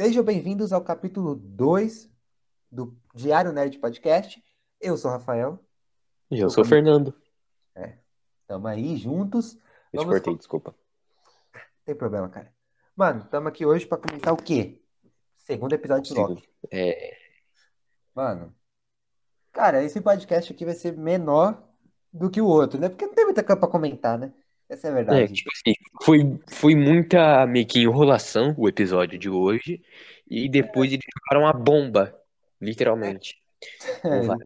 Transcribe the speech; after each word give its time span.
Sejam 0.00 0.24
bem-vindos 0.24 0.72
ao 0.72 0.82
capítulo 0.82 1.34
2 1.34 2.10
do 2.72 2.96
Diário 3.14 3.52
Nerd 3.52 3.78
Podcast. 3.78 4.42
Eu 4.80 4.96
sou 4.96 5.10
o 5.10 5.12
Rafael. 5.12 5.62
E 6.30 6.40
eu 6.40 6.48
sou 6.48 6.64
o 6.64 6.66
Fernando. 6.66 7.14
Estamos 8.40 8.70
aí 8.70 8.96
juntos. 8.96 9.58
Eu 9.92 10.00
te 10.00 10.06
Vamos 10.06 10.12
cortei, 10.12 10.34
desculpa. 10.38 10.74
Não 11.54 11.60
tem 11.84 11.94
problema, 11.94 12.30
cara. 12.30 12.50
Mano, 12.96 13.24
estamos 13.24 13.46
aqui 13.48 13.66
hoje 13.66 13.84
para 13.84 13.98
comentar 13.98 14.32
o 14.32 14.38
quê? 14.38 14.82
Segundo 15.36 15.74
episódio 15.74 16.14
de 16.14 16.18
Loki. 16.18 16.48
É, 16.70 17.18
Mano, 18.14 18.54
cara, 19.52 19.84
esse 19.84 20.00
podcast 20.00 20.50
aqui 20.50 20.64
vai 20.64 20.72
ser 20.72 20.96
menor 20.96 21.62
do 22.10 22.30
que 22.30 22.40
o 22.40 22.46
outro, 22.46 22.80
né? 22.80 22.88
Porque 22.88 23.04
não 23.04 23.12
tem 23.12 23.26
muita 23.26 23.44
coisa 23.44 23.60
pra 23.60 23.68
comentar, 23.68 24.18
né? 24.18 24.32
Essa 24.70 24.86
é 24.86 24.90
a 24.90 24.92
é, 24.92 24.94
verdade. 24.94 25.32
tipo 25.32 25.50
assim, 25.52 25.74
foi, 26.00 26.40
foi 26.46 26.74
muita 26.76 27.44
meio 27.44 27.66
que 27.66 27.80
enrolação 27.80 28.54
o 28.56 28.68
episódio 28.68 29.18
de 29.18 29.28
hoje. 29.28 29.82
E 30.28 30.48
depois 30.48 30.92
eles 30.92 31.04
jogaram 31.12 31.44
uma 31.44 31.52
bomba, 31.52 32.16
literalmente. 32.60 33.36
É, 34.02 34.22
vai. 34.22 34.38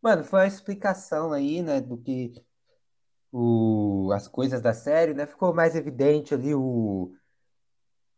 Mano, 0.00 0.22
foi 0.22 0.38
uma 0.38 0.46
explicação 0.46 1.32
aí, 1.32 1.62
né, 1.62 1.80
do 1.80 1.98
que 1.98 2.32
o, 3.32 4.12
as 4.14 4.28
coisas 4.28 4.62
da 4.62 4.72
série, 4.72 5.14
né? 5.14 5.26
Ficou 5.26 5.52
mais 5.52 5.74
evidente 5.74 6.32
ali 6.32 6.54
o 6.54 7.12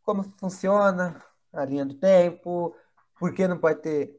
como 0.02 0.22
funciona 0.38 1.22
a 1.50 1.64
linha 1.64 1.86
do 1.86 1.94
tempo, 1.94 2.76
por 3.18 3.32
que 3.32 3.48
não 3.48 3.56
pode 3.56 3.80
ter. 3.80 4.18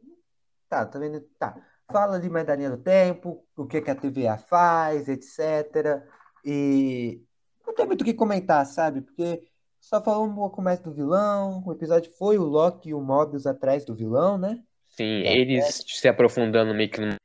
Tá, 0.68 0.84
tá 0.84 0.98
vendo? 0.98 1.22
Tá. 1.38 1.56
Fala 1.92 2.16
ali 2.16 2.28
mais 2.28 2.48
da 2.48 2.56
linha 2.56 2.72
do 2.72 2.78
tempo, 2.78 3.46
o 3.56 3.68
que 3.68 3.82
que 3.82 3.92
a 3.92 3.96
TVA 3.96 4.38
faz, 4.38 5.08
etc. 5.08 6.04
E 6.46 7.22
não 7.66 7.74
tem 7.74 7.86
muito 7.86 8.02
o 8.02 8.06
que 8.06 8.14
comentar, 8.14 8.66
sabe? 8.66 9.02
Porque 9.02 9.44
só 9.80 10.02
falou 10.02 10.26
um 10.26 10.36
pouco 10.36 10.62
mais 10.62 10.80
do 10.80 10.92
vilão. 10.92 11.64
O 11.66 11.72
episódio 11.72 12.12
foi 12.14 12.38
o 12.38 12.44
Loki 12.44 12.90
e 12.90 12.94
o 12.94 13.02
Mobius 13.02 13.46
atrás 13.46 13.86
do 13.86 13.96
vilão, 13.96 14.38
né? 14.38 14.62
Sim, 14.90 15.24
É, 15.24 15.38
eles 15.38 15.84
se 15.88 16.08
aprofundando 16.08 16.74
meio 16.74 16.90
que 16.90 17.00
no. 17.00 17.16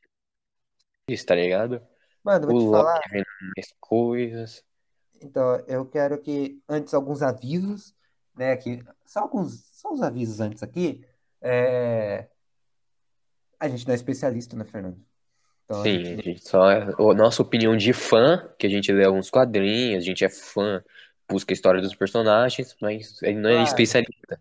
Isso, 1.08 1.26
tá 1.26 1.34
ligado? 1.34 1.82
Mano, 2.22 2.46
O 2.46 2.50
vou 2.52 2.60
te 2.60 2.70
falar. 2.70 2.94
Loki 2.94 3.08
vendo 3.10 3.26
mais 3.56 3.74
coisas. 3.80 4.64
Então, 5.20 5.56
eu 5.66 5.86
quero 5.86 6.20
que, 6.20 6.62
antes, 6.68 6.92
alguns 6.92 7.22
avisos, 7.22 7.94
né, 8.36 8.56
que, 8.56 8.84
só 9.06 9.20
alguns, 9.20 9.64
só 9.72 9.92
uns 9.92 10.02
avisos 10.02 10.40
antes 10.40 10.62
aqui, 10.62 11.04
é, 11.40 12.28
a 13.58 13.68
gente 13.68 13.86
não 13.86 13.92
é 13.92 13.94
especialista, 13.94 14.54
né, 14.56 14.64
Fernando? 14.64 15.02
Então, 15.64 15.82
Sim, 15.82 16.04
gente, 16.04 16.20
a 16.20 16.22
gente 16.22 16.48
só. 16.48 16.62
A 16.70 17.14
nossa 17.14 17.42
opinião 17.42 17.76
de 17.76 17.92
fã, 17.92 18.48
que 18.58 18.66
a 18.66 18.70
gente 18.70 18.92
lê 18.92 19.04
alguns 19.04 19.30
quadrinhos, 19.30 20.02
a 20.02 20.06
gente 20.06 20.24
é 20.24 20.28
fã, 20.30 20.82
busca 21.28 21.52
a 21.52 21.54
história 21.54 21.80
dos 21.80 21.94
personagens, 21.94 22.76
mas 22.80 23.20
não 23.22 23.50
é 23.50 23.62
claro, 23.62 23.64
especialista. 23.64 24.38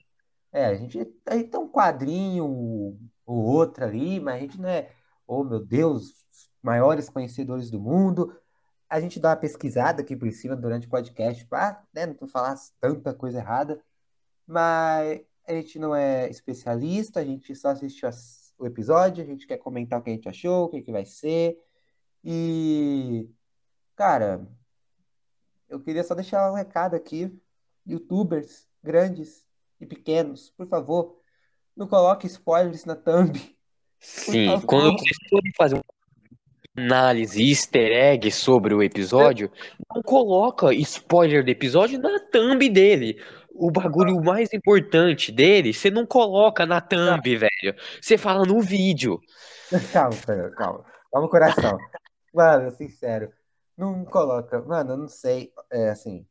é, 0.51 0.65
a 0.67 0.75
gente, 0.75 0.99
a 1.25 1.35
gente 1.35 1.49
tem 1.49 1.59
um 1.59 1.69
quadrinho 1.69 2.45
ou 2.45 3.35
outro 3.45 3.83
ali, 3.83 4.19
mas 4.19 4.35
a 4.35 4.39
gente 4.39 4.59
não 4.61 4.69
é, 4.69 4.91
oh, 5.27 5.43
meu 5.43 5.59
Deus, 5.65 6.25
maiores 6.61 7.09
conhecedores 7.09 7.69
do 7.71 7.79
mundo, 7.79 8.35
a 8.89 8.99
gente 9.01 9.19
dá 9.19 9.29
uma 9.31 9.35
pesquisada 9.37 10.01
aqui 10.01 10.15
por 10.15 10.31
cima 10.31 10.55
durante 10.55 10.87
o 10.87 10.89
podcast, 10.89 11.45
para, 11.47 11.83
né, 11.93 12.07
não 12.19 12.27
falar 12.27 12.55
tanta 12.79 13.13
coisa 13.13 13.39
errada, 13.39 13.81
Mas 14.47 15.21
a 15.47 15.53
gente 15.53 15.79
não 15.79 15.95
é 15.95 16.29
especialista, 16.29 17.19
a 17.19 17.25
gente 17.25 17.55
só 17.55 17.69
assistiu 17.69 18.09
as- 18.09 18.42
o 18.57 18.65
episódio, 18.65 19.23
a 19.23 19.27
gente 19.27 19.47
quer 19.47 19.57
comentar 19.57 19.99
o 19.99 20.03
que 20.03 20.09
a 20.09 20.13
gente 20.13 20.29
achou, 20.29 20.65
o 20.65 20.69
que 20.69 20.81
que 20.81 20.91
vai 20.91 21.05
ser. 21.05 21.57
E, 22.23 23.29
cara, 23.95 24.47
eu 25.67 25.79
queria 25.79 26.03
só 26.03 26.15
deixar 26.15 26.51
um 26.51 26.55
recado 26.55 26.95
aqui. 26.95 27.31
YouTubers 27.85 28.67
grandes 28.81 29.45
e 29.79 29.85
pequenos, 29.85 30.49
por 30.51 30.67
favor, 30.67 31.19
não 31.75 31.87
coloque 31.87 32.27
spoilers 32.27 32.85
na 32.85 32.95
thumb, 32.95 33.33
Sim, 34.03 34.59
quando 34.67 34.91
vocês 34.91 35.17
forem 35.29 35.51
fazer 35.55 35.75
uma 35.75 35.83
análise 36.75 37.41
easter 37.41 37.89
egg 37.89 38.29
sobre 38.31 38.73
o 38.73 38.83
episódio, 38.83 39.49
não 39.93 40.01
coloca 40.03 40.73
spoiler 40.73 41.43
do 41.43 41.49
episódio 41.49 41.97
na 41.97 42.19
thumb 42.19 42.67
dele. 42.69 43.17
O 43.53 43.71
bagulho 43.71 44.21
mais 44.23 44.51
importante 44.51 45.31
dele, 45.31 45.73
você 45.73 45.91
não 45.91 46.05
coloca 46.05 46.65
na 46.65 46.81
thumb, 46.81 47.37
velho. 47.37 47.75
Você 48.01 48.17
fala 48.17 48.45
no 48.45 48.59
vídeo. 48.61 49.19
Calma, 49.93 50.11
Fernando, 50.11 50.55
calma. 50.55 50.85
Calma, 51.11 51.29
coração. 51.29 51.77
Mano, 52.33 52.71
sincero, 52.71 53.31
não 53.77 54.03
coloca. 54.05 54.61
Mano, 54.61 54.93
eu 54.93 54.97
não 54.97 55.07
sei, 55.07 55.51
é 55.71 55.89
assim, 55.89 56.25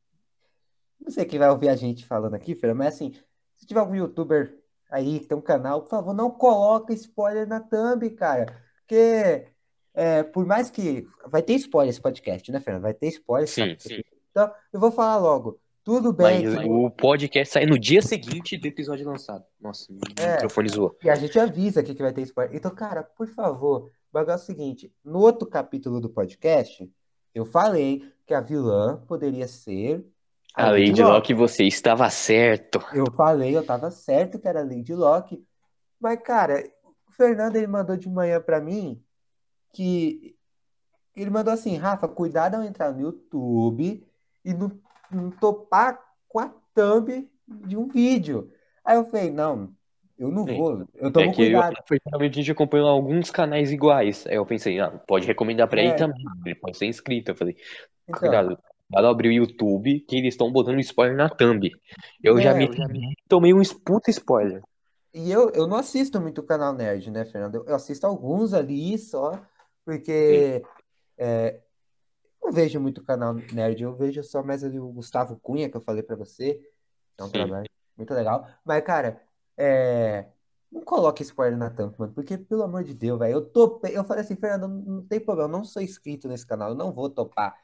não 1.01 1.11
sei 1.11 1.25
quem 1.25 1.39
vai 1.39 1.49
ouvir 1.51 1.69
a 1.69 1.77
gente 1.77 2.07
falando 2.07 2.35
aqui, 2.35 2.55
Fernando, 2.55 2.79
mas 2.79 2.95
assim, 2.95 3.13
se 3.57 3.67
tiver 3.67 3.81
algum 3.81 3.95
youtuber 3.95 4.59
aí 4.91 5.21
que 5.21 5.27
tem 5.27 5.37
um 5.37 5.43
canal, 5.43 5.83
por 5.83 5.91
favor, 5.91 6.15
não 6.15 6.31
coloca 6.31 6.93
spoiler 6.93 7.47
na 7.47 7.61
thumb, 7.61 8.09
cara. 8.11 8.47
Porque, 8.79 9.49
é, 9.95 10.23
por 10.23 10.45
mais 10.45 10.71
que. 10.71 11.09
Vai 11.27 11.43
ter 11.43 11.55
spoiler 11.55 11.91
esse 11.91 12.01
podcast, 12.01 12.51
né, 12.53 12.61
Fernando? 12.61 12.83
Vai 12.83 12.95
ter 12.95 13.09
spoiler 13.09 13.49
Sim, 13.49 13.77
capítulo. 13.77 14.03
Então, 14.31 14.53
eu 14.73 14.81
vou 14.81 14.93
falar 14.93 15.17
logo. 15.19 15.61
Tudo 15.85 16.13
bem 16.13 16.47
mas 16.47 16.65
o 16.69 16.91
podcast 16.91 17.53
sai 17.55 17.67
no 17.67 17.77
dia 17.79 18.01
seguinte 18.01 18.57
do 18.57 18.67
episódio 18.69 19.05
lançado. 19.05 19.45
Nossa, 19.61 19.93
o 19.93 19.97
É. 20.17 20.35
microfone 20.35 20.69
zoou. 20.69 20.97
E 21.03 21.11
a 21.11 21.15
gente 21.17 21.39
avisa 21.41 21.81
aqui 21.81 21.95
que 21.95 22.03
vai 22.03 22.13
ter 22.13 22.23
spoiler. 22.23 22.55
Então, 22.55 22.71
cara, 22.73 23.03
por 23.03 23.27
favor, 23.27 23.87
o 23.87 23.91
bagulho 24.13 24.33
é 24.33 24.37
o 24.37 24.39
seguinte: 24.39 24.93
no 25.05 25.19
outro 25.19 25.47
capítulo 25.49 26.01
do 26.01 26.09
podcast, 26.09 26.89
eu 27.35 27.45
falei 27.45 28.05
que 28.27 28.33
a 28.33 28.41
vilã 28.41 29.03
poderia 29.09 29.49
ser 29.49 30.07
a 30.55 30.67
A 30.67 30.71
Lady 30.71 30.89
Lady 30.91 31.03
Locke. 31.03 31.15
Locke, 31.15 31.35
você 31.35 31.65
estava 31.65 32.09
certo. 32.11 32.79
Eu 32.95 33.11
falei, 33.17 33.57
eu 33.57 33.65
tava 33.65 33.91
certo 33.91 34.39
que 34.39 34.47
era 34.47 34.61
a 34.61 34.65
Lady 34.65 34.95
Locke. 34.95 35.45
Mas, 35.99 36.21
cara, 36.23 36.63
o 37.09 37.13
Fernando 37.13 37.57
ele 37.57 37.67
mandou 37.67 37.97
de 37.97 38.09
manhã 38.09 38.41
pra 38.41 38.61
mim 38.61 39.03
que 39.73 40.37
ele 41.17 41.31
mandou 41.31 41.53
assim, 41.53 41.77
Rafa, 41.77 42.07
cuidado 42.07 42.55
ao 42.55 42.63
entrar 42.63 42.93
no 42.93 43.01
YouTube 43.01 44.07
e 44.45 44.55
não 44.55 44.71
topar 45.41 46.01
com 46.29 46.41
a 46.41 46.49
thumb 46.75 47.29
de 47.47 47.77
um 47.77 47.87
vídeo. 47.89 48.51
Aí 48.85 48.97
eu 48.97 49.05
falei, 49.05 49.31
não, 49.31 49.75
eu 50.19 50.31
não 50.31 50.47
Sim. 50.47 50.57
vou, 50.57 50.89
eu 50.95 51.09
É 51.09 51.11
tomo 51.11 51.31
eu, 51.31 51.35
cuidado. 51.35 51.77
personalmente, 51.89 52.39
a 52.39 52.43
gente 52.43 52.53
acompanhou 52.53 52.89
alguns 52.89 53.31
canais 53.31 53.73
iguais. 53.73 54.27
Aí 54.27 54.37
eu 54.37 54.47
pensei, 54.47 54.79
ah, 54.81 54.91
pode 54.91 55.27
recomendar 55.27 55.69
pra 55.69 55.81
ele 55.81 55.91
É, 55.91 55.97
também. 55.97 56.25
Ele 56.45 56.55
pode 56.55 56.77
ser 56.77 56.87
inscrito. 56.87 57.31
Eu 57.31 57.37
falei, 57.37 57.57
então, 58.09 58.21
cuidado, 58.21 58.59
cuidado 58.89 59.07
abrir 59.09 59.29
o 59.29 59.33
YouTube 59.33 60.01
que 60.01 60.17
eles 60.17 60.35
estão 60.35 60.51
botando 60.53 60.81
spoiler 60.81 61.17
na 61.17 61.29
thumb. 61.29 61.71
Eu 62.23 62.41
já 62.41 62.51
é, 62.51 62.55
me 62.55 62.69
tomei 63.29 63.53
um 63.53 63.63
puta 63.85 64.11
spoiler. 64.11 64.63
E 65.15 65.31
eu, 65.31 65.51
eu 65.51 65.67
não 65.67 65.77
assisto 65.77 66.21
muito 66.21 66.41
o 66.41 66.47
canal 66.47 66.73
Nerd, 66.73 67.11
né, 67.11 67.25
Fernando? 67.25 67.57
Eu, 67.57 67.65
eu 67.67 67.75
assisto 67.75 68.07
alguns 68.07 68.55
ali 68.55 68.97
só, 68.97 69.33
porque 69.85 70.63
é, 71.19 71.57
eu 71.57 71.63
não 72.43 72.53
vejo 72.53 72.81
muito 72.81 73.03
canal 73.03 73.35
Nerd, 73.35 73.83
eu 73.83 73.95
vejo 73.95 74.23
só 74.23 74.43
mais 74.43 74.65
ali 74.65 74.79
o 74.79 74.89
Gustavo 74.89 75.39
Cunha, 75.41 75.71
que 75.71 75.77
eu 75.77 75.81
falei 75.81 76.03
pra 76.03 76.17
você, 76.17 76.61
é 77.17 77.23
um 77.23 77.27
Sim. 77.27 77.33
trabalho 77.33 77.69
muito 77.97 78.13
legal. 78.13 78.47
Mas, 78.65 78.83
cara, 78.85 79.23
é, 79.57 80.27
não 80.71 80.83
coloque 80.83 81.23
spoiler 81.23 81.59
na 81.59 81.71
thumb, 81.71 81.95
mano, 81.99 82.13
porque, 82.13 82.37
pelo 82.37 82.63
amor 82.63 82.83
de 82.83 82.95
Deus, 82.95 83.19
velho, 83.19 83.35
eu 83.35 83.45
topei, 83.45 83.97
eu 83.97 84.05
falei 84.05 84.25
assim, 84.25 84.37
Fernando, 84.37 84.69
não, 84.69 85.07
tem 85.07 85.21
problema, 85.21 85.49
eu 85.49 85.59
não 85.59 85.65
sou 85.65 85.83
inscrito 85.83 86.29
nesse 86.29 86.47
canal, 86.47 86.71
eu 86.71 86.75
não 86.75 86.93
vou 86.93 87.09
topar. 87.09 87.55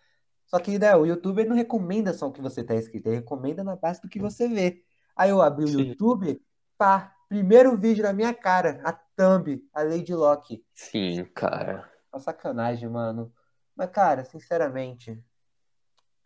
Só 0.47 0.59
que, 0.59 0.78
né, 0.78 0.94
o 0.97 1.05
YouTube 1.05 1.44
não 1.44 1.56
recomenda 1.56 2.12
só 2.12 2.28
o 2.28 2.33
que 2.33 2.41
você 2.41 2.62
tá 2.62 2.75
inscrito, 2.75 3.09
ele 3.09 3.17
recomenda 3.17 3.65
na 3.65 3.77
base 3.77 4.00
do 4.00 4.09
que 4.09 4.19
você 4.19 4.49
vê. 4.49 4.83
Aí 5.17 5.31
eu 5.31 5.43
abri 5.43 5.65
o 5.65 5.69
Sim. 5.69 5.88
YouTube, 5.88 6.41
pá, 6.76 7.14
primeiro 7.29 7.76
vídeo 7.76 8.03
na 8.05 8.12
minha 8.12 8.32
cara, 8.32 8.81
a 8.85 8.93
thumb, 8.93 9.62
a 9.75 9.82
Lady 9.82 10.14
Locke. 10.14 10.64
Sim, 10.73 11.25
cara. 11.35 11.91
Uma 12.12 12.20
sacanagem, 12.20 12.88
mano. 12.88 13.32
Mas, 13.79 13.91
cara, 13.91 14.25
sinceramente, 14.25 15.13
o 15.13 15.17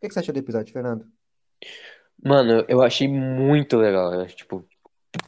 que 0.01 0.09
que 0.09 0.15
você 0.15 0.21
achou 0.21 0.33
do 0.33 0.39
episódio, 0.41 0.73
Fernando? 0.73 1.05
Mano, 2.25 2.65
eu 2.67 2.83
achei 2.83 3.07
muito 3.07 3.77
legal. 3.77 4.15
eu 4.15 4.21
acho, 4.23 4.37
Tipo, 4.37 4.67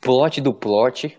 plot 0.01 0.41
do 0.41 0.55
plot. 0.55 1.19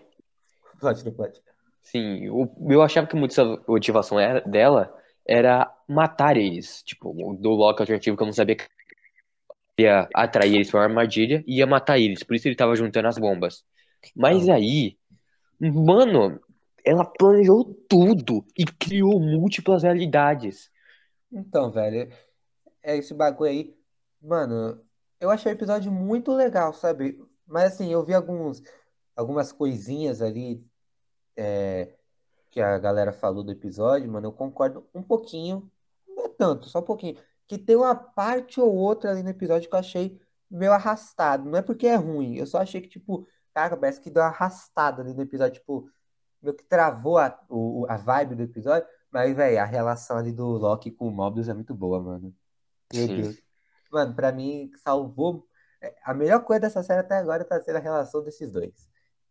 Plot 0.80 1.04
do 1.04 1.12
plot. 1.12 1.40
Sim, 1.80 2.28
o- 2.28 2.50
eu 2.68 2.82
achava 2.82 3.06
que 3.06 3.14
muita 3.14 3.44
motivação 3.68 4.18
era, 4.18 4.40
dela 4.40 4.92
era 5.24 5.72
matar 5.88 6.36
eles. 6.36 6.82
Tipo, 6.82 7.12
do 7.40 7.50
Loki 7.50 7.82
alternativo 7.82 8.16
que 8.16 8.22
eu 8.24 8.26
não 8.26 8.32
sabia 8.32 8.56
que 8.56 8.64
ia 9.78 10.08
atrair 10.12 10.56
eles 10.56 10.68
pra 10.70 10.80
uma 10.80 10.86
armadilha 10.86 11.44
e 11.46 11.58
ia 11.58 11.66
matar 11.68 12.00
eles. 12.00 12.24
Por 12.24 12.34
isso 12.34 12.48
ele 12.48 12.56
tava 12.56 12.74
juntando 12.74 13.06
as 13.06 13.16
bombas. 13.16 13.64
Mas 14.16 14.48
aí, 14.48 14.98
mano, 15.60 16.40
ela 16.84 17.04
planejou 17.04 17.64
tudo 17.88 18.44
e 18.58 18.64
criou 18.64 19.20
múltiplas 19.20 19.84
realidades. 19.84 20.68
Então, 21.30 21.70
velho, 21.70 22.12
é 22.82 22.96
esse 22.96 23.14
bagulho 23.14 23.50
aí. 23.50 23.76
Mano, 24.20 24.80
eu 25.20 25.30
achei 25.30 25.52
o 25.52 25.54
episódio 25.54 25.90
muito 25.90 26.32
legal, 26.32 26.72
sabe? 26.72 27.22
Mas 27.46 27.74
assim, 27.74 27.92
eu 27.92 28.04
vi 28.04 28.14
alguns, 28.14 28.62
algumas 29.14 29.52
coisinhas 29.52 30.22
ali 30.22 30.64
é, 31.36 31.94
que 32.50 32.60
a 32.60 32.78
galera 32.78 33.12
falou 33.12 33.44
do 33.44 33.52
episódio, 33.52 34.10
mano. 34.10 34.28
Eu 34.28 34.32
concordo 34.32 34.86
um 34.94 35.02
pouquinho, 35.02 35.70
não 36.08 36.24
é 36.26 36.28
tanto, 36.28 36.68
só 36.68 36.80
um 36.80 36.82
pouquinho. 36.82 37.16
Que 37.46 37.58
tem 37.58 37.76
uma 37.76 37.94
parte 37.94 38.60
ou 38.60 38.74
outra 38.74 39.10
ali 39.10 39.22
no 39.22 39.30
episódio 39.30 39.68
que 39.68 39.74
eu 39.74 39.78
achei 39.78 40.20
meio 40.50 40.72
arrastado. 40.72 41.48
Não 41.48 41.58
é 41.58 41.62
porque 41.62 41.86
é 41.86 41.96
ruim, 41.96 42.36
eu 42.36 42.46
só 42.46 42.58
achei 42.58 42.80
que, 42.80 42.88
tipo, 42.88 43.26
cara, 43.54 43.76
parece 43.76 44.00
que 44.00 44.10
deu 44.10 44.22
uma 44.22 44.28
arrastada 44.28 45.02
ali 45.02 45.14
no 45.14 45.22
episódio, 45.22 45.60
tipo, 45.60 45.90
meio 46.42 46.56
que 46.56 46.64
travou 46.64 47.18
a, 47.18 47.38
o, 47.48 47.86
a 47.88 47.96
vibe 47.96 48.34
do 48.36 48.42
episódio, 48.42 48.88
mas, 49.16 49.36
velho, 49.36 49.60
a 49.60 49.64
relação 49.64 50.18
ali 50.18 50.32
do 50.32 50.46
Loki 50.46 50.90
com 50.90 51.08
o 51.08 51.10
Mobius 51.10 51.48
é 51.48 51.54
muito 51.54 51.74
boa, 51.74 52.00
mano. 52.02 52.34
Meu 52.92 53.06
Sim. 53.06 53.16
Deus. 53.16 53.36
Mano, 53.92 54.14
pra 54.14 54.32
mim, 54.32 54.70
salvou. 54.78 55.46
é, 55.80 55.94
A 56.04 56.14
melhor 56.14 56.44
coisa 56.44 56.60
dessa 56.62 56.82
série 56.82 57.00
até 57.00 57.16
agora 57.18 57.44
tá 57.44 57.60
sendo 57.60 57.76
a 57.76 57.80
relação 57.80 58.22
desses 58.24 58.50
dois. 58.52 58.90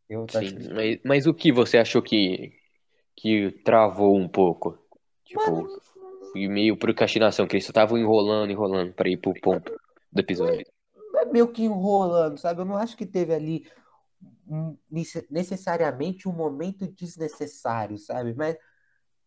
Eu 0.09 0.27
Sim, 0.29 0.37
achando. 0.37 0.73
mas, 0.73 0.99
mas 1.03 1.27
o 1.27 1.33
que 1.33 1.51
você 1.51 1.77
achou 1.77 2.01
que, 2.01 2.53
que 3.15 3.51
travou 3.63 4.17
um 4.17 4.27
pouco? 4.27 4.77
Mano, 5.33 5.63
Tipo, 5.63 5.81
foi 6.31 6.47
meio 6.47 6.77
procrastinação, 6.77 7.47
que 7.47 7.55
eles 7.55 7.65
só 7.65 7.71
estavam 7.71 7.97
enrolando, 7.97 8.51
enrolando 8.51 8.93
pra 8.93 9.09
ir 9.09 9.17
pro 9.17 9.33
ponto 9.41 9.71
do 10.11 10.19
episódio. 10.21 10.65
é 11.17 11.25
meio 11.25 11.51
que 11.51 11.63
enrolando, 11.63 12.37
sabe? 12.37 12.61
Eu 12.61 12.65
não 12.65 12.77
acho 12.77 12.95
que 12.97 13.05
teve 13.05 13.33
ali 13.33 13.65
nece- 14.89 15.27
necessariamente 15.29 16.27
um 16.27 16.31
momento 16.33 16.87
desnecessário, 16.87 17.97
sabe? 17.97 18.33
Mas, 18.33 18.57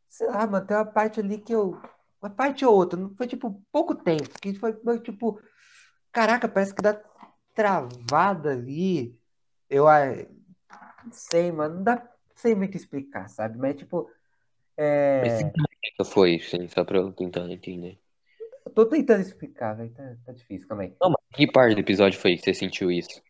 sei 0.09 0.27
lá, 0.29 0.47
mano, 0.47 0.67
tem 0.67 0.77
uma 0.77 0.85
parte 0.85 1.21
ali 1.21 1.39
que 1.39 1.53
eu. 1.55 1.81
Uma 2.21 2.31
parte 2.31 2.65
ou 2.65 2.75
outra, 2.75 2.99
não 2.99 3.15
foi 3.15 3.27
tipo 3.27 3.63
pouco 3.71 3.95
tempo, 3.95 4.29
que 4.41 4.55
foi 4.55 4.73
tipo. 5.01 5.41
Caraca, 6.11 6.49
parece 6.49 6.75
que 6.75 6.83
dá 6.83 7.01
travada 7.55 8.53
ali. 8.53 9.17
Eu 9.71 9.85
não 11.05 11.13
sei, 11.13 11.53
mano, 11.53 11.77
não 11.77 11.83
dá 11.85 12.09
sei 12.35 12.55
muito 12.55 12.77
explicar, 12.77 13.29
sabe? 13.29 13.59
Mas, 13.59 13.77
tipo, 13.77 14.11
Mas 15.21 15.41
é. 15.41 15.51
que 15.97 16.05
foi, 16.05 16.39
sim, 16.39 16.69
só 16.69 16.85
pra 16.85 16.99
eu 16.99 17.13
tentar 17.13 17.49
entender. 17.51 18.01
Eu 18.65 18.73
tô 18.73 18.87
tentando 18.87 19.23
explicar, 19.23 19.75
velho. 19.75 19.93
Tá, 19.93 20.17
tá 20.25 20.33
difícil, 20.33 20.69
calma 20.69 20.85
aí. 20.85 20.97
Não, 21.01 21.11
mas 21.11 21.37
que 21.37 21.51
parte 21.51 21.75
do 21.75 21.81
episódio 21.81 22.19
foi 22.19 22.37
que 22.37 22.43
você 22.43 22.55
sentiu 22.55 22.91
isso? 22.91 23.21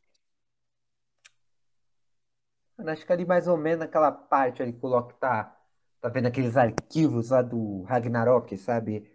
Mano, 2.77 2.91
acho 2.91 3.05
que 3.05 3.13
ali 3.13 3.25
mais 3.25 3.49
ou 3.49 3.57
menos 3.57 3.81
naquela 3.81 4.13
parte 4.13 4.63
ali 4.63 4.73
que 4.73 4.85
o 4.85 4.89
Loki 4.89 5.15
tá, 5.19 5.58
tá 6.01 6.09
vendo 6.09 6.27
aqueles 6.27 6.57
arquivos 6.57 7.31
lá 7.31 7.43
do 7.43 7.83
Ragnarok, 7.83 8.57
sabe? 8.57 9.11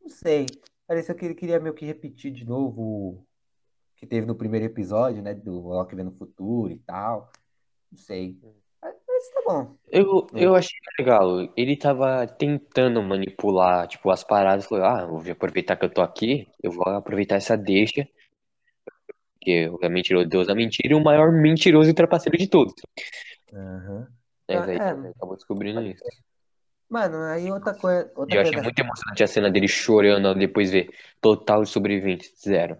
Não 0.00 0.08
sei. 0.08 0.46
Pareceu 0.86 1.14
que 1.14 1.24
ele 1.24 1.34
queria 1.34 1.60
meio 1.60 1.74
que 1.74 1.84
repetir 1.84 2.32
de 2.32 2.44
novo 2.44 2.82
o 2.82 3.26
que 3.96 4.06
teve 4.06 4.26
no 4.26 4.34
primeiro 4.34 4.66
episódio, 4.66 5.22
né? 5.22 5.34
Do 5.34 5.60
Loki 5.60 5.94
vendo 5.94 6.10
o 6.10 6.16
futuro 6.16 6.72
e 6.72 6.78
tal. 6.78 7.30
Não 7.90 7.98
sei. 7.98 8.38
Mas, 8.80 8.94
tá 9.30 9.42
bom. 9.46 9.76
Eu, 9.90 10.26
É. 10.34 10.44
eu 10.44 10.54
achei 10.54 10.78
legal. 10.98 11.52
Ele 11.56 11.76
tava 11.76 12.26
tentando 12.26 13.02
manipular, 13.02 13.86
tipo, 13.88 14.10
as 14.10 14.22
paradas. 14.22 14.66
Falou, 14.66 14.84
ah, 14.84 15.06
vou 15.06 15.22
aproveitar 15.30 15.76
que 15.76 15.84
eu 15.84 15.92
tô 15.92 16.00
aqui, 16.00 16.46
eu 16.62 16.70
vou 16.70 16.86
aproveitar 16.88 17.36
essa 17.36 17.56
deixa. 17.56 18.08
Porque 19.34 19.68
o 19.68 19.78
mentiroso 19.88 20.46
da 20.46 20.54
mentira 20.54 20.92
e 20.92 20.96
o 20.96 21.02
maior 21.02 21.32
mentiroso 21.32 21.90
e 21.90 21.94
trapaceiro 21.94 22.36
de 22.36 22.48
todos. 22.48 22.74
Aham. 23.52 24.17
Ah, 24.48 24.64
aí 24.64 24.76
é. 24.76 25.10
acabou 25.10 25.36
descobrindo 25.36 25.80
isso. 25.82 26.02
Mano, 26.88 27.18
aí 27.24 27.50
outra 27.50 27.74
coisa. 27.74 28.10
Outra 28.16 28.22
eu 28.22 28.26
coisa 28.26 28.40
achei 28.40 28.50
dessa- 28.52 28.62
muito 28.62 28.78
emocionante 28.78 29.22
a 29.22 29.26
cena 29.26 29.50
dele 29.50 29.68
chorando 29.68 30.34
depois 30.34 30.70
ver 30.70 30.88
total 31.20 31.62
de 31.62 31.68
sobreviventes, 31.68 32.32
zero. 32.40 32.78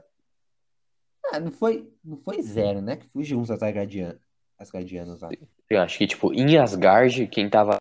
Ah, 1.31 1.39
não 1.39 1.53
foi, 1.53 1.93
não 2.03 2.17
foi 2.17 2.41
zero, 2.41 2.81
né? 2.81 2.97
Que 2.97 3.07
fugiu 3.09 3.39
uns 3.39 3.51
Asgardianos, 3.51 4.19
Asgardianos 4.59 5.21
lá. 5.21 5.29
Eu 5.69 5.81
acho 5.83 5.99
que, 5.99 6.07
tipo, 6.07 6.33
em 6.33 6.57
Asgard, 6.57 7.27
quem 7.27 7.51
tava 7.51 7.79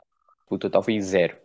o 0.50 0.57
total 0.57 0.83
foi 0.83 1.00
zero. 1.00 1.38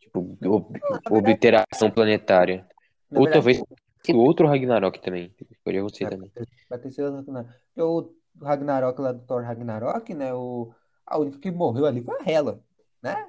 Tipo, 0.00 0.36
ob- 0.44 0.80
obliteração 1.08 1.90
planetária. 1.92 2.66
Na 3.08 3.20
Ou 3.20 3.24
verdade, 3.26 3.32
talvez 3.32 3.62
o 4.10 4.16
outro 4.18 4.48
Ragnarok 4.48 5.00
também. 5.00 5.32
Escolhi 5.48 5.80
você 5.80 6.04
É, 6.04 6.10
também. 6.10 6.32
Vai 6.68 6.78
ter 6.80 6.90
sido 6.90 7.08
o 7.08 7.14
Ragnarok. 7.14 7.50
O 7.76 8.14
Ragnarok 8.44 9.00
lá 9.00 9.12
do 9.12 9.20
Thor 9.24 9.44
Ragnarok, 9.44 10.12
né? 10.12 10.34
O, 10.34 10.72
a 11.06 11.18
única 11.18 11.38
que 11.38 11.50
morreu 11.50 11.86
ali 11.86 12.02
foi 12.02 12.20
a 12.20 12.30
Hela, 12.30 12.62
né? 13.02 13.28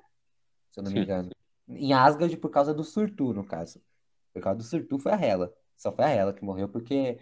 Se 0.72 0.80
eu 0.80 0.84
não 0.84 0.92
me 0.92 0.98
Sim. 0.98 1.04
engano. 1.04 1.30
Em 1.70 1.94
Asgard 1.94 2.36
por 2.38 2.50
causa 2.50 2.74
do 2.74 2.84
Surtur, 2.84 3.34
no 3.34 3.46
caso. 3.46 3.82
Por 4.34 4.42
causa 4.42 4.58
do 4.58 4.64
Surtur 4.64 5.00
foi 5.00 5.12
a 5.12 5.22
Hela. 5.22 5.54
Só 5.76 5.92
foi 5.92 6.06
a 6.06 6.10
Hela 6.10 6.34
que 6.34 6.44
morreu 6.44 6.68
porque 6.68 7.20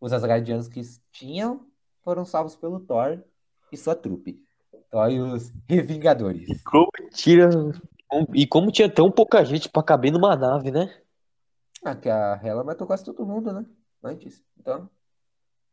os 0.00 0.12
Asgardianos 0.12 0.68
que 0.68 0.80
tinham 1.10 1.66
foram 2.02 2.24
salvos 2.24 2.56
pelo 2.56 2.80
Thor 2.80 3.22
e 3.72 3.76
sua 3.76 3.94
trupe. 3.94 4.42
Thor 4.90 5.10
e 5.10 5.20
os 5.20 5.52
Revingadores. 5.68 6.62
Como 6.62 6.90
tira. 7.12 7.50
E 8.34 8.46
como 8.46 8.72
tinha 8.72 8.92
tão 8.92 9.10
pouca 9.10 9.44
gente 9.44 9.68
pra 9.68 9.82
caber 9.82 10.12
numa 10.12 10.36
nave, 10.36 10.70
né? 10.70 11.00
Ah, 11.84 11.94
que 11.94 12.08
a 12.08 12.40
Hela 12.42 12.64
matou 12.64 12.86
quase 12.86 13.04
todo 13.04 13.26
mundo, 13.26 13.52
né? 13.52 13.64
Antes. 14.02 14.44
Então. 14.58 14.90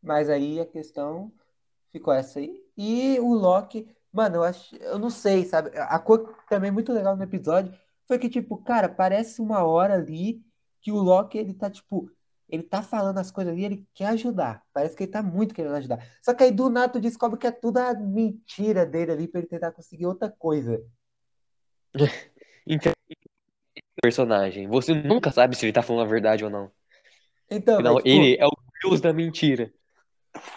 Mas 0.02 0.30
aí 0.30 0.60
a 0.60 0.66
questão 0.66 1.32
ficou 1.92 2.14
essa 2.14 2.40
aí. 2.40 2.64
E 2.78 3.20
o 3.20 3.34
Loki, 3.34 3.88
mano, 4.12 4.38
eu 4.38 4.44
acho, 4.44 4.76
eu 4.78 4.98
não 5.00 5.10
sei, 5.10 5.46
sabe? 5.46 5.72
A 5.78 6.00
coisa 6.00 6.28
também 6.50 6.72
muito 6.72 6.92
legal 6.94 7.16
no 7.16 7.24
episódio 7.24 7.74
foi 8.08 8.18
que, 8.18 8.30
tipo, 8.30 8.58
cara, 8.58 8.88
parece 8.90 9.42
uma 9.42 9.64
hora 9.64 9.96
ali 9.96 10.42
que 10.82 10.92
o 10.92 10.98
Loki, 10.98 11.38
ele 11.38 11.54
tá, 11.54 11.70
tipo, 11.70 12.10
ele 12.50 12.64
tá 12.64 12.82
falando 12.82 13.18
as 13.18 13.30
coisas 13.30 13.54
ali, 13.54 13.66
ele 13.66 13.88
quer 13.94 14.08
ajudar. 14.08 14.64
Parece 14.74 14.96
que 14.96 15.04
ele 15.04 15.12
tá 15.12 15.22
muito 15.22 15.54
querendo 15.54 15.76
ajudar. 15.76 16.06
Só 16.22 16.34
que 16.34 16.44
aí 16.44 16.52
do 16.52 16.70
nada 16.70 16.94
tu 16.94 17.00
descobre 17.00 17.38
que 17.38 17.48
é 17.48 17.52
tudo 17.52 17.78
a 17.78 17.94
mentira 17.94 18.86
dele 18.86 19.12
ali 19.12 19.28
pra 19.28 19.40
ele 19.40 19.50
tentar 19.50 19.72
conseguir 19.72 20.06
outra 20.06 20.30
coisa. 20.30 20.82
Então, 22.70 22.92
personagem. 24.02 24.68
Você 24.68 24.94
nunca 24.94 25.32
sabe 25.32 25.56
se 25.56 25.66
ele 25.66 25.72
tá 25.72 25.82
falando 25.82 26.06
a 26.06 26.10
verdade 26.10 26.44
ou 26.44 26.50
não. 26.50 26.70
Então, 27.50 27.76
Afinal, 27.76 27.94
mas, 27.94 28.04
tipo, 28.04 28.16
ele 28.16 28.38
é 28.38 28.46
o 28.46 28.52
deus 28.84 29.02
da 29.02 29.14
mentira. 29.14 29.74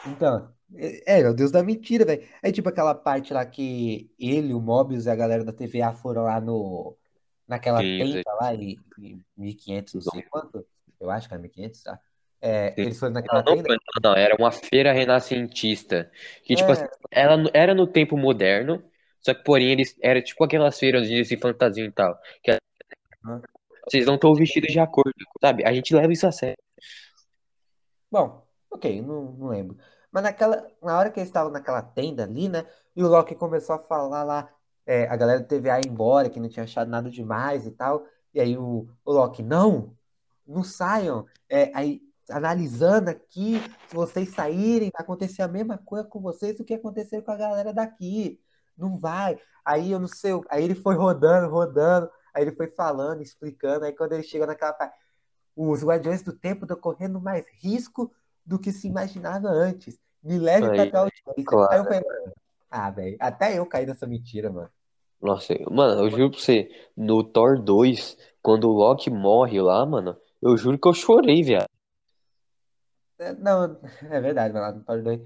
Então, 0.06 0.52
é, 0.74 1.20
é 1.22 1.28
o 1.28 1.34
Deus 1.34 1.50
da 1.50 1.62
mentira, 1.62 2.04
velho. 2.04 2.26
Aí, 2.42 2.52
tipo, 2.52 2.68
aquela 2.68 2.94
parte 2.94 3.32
lá 3.32 3.44
que 3.46 4.10
ele, 4.18 4.54
o 4.54 4.60
Mobius 4.60 5.06
e 5.06 5.10
a 5.10 5.14
galera 5.16 5.44
da 5.44 5.52
TVA 5.52 5.92
foram 5.92 6.22
lá 6.24 6.40
no, 6.40 6.96
naquela 7.46 7.82
Sim, 7.82 8.22
tenda 8.22 8.32
lá 8.40 8.54
em, 8.54 8.78
em 8.98 9.24
1500, 9.36 9.94
não 9.94 10.00
sei 10.02 10.22
quanto. 10.22 10.66
Eu 10.98 11.10
acho 11.10 11.28
que 11.28 11.34
era 11.34 11.42
1500, 11.42 11.82
tá? 11.82 12.00
É, 12.40 12.74
eles 12.78 12.98
foram 12.98 13.14
naquela 13.14 13.42
Não, 13.44 13.54
tenda. 13.54 13.68
não, 13.68 14.12
não, 14.12 14.14
era 14.16 14.34
uma 14.36 14.50
feira 14.50 14.92
renascentista. 14.92 16.10
Que, 16.44 16.56
tipo 16.56 16.70
É. 16.70 16.72
assim, 16.72 16.86
ela 17.10 17.36
era 17.52 17.74
no 17.74 17.86
tempo 17.86 18.16
moderno, 18.16 18.82
só 19.20 19.34
que, 19.34 19.44
porém, 19.44 19.70
eles 19.72 19.96
era 20.02 20.22
tipo 20.22 20.42
aquelas 20.44 20.78
feiras 20.78 21.08
de 21.08 21.36
fantasia 21.36 21.84
e 21.84 21.92
tal. 21.92 22.18
Que 22.42 22.56
Hã? 23.24 23.40
vocês 23.88 24.06
não 24.06 24.14
estão 24.14 24.34
vestidos 24.34 24.72
de 24.72 24.78
acordo, 24.80 25.12
sabe? 25.40 25.64
A 25.66 25.72
gente 25.72 25.94
leva 25.94 26.12
isso 26.12 26.26
a 26.26 26.32
sério. 26.32 26.56
Bom, 28.10 28.46
ok, 28.70 29.00
não, 29.02 29.32
não 29.32 29.48
lembro. 29.48 29.76
Mas 30.12 30.22
naquela, 30.22 30.66
na 30.82 30.98
hora 30.98 31.10
que 31.10 31.20
eles 31.20 31.28
estavam 31.28 31.52
naquela 31.52 31.82
tenda 31.82 32.24
ali, 32.24 32.48
né? 32.48 32.66
E 32.96 33.02
o 33.02 33.08
Loki 33.08 33.34
começou 33.34 33.76
a 33.76 33.78
falar 33.78 34.24
lá, 34.24 34.48
é, 34.86 35.06
a 35.08 35.16
galera 35.16 35.40
do 35.40 35.46
TVA 35.46 35.80
ia 35.80 35.88
embora, 35.88 36.28
que 36.28 36.40
não 36.40 36.48
tinha 36.48 36.64
achado 36.64 36.90
nada 36.90 37.10
demais 37.10 37.66
e 37.66 37.70
tal. 37.70 38.04
E 38.34 38.40
aí 38.40 38.56
o, 38.56 38.88
o 39.04 39.12
Loki, 39.12 39.42
não, 39.42 39.96
não 40.46 40.64
saiam. 40.64 41.26
É, 41.48 41.70
aí, 41.74 42.02
analisando 42.28 43.10
aqui, 43.10 43.60
se 43.88 43.94
vocês 43.94 44.30
saírem, 44.34 44.90
vai 44.92 45.02
acontecer 45.02 45.42
a 45.42 45.48
mesma 45.48 45.78
coisa 45.78 46.08
com 46.08 46.20
vocês 46.20 46.56
do 46.56 46.64
que 46.64 46.74
aconteceu 46.74 47.22
com 47.22 47.30
a 47.30 47.36
galera 47.36 47.72
daqui. 47.72 48.40
Não 48.76 48.98
vai. 48.98 49.38
Aí 49.64 49.92
eu 49.92 50.00
não 50.00 50.08
sei, 50.08 50.32
aí 50.48 50.64
ele 50.64 50.74
foi 50.74 50.94
rodando, 50.96 51.48
rodando, 51.52 52.10
aí 52.34 52.42
ele 52.42 52.52
foi 52.52 52.68
falando, 52.68 53.22
explicando, 53.22 53.84
aí 53.84 53.92
quando 53.92 54.12
ele 54.12 54.22
chega 54.22 54.46
naquela 54.46 54.72
parte, 54.72 54.96
os 55.54 55.84
Guardiões 55.84 56.22
do 56.22 56.32
Tempo 56.32 56.64
estão 56.64 56.76
correndo 56.76 57.20
mais 57.20 57.44
risco 57.60 58.10
do 58.44 58.58
que 58.58 58.72
se 58.72 58.88
imaginava 58.88 59.48
antes. 59.48 59.98
Me 60.22 60.38
leve 60.38 60.68
Aí, 60.68 60.76
pra 60.76 60.90
tal 60.90 61.04
audiência. 61.04 61.44
claro. 61.44 61.72
Aí 61.72 61.78
eu 61.78 61.84
falei, 61.84 62.02
ah, 62.70 62.90
velho, 62.90 63.16
até 63.20 63.58
eu 63.58 63.66
caí 63.66 63.86
nessa 63.86 64.06
mentira, 64.06 64.50
mano. 64.50 64.70
Nossa, 65.20 65.54
mano, 65.70 66.02
eu 66.04 66.10
juro 66.10 66.30
pra 66.30 66.40
você, 66.40 66.70
no 66.96 67.22
Thor 67.22 67.60
2, 67.60 68.16
quando 68.42 68.68
o 68.70 68.72
Loki 68.72 69.10
morre 69.10 69.60
lá, 69.60 69.84
mano, 69.84 70.16
eu 70.40 70.56
juro 70.56 70.78
que 70.78 70.88
eu 70.88 70.94
chorei, 70.94 71.42
viado. 71.42 71.68
É, 73.18 73.34
Não, 73.34 73.78
é 74.10 74.20
verdade, 74.20 74.54
lá 74.54 74.72
no 74.72 74.82
Thor 74.82 75.02
2 75.02 75.20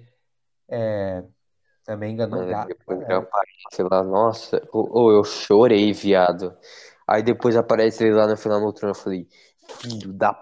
é, 0.68 1.22
também 1.84 2.14
enganou 2.14 2.40
Mano, 2.40 2.50
gato. 2.50 2.68
depois 2.68 3.00
ele 3.00 3.12
aparece 3.12 3.82
lá, 3.90 4.02
nossa, 4.02 4.68
ô, 4.72 5.02
ô, 5.02 5.12
eu 5.12 5.22
chorei, 5.24 5.92
viado. 5.92 6.56
Aí 7.06 7.22
depois 7.22 7.54
aparece 7.56 8.04
ele 8.04 8.14
lá 8.14 8.26
no 8.26 8.36
final 8.36 8.60
no 8.60 8.72
trono, 8.72 8.92
eu 8.92 8.98
falei, 8.98 9.28
filho 9.80 10.12
da. 10.12 10.34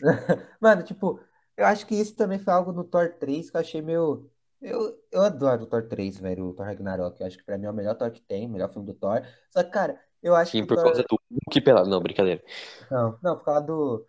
Mano, 0.60 0.82
tipo, 0.82 1.20
eu 1.60 1.66
acho 1.66 1.86
que 1.86 1.94
isso 1.94 2.16
também 2.16 2.38
foi 2.38 2.54
algo 2.54 2.72
no 2.72 2.82
Thor 2.82 3.12
3 3.18 3.50
que 3.50 3.56
eu 3.56 3.60
achei 3.60 3.82
meio. 3.82 4.30
Eu, 4.62 4.98
eu 5.12 5.22
adoro 5.22 5.64
o 5.64 5.66
Thor 5.66 5.86
3, 5.86 6.18
velho, 6.18 6.46
o 6.46 6.54
Thor 6.54 6.64
Ragnarok. 6.64 7.20
Eu 7.20 7.26
acho 7.26 7.36
que 7.36 7.44
pra 7.44 7.58
mim 7.58 7.66
é 7.66 7.70
o 7.70 7.74
melhor 7.74 7.94
Thor 7.96 8.10
que 8.10 8.22
tem, 8.22 8.46
o 8.46 8.48
melhor 8.48 8.72
filme 8.72 8.86
do 8.86 8.94
Thor. 8.94 9.22
Só 9.50 9.62
que, 9.62 9.70
cara, 9.70 10.00
eu 10.22 10.34
acho 10.34 10.52
Sim, 10.52 10.58
que 10.58 10.64
o 10.64 10.66
por 10.66 10.76
Thor. 10.76 10.84
causa 10.84 11.02
do 11.02 11.20
Hulk 11.30 11.60
pelado. 11.60 11.90
Não, 11.90 12.00
brincadeira. 12.00 12.42
Não, 12.90 13.18
não, 13.22 13.36
por 13.36 13.44
causa 13.44 13.60
do. 13.60 14.06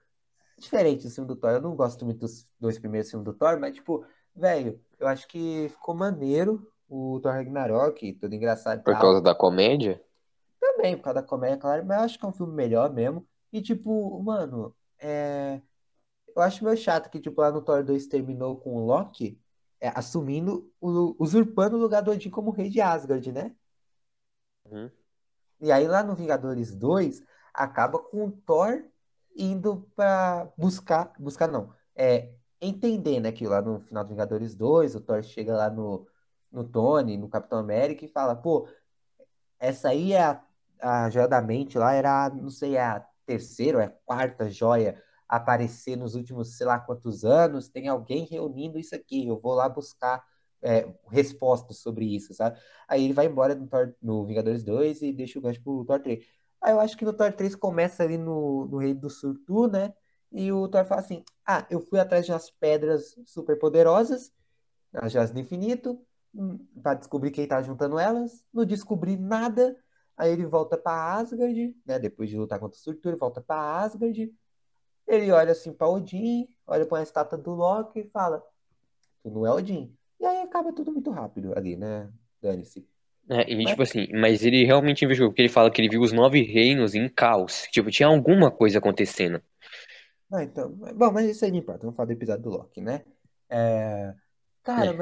Diferente 0.57 1.03
do 1.03 1.09
filme 1.13 1.27
do 1.27 1.35
Thor. 1.35 1.51
Eu 1.51 1.61
não 1.61 1.75
gosto 1.75 2.05
muito 2.05 2.19
dos 2.19 2.47
dois 2.57 2.79
primeiros 2.79 3.09
filmes 3.09 3.25
do 3.25 3.33
Thor, 3.33 3.59
mas, 3.59 3.75
tipo, 3.75 4.05
velho, 4.33 4.79
eu 4.97 5.07
acho 5.07 5.27
que 5.27 5.67
ficou 5.71 5.93
maneiro 5.93 6.71
o 6.87 7.19
Thor 7.19 7.33
Ragnarok, 7.33 8.13
tudo 8.13 8.33
engraçado 8.33 8.81
Por 8.81 8.97
causa 8.97 9.21
da 9.21 9.35
comédia? 9.35 10.01
Também, 10.57 10.95
por 10.95 11.03
causa 11.03 11.21
da 11.21 11.27
comédia, 11.27 11.57
claro, 11.57 11.85
mas 11.85 11.97
eu 11.97 12.03
acho 12.05 12.19
que 12.19 12.25
é 12.25 12.27
um 12.29 12.33
filme 12.33 12.53
melhor 12.53 12.93
mesmo. 12.93 13.27
E, 13.51 13.61
tipo, 13.61 14.21
mano, 14.23 14.73
é... 14.97 15.61
eu 16.35 16.41
acho 16.41 16.63
meio 16.63 16.77
chato 16.77 17.09
que, 17.09 17.19
tipo, 17.19 17.41
lá 17.41 17.51
no 17.51 17.61
Thor 17.61 17.83
2 17.83 18.07
terminou 18.07 18.57
com 18.57 18.75
o 18.75 18.85
Loki 18.85 19.39
é, 19.79 19.89
assumindo, 19.95 20.71
o, 20.79 21.15
usurpando 21.19 21.75
o 21.75 21.79
lugar 21.79 22.01
do 22.01 22.11
Odin 22.11 22.29
como 22.29 22.51
rei 22.51 22.69
de 22.69 22.79
Asgard, 22.79 23.31
né? 23.31 23.55
Uhum. 24.65 24.89
E 25.59 25.71
aí 25.71 25.87
lá 25.87 26.03
no 26.03 26.15
Vingadores 26.15 26.73
2, 26.75 27.23
acaba 27.53 27.99
com 27.99 28.25
o 28.25 28.31
Thor 28.31 28.83
indo 29.35 29.89
para 29.95 30.51
buscar, 30.57 31.13
buscar 31.19 31.47
não, 31.47 31.73
é 31.95 32.31
entender, 32.59 33.19
né, 33.19 33.31
que 33.31 33.47
lá 33.47 33.61
no 33.61 33.79
final 33.81 34.03
do 34.03 34.09
Vingadores 34.09 34.55
2, 34.55 34.95
o 34.95 35.01
Thor 35.01 35.23
chega 35.23 35.55
lá 35.55 35.69
no, 35.69 36.07
no 36.51 36.63
Tony, 36.63 37.17
no 37.17 37.29
Capitão 37.29 37.59
América 37.59 38.05
e 38.05 38.09
fala, 38.09 38.35
pô, 38.35 38.67
essa 39.59 39.89
aí 39.89 40.13
é 40.13 40.23
a, 40.23 40.43
a 40.79 41.09
joia 41.09 41.27
da 41.27 41.41
mente 41.41 41.77
lá, 41.77 41.93
era, 41.93 42.29
não 42.29 42.49
sei, 42.49 42.75
é 42.75 42.81
a 42.81 43.05
terceira 43.25 43.77
ou 43.77 43.83
é 43.83 43.87
a 43.87 43.89
quarta 43.89 44.49
joia 44.49 45.01
aparecer 45.31 45.95
nos 45.95 46.13
últimos, 46.13 46.57
sei 46.57 46.67
lá 46.67 46.77
quantos 46.77 47.23
anos, 47.23 47.69
tem 47.69 47.87
alguém 47.87 48.25
reunindo 48.25 48.77
isso 48.77 48.93
aqui, 48.93 49.25
eu 49.25 49.39
vou 49.39 49.53
lá 49.53 49.69
buscar 49.69 50.21
é, 50.61 50.93
respostas 51.09 51.77
sobre 51.77 52.05
isso, 52.05 52.33
sabe? 52.33 52.59
Aí 52.87 53.05
ele 53.05 53.13
vai 53.13 53.27
embora 53.27 53.55
no, 53.55 53.65
Thor, 53.65 53.95
no 54.01 54.25
Vingadores 54.25 54.61
2 54.63 55.01
e 55.01 55.13
deixa 55.13 55.39
o 55.39 55.41
gancho 55.41 55.63
pro 55.63 55.85
Thor 55.85 56.01
3. 56.01 56.25
Aí 56.61 56.73
eu 56.73 56.79
acho 56.81 56.97
que 56.97 57.05
no 57.05 57.13
Thor 57.13 57.31
3 57.31 57.55
começa 57.55 58.03
ali 58.03 58.17
no, 58.17 58.67
no 58.67 58.77
Rei 58.77 58.93
do 58.93 59.09
Surtur, 59.09 59.71
né? 59.71 59.93
E 60.31 60.51
o 60.51 60.67
Thor 60.67 60.85
fala 60.85 61.01
assim: 61.01 61.23
Ah, 61.45 61.65
eu 61.69 61.79
fui 61.79 61.99
atrás 61.99 62.25
de 62.25 62.31
umas 62.31 62.51
pedras 62.51 63.15
super 63.25 63.57
poderosas, 63.57 64.31
as 64.93 65.13
joias 65.13 65.31
do 65.31 65.39
infinito, 65.39 65.99
hum, 66.35 66.59
para 66.83 66.95
descobrir 66.95 67.31
quem 67.31 67.47
tá 67.47 67.61
juntando 67.61 67.97
elas. 67.97 68.43
Não 68.53 68.65
descobri 68.65 69.17
nada. 69.17 69.77
Aí 70.17 70.31
ele 70.31 70.45
volta 70.45 70.77
para 70.77 71.15
Asgard, 71.15 71.75
né? 71.85 71.97
Depois 71.97 72.29
de 72.29 72.37
lutar 72.37 72.59
contra 72.59 72.77
o 72.77 72.81
Surtur, 72.81 73.11
ele 73.11 73.19
volta 73.19 73.41
para 73.41 73.81
Asgard. 73.81 74.31
Ele 75.07 75.31
olha 75.31 75.51
assim 75.51 75.73
para 75.73 75.89
Odin, 75.89 76.47
olha 76.65 76.85
para 76.85 76.99
a 76.99 77.03
estátua 77.03 77.37
do 77.37 77.51
Loki 77.51 77.99
e 77.99 78.09
fala: 78.09 78.43
Tu 79.23 79.29
não 79.29 79.45
é 79.45 79.51
Odin. 79.51 79.93
E 80.19 80.25
aí 80.25 80.41
acaba 80.41 80.71
tudo 80.71 80.91
muito 80.91 81.09
rápido 81.09 81.57
ali, 81.57 81.75
né? 81.75 82.09
Dane-se. 82.41 82.87
É, 83.29 83.51
e 83.51 83.55
Mas, 83.55 83.69
tipo 83.69 83.81
assim, 83.81 84.07
mas 84.13 84.43
ele 84.43 84.65
realmente 84.65 85.05
investigou, 85.05 85.29
porque 85.29 85.41
ele 85.41 85.49
fala 85.49 85.71
que 85.71 85.79
ele 85.79 85.89
viu 85.89 86.01
os 86.01 86.11
nove 86.11 86.41
reinos 86.41 86.95
em 86.95 87.07
caos. 87.07 87.67
Tipo, 87.71 87.89
tinha 87.89 88.07
alguma 88.07 88.51
coisa 88.51 88.79
acontecendo. 88.79 89.41
ah, 90.31 90.43
então, 90.43 90.69
bom, 90.71 91.11
mas 91.11 91.29
isso 91.29 91.45
aí 91.45 91.51
não 91.51 91.59
importa, 91.59 91.81
vamos 91.81 91.95
falar 91.95 92.07
do 92.07 92.13
episódio 92.13 92.43
do 92.43 92.49
Loki, 92.49 92.81
né? 92.81 93.03
É, 93.49 94.13
cara, 94.63 94.91
É, 94.91 94.93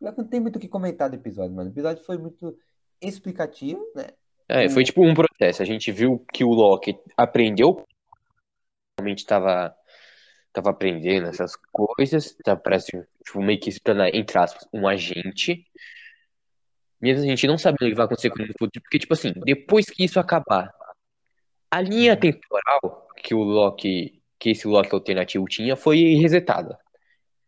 mas 0.00 0.16
não 0.16 0.24
tem 0.24 0.40
muito 0.40 0.56
o 0.56 0.60
que 0.60 0.68
comentar 0.68 1.10
do 1.10 1.16
episódio, 1.16 1.54
mano. 1.54 1.68
O 1.68 1.72
episódio 1.72 2.04
foi 2.04 2.16
muito 2.16 2.56
explicativo, 3.00 3.80
né? 3.94 4.06
é, 4.48 4.68
foi 4.68 4.84
tipo 4.84 5.04
um 5.04 5.14
processo. 5.14 5.62
A 5.62 5.64
gente 5.64 5.92
viu 5.92 6.24
que 6.32 6.44
o 6.44 6.50
Loki 6.50 6.98
aprendeu, 7.16 7.84
realmente 8.98 9.24
tava, 9.24 9.74
tava 10.52 10.70
aprendendo 10.70 11.28
essas 11.28 11.54
coisas, 11.72 12.34
tá, 12.44 12.56
parece 12.56 13.06
tipo, 13.24 13.40
meio 13.40 13.60
que 13.60 13.70
se 13.70 13.80
tornar, 13.80 14.14
entre 14.14 14.36
aspas, 14.38 14.66
um 14.72 14.86
agente. 14.86 15.64
Mesmo 17.00 17.22
a 17.22 17.26
gente 17.26 17.46
não 17.46 17.56
sabendo 17.56 17.86
o 17.86 17.90
que 17.90 17.94
vai 17.94 18.06
acontecer 18.06 18.30
com 18.30 18.38
no 18.38 18.46
futuro, 18.58 18.82
porque, 18.82 18.98
tipo 18.98 19.14
assim, 19.14 19.32
depois 19.44 19.86
que 19.86 20.04
isso 20.04 20.18
acabar, 20.18 20.72
a 21.70 21.80
linha 21.80 22.14
Uhum, 22.14 22.20
temporal 22.20 23.08
que 23.16 23.34
o 23.34 23.42
Loki, 23.42 24.20
que 24.38 24.50
esse 24.50 24.66
Loki 24.66 24.92
alternativo 24.92 25.44
tinha, 25.46 25.76
foi 25.76 26.14
resetada. 26.14 26.76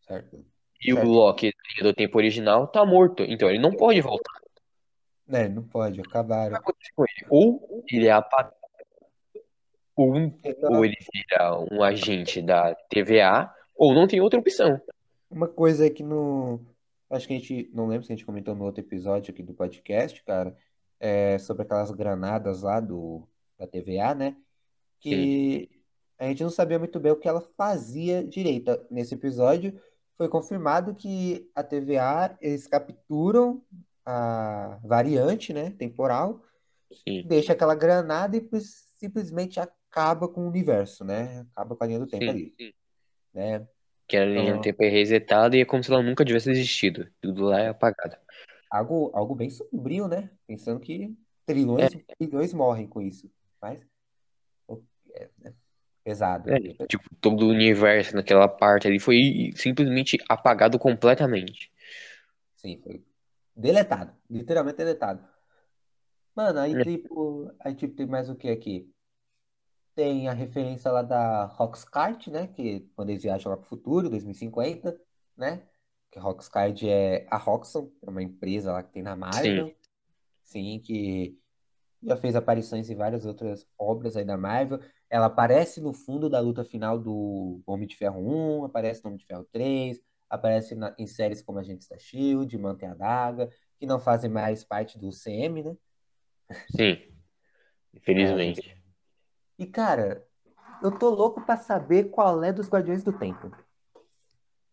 certo, 0.06 0.44
E 0.82 0.92
o 0.92 0.96
certo. 0.96 1.10
Loki 1.10 1.46
da 1.50 1.62
linha 1.74 1.92
do 1.92 1.96
tempo 1.96 2.16
original 2.16 2.66
tá 2.68 2.84
morto. 2.86 3.24
Então 3.24 3.48
ele 3.48 3.58
não 3.58 3.72
pode 3.72 4.00
voltar. 4.00 4.32
O 4.38 4.50
Né, 5.26 5.48
não 5.48 5.62
pode, 5.62 6.00
acabaram. 6.00 6.58
Ou 7.28 7.84
ele 7.90 8.06
é 8.06 8.12
apagado, 8.12 8.59
ou, 10.00 10.14
ou 10.74 10.84
ele 10.84 10.96
vira 11.12 11.58
um 11.70 11.82
agente 11.82 12.40
da 12.40 12.74
TVA, 12.88 13.52
ou 13.74 13.92
não 13.92 14.06
tem 14.06 14.20
outra 14.20 14.40
opção. 14.40 14.80
Uma 15.30 15.46
coisa 15.46 15.90
que 15.90 16.02
no. 16.02 16.60
Acho 17.10 17.26
que 17.26 17.34
a 17.34 17.38
gente. 17.38 17.70
Não 17.74 17.86
lembro 17.86 18.06
se 18.06 18.12
a 18.12 18.16
gente 18.16 18.24
comentou 18.24 18.54
no 18.54 18.64
outro 18.64 18.82
episódio 18.82 19.32
aqui 19.32 19.42
do 19.42 19.52
podcast, 19.52 20.22
cara. 20.24 20.56
É 20.98 21.38
sobre 21.38 21.62
aquelas 21.62 21.90
granadas 21.90 22.62
lá 22.62 22.78
do, 22.78 23.26
da 23.58 23.66
TVA, 23.66 24.14
né? 24.14 24.36
Sim, 25.02 25.10
Que 25.10 25.70
a 26.18 26.26
gente 26.26 26.42
não 26.42 26.50
sabia 26.50 26.78
muito 26.78 27.00
bem 27.00 27.12
o 27.12 27.16
que 27.16 27.28
ela 27.28 27.40
fazia 27.56 28.22
direito. 28.22 28.78
Nesse 28.90 29.14
episódio, 29.14 29.80
foi 30.16 30.28
confirmado 30.28 30.94
que 30.94 31.50
a 31.54 31.62
TVA, 31.62 32.36
eles 32.42 32.66
capturam 32.66 33.62
a 34.04 34.78
variante, 34.84 35.54
né? 35.54 35.70
Temporal, 35.70 36.42
sim, 36.92 37.24
deixa 37.26 37.54
aquela 37.54 37.74
granada 37.74 38.36
e 38.36 38.60
simplesmente 38.98 39.58
acaba 39.90 40.28
com 40.28 40.42
o 40.44 40.48
universo, 40.48 41.04
né? 41.04 41.40
Acaba 41.52 41.76
com 41.76 41.84
a 41.84 41.86
linha 41.86 41.98
do 41.98 42.06
tempo 42.06 42.30
sim. 42.30 42.30
ali, 42.30 42.56
né? 43.34 43.68
Que 44.06 44.16
a 44.18 44.24
linha 44.26 44.52
do 44.54 44.60
Então. 44.60 44.60
tempo 44.60 44.82
é 44.84 44.88
resetada 44.88 45.56
e 45.56 45.60
é 45.60 45.64
como 45.64 45.82
se 45.82 45.90
ela 45.92 46.02
nunca 46.02 46.24
tivesse 46.24 46.50
existido. 46.50 47.10
Tudo 47.20 47.44
lá 47.46 47.60
é 47.60 47.68
apagado. 47.68 48.16
Algo, 48.70 49.10
algo 49.14 49.34
bem 49.34 49.50
sombrio, 49.50 50.08
né? 50.08 50.30
Pensando 50.46 50.80
que 50.80 51.16
É, 51.76 51.86
trilhões, 51.86 51.94
bilhões 52.18 52.52
morrem 52.52 52.86
com 52.88 53.00
isso. 53.02 53.30
Mas 53.60 53.80
é, 55.14 55.30
é 55.44 55.52
pesado. 56.04 56.48
é, 56.48 56.86
tipo, 56.86 57.04
todo 57.20 57.46
o 57.46 57.50
universo 57.50 58.14
naquela 58.16 58.48
parte 58.48 58.86
ali 58.88 58.98
foi 58.98 59.52
simplesmente 59.56 60.18
apagado 60.28 60.78
completamente. 60.78 61.70
Sim, 62.56 62.80
foi 62.82 63.04
deletado. 63.56 64.16
Literalmente 64.28 64.76
deletado. 64.78 65.26
Mano, 66.34 66.58
aí 66.60 66.74
É, 66.74 66.84
tipo, 66.84 67.50
aí 67.60 67.74
tipo, 67.74 67.94
tem 67.94 68.06
mais 68.06 68.28
o 68.30 68.36
que 68.36 68.48
aqui? 68.48 68.90
Tem 69.94 70.28
a 70.28 70.32
referência 70.32 70.90
lá 70.90 71.02
da 71.02 71.44
Roxcart, 71.46 72.28
né? 72.28 72.46
Que 72.48 72.80
quando 72.94 73.10
eles 73.10 73.22
viajam 73.22 73.50
lá 73.50 73.56
pro 73.56 73.66
futuro, 73.66 74.08
2050, 74.08 74.98
né? 75.36 75.62
Que 76.10 76.18
a 76.18 76.22
Roxcart 76.22 76.82
é 76.84 77.26
a 77.30 77.36
Roxxon, 77.36 77.90
é 78.02 78.10
uma 78.10 78.22
empresa 78.22 78.72
lá 78.72 78.82
que 78.82 78.92
tem 78.92 79.02
na 79.02 79.14
Sim, 79.14 79.20
Marvel. 79.20 79.74
Sim, 80.42 80.80
que 80.80 81.38
Já 82.02 82.16
fez 82.16 82.34
aparições 82.36 82.88
em 82.90 82.94
várias 82.96 83.26
outras 83.26 83.66
obras 83.78 84.16
aí 84.16 84.24
da 84.24 84.36
Marvel. 84.36 84.80
Ela 85.10 85.26
aparece 85.26 85.80
no 85.80 85.92
fundo 85.92 86.30
da 86.30 86.40
luta 86.40 86.64
final 86.64 86.98
do 86.98 87.60
Homem 87.66 87.86
de 87.86 87.96
Ferro 87.96 88.20
1, 88.20 88.64
aparece 88.64 89.02
no 89.04 89.08
Homem 89.10 89.18
de 89.18 89.26
Ferro 89.26 89.46
3, 89.52 90.00
aparece 90.28 90.74
na- 90.74 90.94
em 90.98 91.06
séries 91.06 91.42
como 91.42 91.58
Agentes 91.58 91.88
da 91.88 91.98
Shield, 91.98 92.56
Mantém 92.58 92.88
a 92.88 92.94
Daga, 92.94 93.50
que 93.78 93.86
não 93.86 94.00
fazem 94.00 94.30
mais 94.30 94.64
parte 94.64 94.98
do 94.98 95.12
CM, 95.12 95.62
né? 95.62 95.76
sim, 96.70 96.96
É, 97.92 97.96
infelizmente. 97.98 98.79
E, 99.60 99.66
cara, 99.66 100.26
eu 100.82 100.90
tô 100.90 101.10
louco 101.10 101.42
pra 101.42 101.54
saber 101.58 102.04
qual 102.04 102.42
é 102.42 102.50
dos 102.50 102.66
Guardiões 102.66 103.04
do 103.04 103.12
Tempo. 103.12 103.54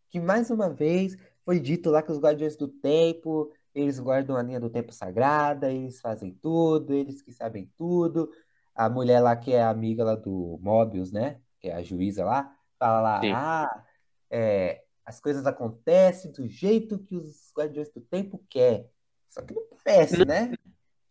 que 0.08 0.17
mais 0.17 0.50
uma 0.50 0.70
vez 0.70 1.17
foi 1.44 1.60
dito 1.60 1.89
lá 1.89 2.01
que 2.01 2.10
os 2.10 2.17
Guardiões 2.17 2.56
do 2.56 2.70
Tempo, 2.70 3.51
eles 3.75 4.00
guardam 4.00 4.38
a 4.38 4.41
linha 4.41 4.62
do 4.62 4.70
tempo 4.70 4.94
sagrada, 4.94 5.70
eles 5.70 6.00
fazem 6.00 6.32
tudo, 6.41 6.94
eles 6.94 7.22
que 7.22 7.34
sabem 7.34 7.70
tudo. 7.75 8.32
A 8.74 8.89
mulher 8.89 9.20
lá 9.20 9.36
que 9.36 9.51
é 9.51 9.62
amiga 9.62 10.06
lá 10.06 10.15
do 10.15 10.58
Mobius, 10.62 11.12
né? 11.12 11.41
Que 11.60 11.67
é 11.67 11.75
a 11.75 11.84
juíza 11.84 12.24
lá, 12.24 12.50
fala 12.79 13.20
Sim. 13.20 13.34
lá, 13.34 13.65
ah, 13.65 13.84
é, 14.32 14.84
as 15.06 15.20
coisas 15.20 15.46
acontecem 15.46 16.32
do 16.32 16.48
jeito 16.48 16.98
que 16.98 17.13
os 17.17 17.51
Guardiões 17.53 17.89
do 17.89 18.00
Tempo 18.00 18.41
quer. 18.50 18.89
Só 19.27 19.41
que 19.41 19.53
não 19.53 19.63
parece, 19.84 20.25
né? 20.25 20.53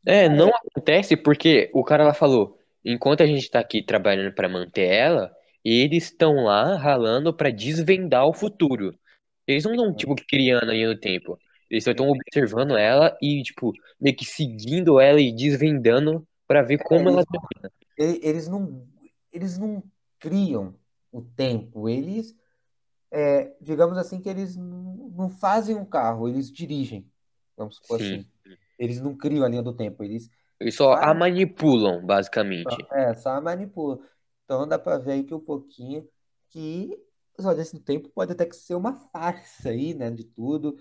Não 0.02 0.14
É, 0.14 0.28
não 0.30 0.49
acontece 0.49 1.14
porque 1.14 1.71
o 1.75 1.85
cara 1.85 2.04
lá 2.04 2.14
falou, 2.14 2.59
enquanto 2.87 3.23
a 3.23 3.26
gente 3.26 3.50
tá 3.50 3.61
aqui 3.61 3.83
trabalhando 3.83 4.35
pra 4.35 4.49
manter 4.49 4.87
ela, 4.87 5.35
eles 5.64 6.05
estão 6.05 6.45
lá 6.45 6.76
ralando 6.76 7.35
pra 7.35 7.50
desvendar 7.50 8.26
o 8.26 8.33
futuro. 8.33 8.99
Eles 9.47 9.64
não 9.64 9.73
estão, 9.73 9.95
tipo, 9.95 10.14
criando 10.28 10.71
aí 10.71 10.87
no 10.87 10.99
tempo. 10.99 11.38
Eles 11.71 11.85
só 11.85 11.90
estão 11.90 12.09
observando 12.11 12.76
ela 12.76 13.16
e, 13.21 13.43
tipo, 13.43 13.73
meio 14.00 14.16
que 14.16 14.25
seguindo 14.25 15.00
ela 15.00 15.21
e 15.21 15.35
desvendando 15.35 16.26
pra 16.47 16.62
ver 16.62 16.78
como 16.78 17.09
ela. 17.09 17.25
Eles, 17.99 18.16
e- 18.16 18.28
eles 18.28 18.49
não, 18.49 18.87
eles 19.33 19.59
não 19.59 19.83
criam 20.19 20.75
o 21.12 21.23
tempo, 21.23 21.88
eles 21.88 22.35
é, 23.11 23.55
digamos 23.61 23.97
assim, 23.99 24.21
que 24.21 24.28
eles 24.28 24.57
não 24.57 24.97
não 25.16 25.31
fazem 25.31 25.75
um 25.75 25.85
carro, 25.85 26.28
eles 26.28 26.52
dirigem, 26.52 27.07
vamos 27.57 27.76
supor 27.76 27.99
Sim. 28.00 28.16
assim. 28.16 28.26
Eles 28.78 29.00
não 29.00 29.16
criam 29.16 29.45
a 29.45 29.49
linha 29.49 29.62
do 29.62 29.73
tempo, 29.75 30.05
eles 30.05 30.31
Eles 30.60 30.75
só 30.75 30.94
a 30.94 31.12
manipulam, 31.14 32.04
basicamente. 32.04 32.76
é, 32.92 33.14
só 33.14 33.40
manipulam. 33.40 34.00
Então 34.44 34.66
dá 34.66 34.78
pra 34.78 34.98
ver 34.98 35.12
aí 35.12 35.25
que 35.25 35.34
um 35.34 35.40
pouquinho 35.40 36.08
que 36.48 36.90
os 37.38 37.44
Guardiões 37.44 37.72
do 37.72 37.80
Tempo 37.80 38.08
pode 38.10 38.32
até 38.32 38.46
que 38.46 38.56
ser 38.56 38.75
uma 38.75 38.94
farsa 38.94 39.70
aí, 39.70 39.94
né, 39.94 40.10
de 40.10 40.25
tudo. 40.25 40.76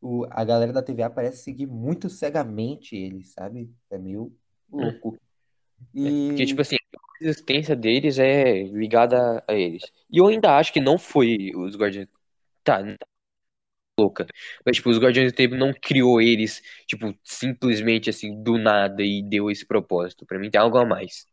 O, 0.00 0.26
a 0.30 0.44
galera 0.44 0.72
da 0.72 0.82
TVA 0.82 1.10
parece 1.10 1.42
seguir 1.42 1.66
muito 1.66 2.10
cegamente 2.10 2.94
eles, 2.96 3.32
sabe? 3.32 3.72
É 3.90 3.96
meio 3.98 4.32
louco. 4.70 5.16
É, 5.96 6.10
porque, 6.26 6.46
tipo 6.46 6.60
E 6.60 6.60
assim, 6.60 6.76
a 6.76 7.24
existência 7.24 7.74
deles 7.74 8.18
é 8.18 8.62
ligada 8.64 9.42
a 9.48 9.54
eles. 9.54 9.82
E 10.10 10.18
eu 10.18 10.26
ainda 10.26 10.56
acho 10.56 10.72
que 10.72 10.80
não 10.80 10.98
foi 10.98 11.52
os 11.54 11.76
Guardiões. 11.76 12.08
Tá, 12.62 12.82
não 12.82 12.96
tá 12.96 13.06
louca. 13.98 14.26
Mas, 14.64 14.76
tipo, 14.76 14.90
os 14.90 14.98
Guardiões 14.98 15.32
do 15.32 15.36
Tempo 15.36 15.54
não 15.54 15.72
criou 15.72 16.20
eles, 16.20 16.62
tipo, 16.86 17.14
simplesmente 17.24 18.10
assim, 18.10 18.42
do 18.42 18.58
nada 18.58 19.02
e 19.02 19.22
deu 19.22 19.50
esse 19.50 19.64
propósito. 19.66 20.26
Pra 20.26 20.38
mim 20.38 20.50
tem 20.50 20.60
algo 20.60 20.76
a 20.78 20.84
mais. 20.84 21.26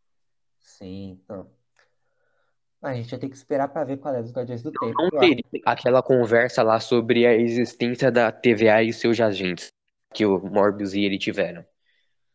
sim, 0.59 1.19
então. 1.23 1.49
A 2.81 2.93
gente 2.95 3.11
vai 3.11 3.19
ter 3.19 3.29
que 3.29 3.35
esperar 3.35 3.69
pra 3.69 3.85
ver 3.85 3.95
qual 3.95 4.13
é 4.13 4.21
dos 4.21 4.33
Guardiões 4.33 4.61
do 4.61 4.69
Tempo. 4.69 4.93
Não 4.97 5.09
Eu 5.13 5.19
acho. 5.19 5.29
teria 5.29 5.43
aquela 5.65 6.03
conversa 6.03 6.61
lá 6.61 6.81
sobre 6.81 7.25
a 7.25 7.33
existência 7.33 8.11
da 8.11 8.29
TVA 8.29 8.83
e 8.83 8.91
seus 8.91 9.17
agentes 9.21 9.71
que 10.13 10.25
o 10.25 10.37
Morbius 10.39 10.93
e 10.93 10.99
ele 11.01 11.17
tiveram. 11.17 11.65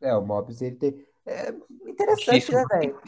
É, 0.01 0.15
o 0.15 0.23
Mobius, 0.23 0.63
ele 0.63 0.77
tem. 0.77 1.07
É 1.27 1.51
interessante, 1.87 2.39
isso 2.39 2.53
né, 2.53 2.65
velho? 2.71 2.99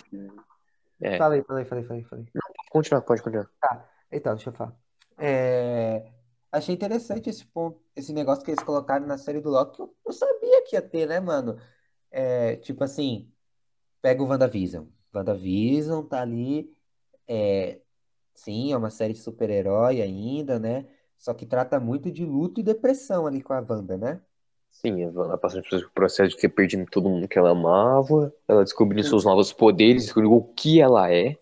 É. 1.00 1.17
Falei, 1.17 1.43
falei, 1.43 1.65
falei, 1.65 1.85
falei, 1.85 2.05
falei. 2.05 2.27
Pode 2.27 2.71
continuar, 2.71 3.00
pode 3.00 3.23
continuar. 3.23 3.49
Tá, 3.59 3.89
então, 4.12 4.35
deixa 4.35 4.50
eu 4.50 4.55
falar. 4.55 4.77
É, 5.17 6.05
achei 6.50 6.75
interessante 6.75 7.30
esse 7.30 7.45
ponto, 7.47 7.80
esse 7.95 8.12
negócio 8.12 8.45
que 8.45 8.50
eles 8.50 8.62
colocaram 8.64 9.07
na 9.07 9.19
série 9.19 9.40
do 9.40 9.50
Loki, 9.50 9.76
que 9.76 9.83
eu 9.83 9.95
não 10.04 10.12
sabia 10.12 10.62
que 10.64 10.76
ia 10.76 10.83
ter, 10.83 11.07
né, 11.07 11.21
mano? 11.21 11.59
É, 12.11 12.57
tipo 12.57 12.83
assim, 12.85 13.30
pega 14.02 14.23
o 14.23 14.26
WandaVision. 14.26 14.87
WandaVision 15.14 16.04
tá 16.04 16.23
ali, 16.23 16.73
é, 17.26 17.80
sim, 18.35 18.73
é 18.73 18.76
uma 18.76 18.90
série 18.90 19.12
de 19.12 19.21
super-herói 19.21 20.00
ainda, 20.02 20.59
né? 20.59 20.87
Só 21.19 21.35
que 21.35 21.45
trata 21.45 21.78
muito 21.78 22.11
de 22.11 22.25
luto 22.25 22.61
e 22.61 22.62
depressão 22.64 23.26
ali 23.26 23.42
com 23.42 23.52
a 23.52 23.64
Wanda, 23.69 23.97
né? 23.97 24.23
Sim, 24.71 25.02
ela 25.02 25.37
passando 25.37 25.69
pelo 25.69 25.90
processo 25.90 26.30
de 26.30 26.40
ter 26.40 26.49
perdido 26.49 26.87
todo 26.90 27.09
mundo 27.09 27.28
que 27.28 27.38
ela 27.38 27.50
amava, 27.50 28.33
ela 28.49 28.62
descobrindo 28.64 29.07
seus 29.07 29.25
novos 29.25 29.52
poderes, 29.52 30.04
descobrindo 30.04 30.35
o 30.35 30.42
que 30.54 30.80
ela 30.80 31.12
é. 31.12 31.37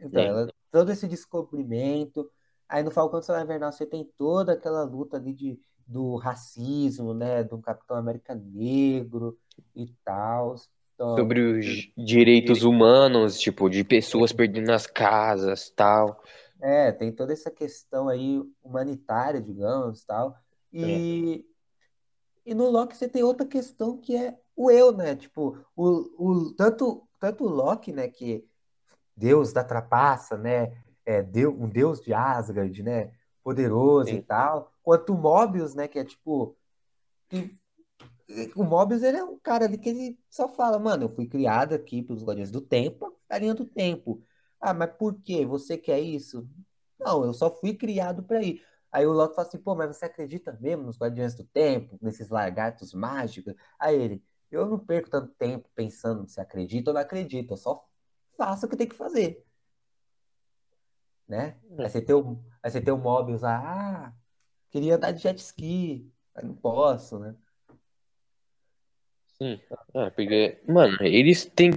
Então, 0.00 0.22
É. 0.22 0.26
ela, 0.26 0.48
todo 0.70 0.90
esse 0.92 1.06
descobrimento. 1.06 2.30
Aí 2.68 2.82
no 2.82 2.90
Falcão 2.90 3.22
Solar 3.22 3.42
Invernal 3.44 3.72
você 3.72 3.86
tem 3.86 4.04
toda 4.16 4.52
aquela 4.52 4.82
luta 4.84 5.16
ali 5.16 5.32
de, 5.32 5.58
do 5.86 6.16
racismo, 6.16 7.14
né? 7.14 7.42
Do 7.42 7.58
Capitão 7.58 7.96
América 7.96 8.34
Negro 8.34 9.38
e 9.74 9.86
tal. 10.04 10.56
Então, 10.94 11.16
Sobre 11.16 11.40
os 11.40 11.92
direitos 11.96 12.62
humanos, 12.62 13.38
tipo, 13.38 13.70
de 13.70 13.84
pessoas 13.84 14.32
perdendo 14.32 14.70
as 14.72 14.86
casas, 14.86 15.70
tal. 15.70 16.20
é, 16.60 16.90
tem 16.92 17.12
toda 17.12 17.32
essa 17.32 17.50
questão 17.50 18.08
aí 18.08 18.42
humanitária, 18.62 19.40
digamos, 19.40 20.04
tal. 20.04 20.36
E, 20.72 21.46
e 22.44 22.54
no 22.54 22.68
Loki 22.68 22.96
você 22.96 23.08
tem 23.08 23.22
outra 23.22 23.46
questão 23.46 23.96
que 23.96 24.16
é 24.16 24.36
o 24.56 24.70
eu, 24.70 24.92
né? 24.92 25.14
Tipo, 25.14 25.56
o, 25.76 25.84
o, 26.18 26.54
tanto, 26.54 27.08
tanto 27.20 27.44
o 27.44 27.48
Loki, 27.48 27.92
né? 27.92 28.08
Que 28.08 28.44
Deus 29.16 29.52
da 29.52 29.64
trapaça, 29.64 30.36
né? 30.36 30.76
É, 31.08 31.22
deu, 31.22 31.50
um 31.58 31.66
deus 31.66 32.02
de 32.02 32.12
Asgard, 32.12 32.82
né? 32.82 33.10
Poderoso 33.42 34.10
e 34.10 34.16
Sim. 34.16 34.20
tal. 34.20 34.70
Quanto 34.82 35.14
o 35.14 35.16
Mobius, 35.16 35.74
né? 35.74 35.88
Que 35.88 36.00
é 36.00 36.04
tipo. 36.04 36.54
que- 37.30 37.56
o 38.54 38.62
Mobius, 38.62 39.02
ele 39.02 39.16
é 39.16 39.24
um 39.24 39.38
cara 39.38 39.64
ali 39.64 39.78
que 39.78 39.88
ele 39.88 40.18
só 40.28 40.46
fala, 40.48 40.78
mano, 40.78 41.04
eu 41.04 41.08
fui 41.08 41.26
criado 41.26 41.72
aqui 41.74 42.02
pelos 42.02 42.22
Guardiões 42.22 42.50
do 42.50 42.60
Tempo, 42.60 43.18
a 43.26 43.38
linha 43.38 43.54
do 43.54 43.64
tempo. 43.64 44.22
Ah, 44.60 44.74
mas 44.74 44.90
por 44.98 45.18
quê? 45.22 45.46
Você 45.46 45.78
quer 45.78 45.98
isso? 45.98 46.46
Não, 47.00 47.24
eu 47.24 47.32
só 47.32 47.50
fui 47.50 47.72
criado 47.74 48.22
pra 48.22 48.42
ir. 48.42 48.62
Aí 48.92 49.06
o 49.06 49.12
Loki 49.12 49.34
fala 49.34 49.48
assim, 49.48 49.58
pô, 49.58 49.74
mas 49.74 49.96
você 49.96 50.04
acredita 50.04 50.52
mesmo 50.60 50.82
nos 50.84 50.98
Guardiões 50.98 51.34
do 51.34 51.44
Tempo, 51.44 51.98
nesses 52.02 52.28
lagartos 52.28 52.92
mágicos? 52.92 53.54
Aí 53.78 53.96
ele, 53.98 54.24
eu 54.50 54.66
não 54.66 54.78
perco 54.78 55.08
tanto 55.08 55.32
tempo 55.34 55.70
pensando 55.74 56.28
se 56.28 56.38
acredita 56.38 56.90
ou 56.90 56.94
não 56.94 57.00
acredita, 57.00 57.54
eu 57.54 57.56
só 57.56 57.82
faço 58.36 58.66
o 58.66 58.68
que 58.68 58.76
tem 58.76 58.86
que 58.88 58.94
fazer, 58.94 59.42
né? 61.28 61.56
Aí 61.78 61.88
você 61.88 62.00
tem 62.00 62.14
o, 62.14 62.42
aí 62.62 62.70
você 62.70 62.80
tem 62.80 62.92
o 62.92 62.98
Mobius 62.98 63.42
lá, 63.42 63.58
ah, 63.58 64.12
queria 64.70 64.96
andar 64.96 65.12
de 65.12 65.22
jet 65.22 65.38
ski, 65.38 66.10
mas 66.34 66.44
não 66.44 66.54
posso, 66.54 67.18
né? 67.18 67.34
Sim. 69.36 69.60
É, 69.94 70.10
porque, 70.10 70.58
mano, 70.66 70.96
eles 71.00 71.44
têm 71.44 71.70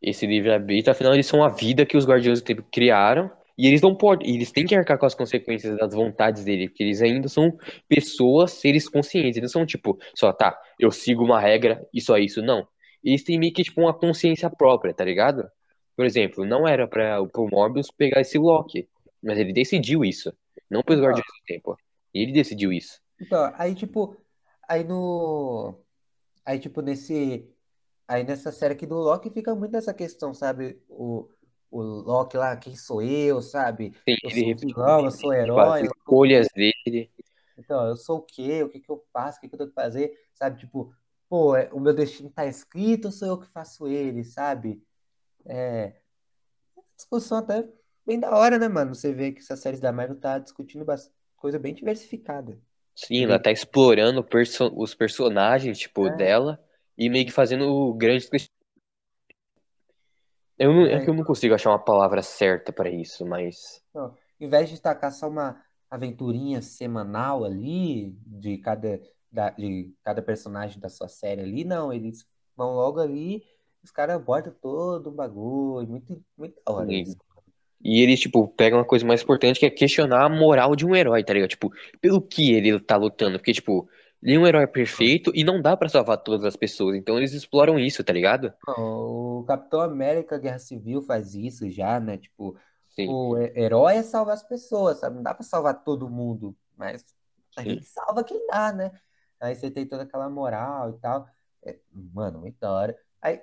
esse 0.00 0.26
livre-arbítrio, 0.26 0.92
afinal 0.92 1.14
eles 1.14 1.26
são 1.26 1.42
a 1.42 1.48
vida 1.48 1.86
que 1.86 1.96
os 1.96 2.06
Guardiões 2.06 2.40
do 2.40 2.44
Tempo 2.44 2.64
criaram, 2.70 3.30
e 3.56 3.66
eles 3.66 3.80
não 3.80 3.94
podem, 3.94 4.34
eles 4.34 4.50
têm 4.50 4.66
que 4.66 4.74
arcar 4.74 4.98
com 4.98 5.06
as 5.06 5.14
consequências 5.14 5.76
das 5.76 5.94
vontades 5.94 6.44
dele, 6.44 6.68
porque 6.68 6.82
eles 6.82 7.02
ainda 7.02 7.28
são 7.28 7.56
pessoas, 7.88 8.52
seres 8.52 8.88
conscientes, 8.88 9.36
eles 9.36 9.52
não 9.52 9.60
são 9.60 9.66
tipo, 9.66 9.98
só 10.14 10.32
tá, 10.32 10.58
eu 10.78 10.90
sigo 10.90 11.24
uma 11.24 11.40
regra 11.40 11.86
e 11.92 12.00
só 12.00 12.16
isso, 12.16 12.42
não. 12.42 12.66
Eles 13.04 13.22
têm 13.22 13.38
meio 13.38 13.52
que 13.52 13.62
tipo 13.62 13.80
uma 13.80 13.92
consciência 13.92 14.48
própria, 14.48 14.94
tá 14.94 15.04
ligado? 15.04 15.48
Por 15.96 16.04
exemplo, 16.06 16.44
não 16.44 16.66
era 16.66 16.86
para 16.88 17.20
o 17.22 17.48
Morbius 17.50 17.90
pegar 17.90 18.20
esse 18.20 18.38
Loki, 18.38 18.88
mas 19.22 19.38
ele 19.38 19.52
decidiu 19.52 20.04
isso, 20.04 20.32
não 20.70 20.82
pelos 20.82 21.02
Então, 21.02 21.02
Guardiões 21.02 21.26
do 21.26 21.44
Tempo. 21.46 21.76
Ele 22.14 22.32
decidiu 22.32 22.72
isso. 22.72 23.00
então, 23.20 23.52
aí 23.56 23.74
tipo, 23.74 24.16
aí 24.68 24.84
no, 24.84 25.78
aí 26.46 26.60
tipo 26.60 26.82
nesse, 26.82 27.48
aí 28.08 28.24
nessa 28.24 28.52
série 28.52 28.74
aqui 28.74 28.86
do 28.86 28.96
Loki 28.96 29.30
fica 29.30 29.54
muito 29.56 29.76
essa 29.76 29.94
questão, 29.94 30.34
sabe? 30.34 30.82
O, 30.88 31.28
o 31.70 31.82
Loki 31.82 32.36
lá, 32.36 32.56
quem 32.56 32.76
sou 32.76 33.02
eu, 33.02 33.42
sabe? 33.42 33.96
Sim, 34.06 34.16
Eu 34.22 34.30
sou 34.30 34.56
vilão, 34.60 35.04
eu 35.06 35.10
sou 35.10 35.32
as 35.56 35.72
herói, 35.72 35.84
eu 35.84 35.90
o 35.90 35.94
escolhas 35.96 36.46
quê? 36.46 36.50
dele. 36.54 37.10
Então, 37.56 37.86
eu 37.88 37.96
sou 37.96 38.18
o 38.18 38.22
quê? 38.22 38.62
O 38.62 38.68
que 38.68 38.80
que 38.80 38.90
eu 38.90 39.04
faço? 39.12 39.38
O 39.38 39.40
que 39.40 39.48
que 39.48 39.54
eu 39.54 39.58
tenho 39.58 39.70
que 39.70 39.74
fazer? 39.74 40.12
Sabe? 40.34 40.58
Tipo, 40.60 40.94
pô, 41.28 41.54
é- 41.56 41.70
o 41.72 41.80
meu 41.80 41.94
destino 41.94 42.30
tá 42.30 42.46
escrito 42.46 43.06
ou 43.06 43.12
sou 43.12 43.28
eu 43.28 43.38
que 43.40 43.46
faço 43.48 43.86
ele, 43.88 44.24
sabe? 44.24 44.82
É, 45.44 45.94
discussão 46.96 47.38
até 47.38 47.68
bem 48.06 48.18
da 48.18 48.36
hora, 48.36 48.58
né, 48.58 48.68
mano? 48.68 48.94
Você 48.94 49.12
vê 49.12 49.32
que 49.32 49.40
essas 49.40 49.60
séries 49.60 49.80
da 49.80 49.92
Marvel 49.92 50.18
tá 50.18 50.38
discutindo 50.38 50.84
coisa 51.36 51.58
bem 51.58 51.74
diversificada. 51.74 52.58
Sim, 52.94 53.24
ela 53.24 53.38
tá 53.38 53.50
explorando 53.50 54.22
perso- 54.22 54.72
os 54.76 54.94
personagens, 54.94 55.78
tipo, 55.78 56.06
É. 56.06 56.16
dela 56.16 56.62
e 56.96 57.08
meio 57.08 57.24
que 57.26 57.32
fazendo 57.32 57.92
grandes. 57.94 58.28
Eu 60.58 60.72
não, 60.72 60.86
é 60.86 60.94
É. 60.94 61.00
que 61.04 61.10
eu 61.10 61.14
não 61.14 61.24
consigo 61.24 61.54
achar 61.54 61.70
uma 61.70 61.78
palavra 61.82 62.22
certa 62.22 62.72
pra 62.72 62.90
isso, 62.90 63.26
mas 63.26 63.82
Então, 63.90 64.14
em 64.38 64.48
vez 64.48 64.68
de 64.68 64.80
tacar 64.80 65.10
só 65.10 65.28
uma 65.28 65.60
aventurinha 65.90 66.62
semanal 66.62 67.44
ali 67.44 68.12
de 68.26 68.58
cada, 68.58 69.00
da- 69.30 69.50
de 69.50 69.92
cada 70.04 70.22
personagem 70.22 70.78
da 70.78 70.88
sua 70.88 71.08
série 71.08 71.40
ali, 71.42 71.64
não, 71.64 71.92
eles 71.92 72.26
vão 72.56 72.74
logo 72.74 73.00
ali, 73.00 73.42
os 73.82 73.90
caras 73.90 74.16
abordam 74.16 74.54
todo 74.60 75.08
o 75.08 75.12
bagulho, 75.12 75.88
muito, 75.88 76.24
muito 76.36 76.60
da 76.66 76.72
hora 76.72 76.92
e, 76.92 77.02
isso. 77.02 77.16
e 77.82 78.02
eles, 78.02 78.20
tipo, 78.20 78.48
pegam 78.48 78.78
uma 78.80 78.86
coisa 78.86 79.06
mais 79.06 79.22
importante 79.22 79.60
que 79.60 79.66
é 79.66 79.70
questionar 79.70 80.24
a 80.26 80.30
moral 80.30 80.76
de 80.76 80.86
um 80.86 80.96
herói, 80.96 81.24
tá 81.24 81.34
ligado? 81.34 81.50
Tipo, 81.50 81.72
pelo 82.00 82.22
que 82.22 82.52
ele 82.54 82.80
tá 82.80 82.96
lutando, 82.96 83.38
porque, 83.38 83.52
tipo, 83.54 83.88
ele 84.22 84.36
é 84.36 84.40
um 84.40 84.46
herói 84.48 84.66
perfeito 84.68 85.32
e 85.34 85.44
não 85.44 85.62
dá 85.62 85.76
pra 85.76 85.88
salvar 85.88 86.18
todas 86.18 86.46
as 86.46 86.56
pessoas, 86.56 86.96
então 86.96 87.18
eles 87.18 87.32
exploram 87.34 87.78
isso, 87.78 88.04
tá 88.04 88.12
ligado? 88.12 88.52
O 88.66 89.44
Capitão 89.46 89.80
América 89.80 90.38
Guerra 90.38 90.58
Civil 90.58 91.02
faz 91.02 91.34
isso 91.34 91.68
já, 91.70 91.98
né? 92.00 92.16
Tipo, 92.18 92.56
Sim, 92.88 93.20
o 93.26 93.36
he- 93.38 93.52
herói 93.56 93.96
é 93.96 94.02
salvar 94.02 94.34
as 94.34 94.42
pessoas, 94.42 94.98
sabe? 94.98 95.16
Não 95.16 95.22
dá 95.22 95.34
pra 95.34 95.42
salvar 95.44 95.82
todo 95.84 96.08
mundo, 96.08 96.56
mas 96.76 97.04
a 97.56 97.64
sim. 97.64 97.64
gente 97.64 97.84
salva 97.86 98.22
quem 98.24 98.46
dá, 98.46 98.72
né? 98.72 98.92
Aí 99.40 99.54
você 99.56 99.70
tem 99.70 99.86
toda 99.88 100.04
aquela 100.04 100.30
moral 100.30 100.90
e 100.90 100.98
tal. 101.00 101.26
É, 101.64 101.78
mano, 101.92 102.40
muito 102.40 102.58
da 102.60 102.72
hora. 102.72 102.98
Aí, 103.20 103.42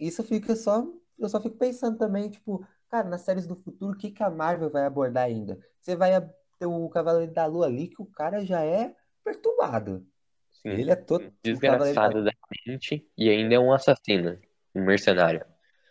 isso 0.00 0.22
fica 0.22 0.56
só. 0.56 0.86
Eu 1.18 1.28
só 1.28 1.40
fico 1.40 1.56
pensando 1.56 1.98
também, 1.98 2.30
tipo, 2.30 2.66
cara, 2.88 3.08
nas 3.08 3.20
séries 3.20 3.46
do 3.46 3.54
futuro, 3.54 3.92
o 3.92 3.96
que 3.96 4.10
que 4.10 4.22
a 4.22 4.30
Marvel 4.30 4.70
vai 4.70 4.86
abordar 4.86 5.24
ainda? 5.24 5.58
Você 5.80 5.94
vai 5.94 6.20
ter 6.58 6.66
o 6.66 6.88
Cavaleiro 6.88 7.32
da 7.32 7.46
Lua 7.46 7.66
ali, 7.66 7.88
que 7.88 8.00
o 8.00 8.06
cara 8.06 8.44
já 8.44 8.62
é 8.64 8.94
perturbado. 9.22 10.06
Sim. 10.50 10.70
Ele 10.70 10.90
é 10.90 10.96
todo. 10.96 11.32
Desgraçado 11.42 12.24
da 12.24 12.32
mente 12.66 13.08
e 13.16 13.28
ainda 13.28 13.54
é 13.54 13.58
um 13.58 13.72
assassino, 13.72 14.38
um 14.74 14.84
mercenário. 14.84 15.44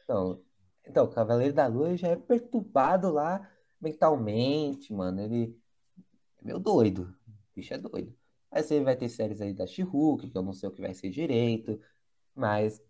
Então, 0.03 0.41
então, 0.89 1.05
o 1.05 1.09
Cavaleiro 1.09 1.53
da 1.53 1.67
Lua 1.67 1.95
já 1.95 2.07
é 2.07 2.15
perturbado 2.15 3.11
lá 3.11 3.47
mentalmente, 3.79 4.91
mano. 4.91 5.21
Ele 5.21 5.55
é 6.41 6.45
meio 6.45 6.59
doido. 6.59 7.15
O 7.27 7.55
bicho 7.55 7.73
é 7.73 7.77
doido. 7.77 8.15
Aí 8.51 8.63
você 8.63 8.81
vai 8.81 8.95
ter 8.95 9.07
séries 9.07 9.39
aí 9.39 9.53
da 9.53 9.67
She-Hulk, 9.67 10.29
que 10.29 10.37
eu 10.37 10.41
não 10.41 10.53
sei 10.53 10.67
o 10.67 10.71
que 10.71 10.81
vai 10.81 10.93
ser 10.95 11.09
direito. 11.11 11.79
Mas, 12.35 12.81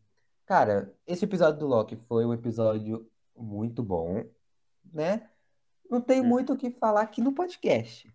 cara, 0.50 0.92
esse 1.06 1.26
episódio 1.26 1.60
do 1.60 1.68
Loki 1.68 1.96
foi 2.08 2.26
um 2.26 2.34
episódio 2.34 3.08
muito 3.38 3.84
bom, 3.84 4.26
né? 4.92 5.30
Não 5.88 6.02
tem 6.02 6.22
Hum. 6.22 6.26
muito 6.26 6.54
o 6.54 6.58
que 6.58 6.72
falar 6.72 7.02
aqui 7.02 7.22
no 7.22 7.34
podcast. 7.36 8.12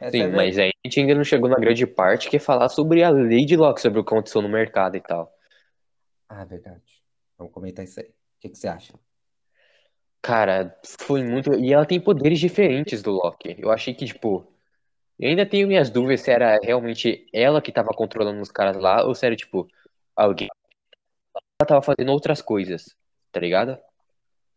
Essa 0.00 0.10
Sim, 0.10 0.22
é 0.24 0.24
a 0.24 0.28
mas 0.30 0.58
aí 0.58 0.70
a 0.70 0.88
gente 0.88 1.00
ainda 1.00 1.14
não 1.14 1.22
chegou 1.24 1.48
na 1.48 1.56
grande 1.56 1.86
parte, 1.86 2.28
que 2.28 2.36
é 2.36 2.40
falar 2.40 2.68
sobre 2.68 3.04
a 3.04 3.10
lei 3.10 3.44
de 3.44 3.56
Locke, 3.56 3.80
sobre 3.80 4.00
o 4.00 4.04
que 4.04 4.12
aconteceu 4.12 4.42
no 4.42 4.48
mercado 4.48 4.96
e 4.96 5.00
tal. 5.00 5.32
Ah, 6.28 6.44
verdade. 6.44 7.02
Vamos 7.38 7.52
comentar 7.52 7.84
isso 7.84 8.00
aí. 8.00 8.06
O 8.08 8.14
que 8.40 8.48
que 8.50 8.58
você 8.58 8.68
acha? 8.68 8.94
Cara, 10.22 10.76
foi 10.98 11.22
muito. 11.22 11.54
E 11.54 11.72
ela 11.72 11.86
tem 11.86 12.00
poderes 12.00 12.40
diferentes 12.40 13.02
do 13.02 13.12
Loki. 13.12 13.56
Eu 13.58 13.70
achei 13.70 13.94
que, 13.94 14.06
tipo. 14.06 14.52
Eu 15.18 15.30
ainda 15.30 15.46
tenho 15.46 15.68
minhas 15.68 15.88
dúvidas 15.90 16.20
se 16.22 16.30
era 16.30 16.58
realmente 16.62 17.26
ela 17.32 17.62
que 17.62 17.72
tava 17.72 17.88
controlando 17.94 18.40
os 18.42 18.50
caras 18.50 18.76
lá, 18.76 19.04
ou 19.04 19.14
se 19.14 19.24
era, 19.26 19.36
tipo, 19.36 19.66
alguém. 20.14 20.48
Ela 21.60 21.66
tava 21.66 21.82
fazendo 21.82 22.12
outras 22.12 22.42
coisas, 22.42 22.94
tá 23.32 23.40
ligado? 23.40 23.78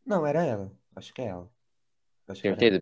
Não, 0.05 0.25
era 0.27 0.45
ela. 0.45 0.69
Acho 0.95 1.13
que 1.13 1.21
é 1.21 1.27
ela. 1.27 1.49
Acho. 2.27 2.41
Certeza? 2.41 2.81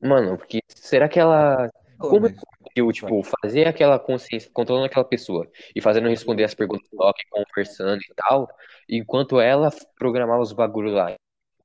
Mano, 0.00 0.36
porque 0.36 0.60
será 0.68 1.08
que 1.08 1.20
ela. 1.20 1.68
Pô, 1.96 2.08
Como 2.10 2.22
mas- 2.22 2.34
conseguiu, 2.34 2.90
tipo, 2.92 3.22
fazer 3.22 3.68
aquela 3.68 4.00
consciência, 4.00 4.50
controlando 4.52 4.86
aquela 4.86 5.04
pessoa 5.04 5.48
e 5.74 5.80
fazendo 5.80 6.08
responder 6.08 6.42
as 6.42 6.54
perguntas 6.54 6.88
do 6.90 6.96
Loki, 6.98 7.22
conversando 7.30 8.02
e 8.02 8.14
tal, 8.16 8.48
enquanto 8.88 9.40
ela 9.40 9.70
programava 9.96 10.42
os 10.42 10.52
bagulhos 10.52 10.92
lá? 10.92 11.14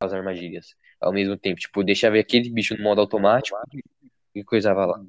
as 0.02 0.14
armadilhas 0.14 0.76
ao 1.02 1.12
mesmo 1.12 1.36
tempo. 1.36 1.60
Tipo, 1.60 1.84
deixava 1.84 2.18
aquele 2.18 2.50
bicho 2.50 2.78
no 2.78 2.84
modo 2.84 3.02
automático 3.02 3.58
e 4.34 4.44
coisava 4.46 4.86
lá. 4.86 5.04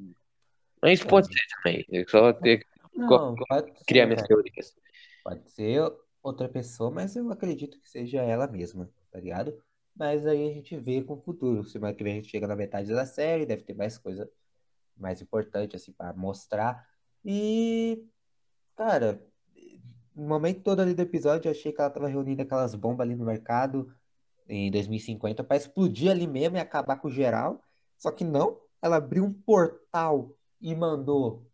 Mas 0.83 1.05
pode 1.05 1.29
ser 1.29 1.47
também. 1.63 1.85
Eu 1.89 2.09
só 2.09 2.33
ter, 2.33 2.67
Não, 2.93 3.37
criar 3.87 4.05
ser, 4.05 4.07
minhas 4.07 4.23
teorias. 4.27 4.77
Pode 5.23 5.49
ser 5.51 5.93
outra 6.23 6.49
pessoa, 6.49 6.91
mas 6.91 7.17
eu 7.17 7.31
acredito 7.31 7.81
que 7.81 7.89
seja 7.89 8.23
ela 8.23 8.47
mesma, 8.47 8.91
tá 9.11 9.19
ligado? 9.21 9.61
Mas 9.97 10.27
aí 10.27 10.51
a 10.51 10.53
gente 10.53 10.77
vê 10.77 11.03
com 11.03 11.15
o 11.15 11.21
futuro. 11.21 11.65
Semana 11.65 11.95
que 11.95 12.05
vem 12.05 12.15
a 12.15 12.17
gente 12.17 12.31
chega 12.31 12.47
na 12.47 12.57
metade 12.57 12.89
da 12.89 13.05
série, 13.05 13.47
deve 13.47 13.63
ter 13.63 13.75
mais 13.75 13.99
coisa 13.99 14.31
mais 14.97 15.23
importante, 15.23 15.77
assim, 15.77 15.93
pra 15.93 16.13
mostrar. 16.13 16.87
E, 17.25 18.05
cara, 18.77 19.21
no 20.15 20.29
momento 20.29 20.63
todo 20.63 20.81
ali 20.81 20.95
do 20.95 21.03
episódio, 21.03 21.49
eu 21.49 21.53
achei 21.53 21.73
que 21.73 21.81
ela 21.81 21.91
tava 21.91 22.09
reunindo 22.09 22.43
aquelas 22.43 22.75
bombas 22.75 23.07
ali 23.07 23.17
no 23.17 23.25
mercado 23.25 23.93
em 24.49 24.71
2050 24.71 25.43
pra 25.43 25.57
explodir 25.57 26.11
ali 26.11 26.27
mesmo 26.27 26.57
e 26.57 26.61
acabar 26.61 26.97
com 26.97 27.09
geral. 27.09 27.63
Só 27.97 28.11
que 28.11 28.25
não, 28.25 28.61
ela 28.83 28.97
abriu 28.97 29.25
um 29.25 29.33
portal 29.33 30.35
e 30.61 30.75
mandou, 30.75 31.47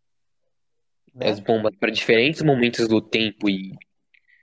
As 1.19 1.39
né? 1.39 1.45
bombas 1.45 1.75
para 1.77 1.91
diferentes 1.91 2.41
momentos 2.41 2.87
do 2.87 3.01
tempo 3.01 3.49
e 3.49 3.77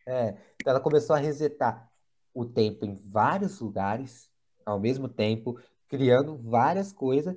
É, 0.06 0.36
então 0.60 0.72
ela 0.72 0.80
começou 0.80 1.16
a 1.16 1.18
resetar 1.18 1.90
o 2.32 2.44
tempo 2.44 2.84
em 2.84 2.94
vários 2.94 3.60
lugares 3.60 4.30
ao 4.64 4.80
mesmo 4.80 5.08
tempo, 5.08 5.60
criando 5.88 6.36
várias 6.36 6.92
coisas. 6.92 7.36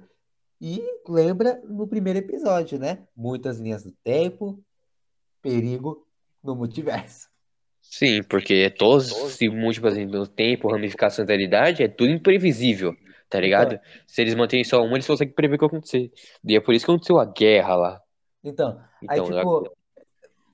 E 0.59 0.81
lembra 1.07 1.61
no 1.65 1.87
primeiro 1.87 2.19
episódio, 2.19 2.79
né? 2.79 3.07
Muitas 3.15 3.59
linhas 3.59 3.83
do 3.83 3.91
tempo, 4.03 4.59
perigo 5.41 6.07
no 6.43 6.55
multiverso. 6.55 7.29
Sim, 7.81 8.23
porque 8.23 8.53
é 8.53 8.69
todos 8.69 9.13
se 9.33 9.47
múltiplas 9.49 9.95
linhas 9.95 10.11
do 10.11 10.27
tempo, 10.27 10.69
ramificação 10.69 11.25
da 11.25 11.33
realidade, 11.33 11.83
é 11.83 11.87
tudo 11.87 12.11
imprevisível, 12.11 12.95
tá 13.29 13.39
ligado? 13.39 13.73
Então, 13.73 13.85
Se 14.07 14.21
eles 14.21 14.35
mantêm 14.35 14.63
só 14.63 14.83
uma, 14.83 14.95
eles 14.95 15.07
conseguem 15.07 15.33
prever 15.33 15.55
o 15.55 15.59
que 15.59 15.65
vai 15.65 15.77
acontecer. 15.77 16.11
E 16.43 16.55
é 16.55 16.59
por 16.59 16.73
isso 16.73 16.85
que 16.85 16.91
aconteceu 16.91 17.19
a 17.19 17.25
guerra 17.25 17.75
lá. 17.75 18.01
então, 18.43 18.81
aí 19.07 19.19
Então, 19.19 19.25
tipo, 19.25 19.77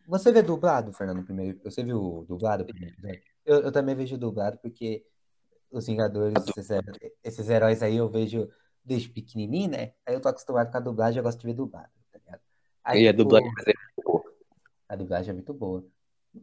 você 0.07 0.31
vê 0.31 0.41
dublado, 0.41 0.93
Fernando, 0.93 1.23
primeiro, 1.23 1.59
você 1.63 1.83
viu 1.83 2.25
dublado 2.27 2.65
primeiro? 2.65 2.95
Eu, 3.45 3.61
eu 3.61 3.71
também 3.71 3.95
vejo 3.95 4.17
dublado 4.17 4.57
porque 4.57 5.05
os 5.71 5.87
Vingadores, 5.87 6.33
esses, 6.47 6.67
esses 7.23 7.49
heróis 7.49 7.81
aí 7.81 7.97
eu 7.97 8.09
vejo 8.09 8.49
desde 8.83 9.09
pequenininho, 9.09 9.71
né? 9.71 9.93
Aí 10.05 10.13
eu 10.13 10.21
tô 10.21 10.29
acostumado 10.29 10.71
com 10.71 10.77
a 10.77 10.81
dublagem, 10.81 11.17
eu 11.17 11.23
gosto 11.23 11.39
de 11.39 11.47
ver 11.47 11.53
dublado, 11.53 11.89
tá 12.11 12.19
ligado? 12.19 12.41
Aí, 12.83 13.03
e 13.03 13.07
a 13.07 13.11
tipo, 13.11 13.23
dublagem 13.23 13.49
é 13.49 13.53
muito 13.53 14.03
boa. 14.03 14.33
A 14.89 14.95
dublagem 14.95 15.29
é 15.29 15.33
muito 15.33 15.53
boa. 15.53 15.85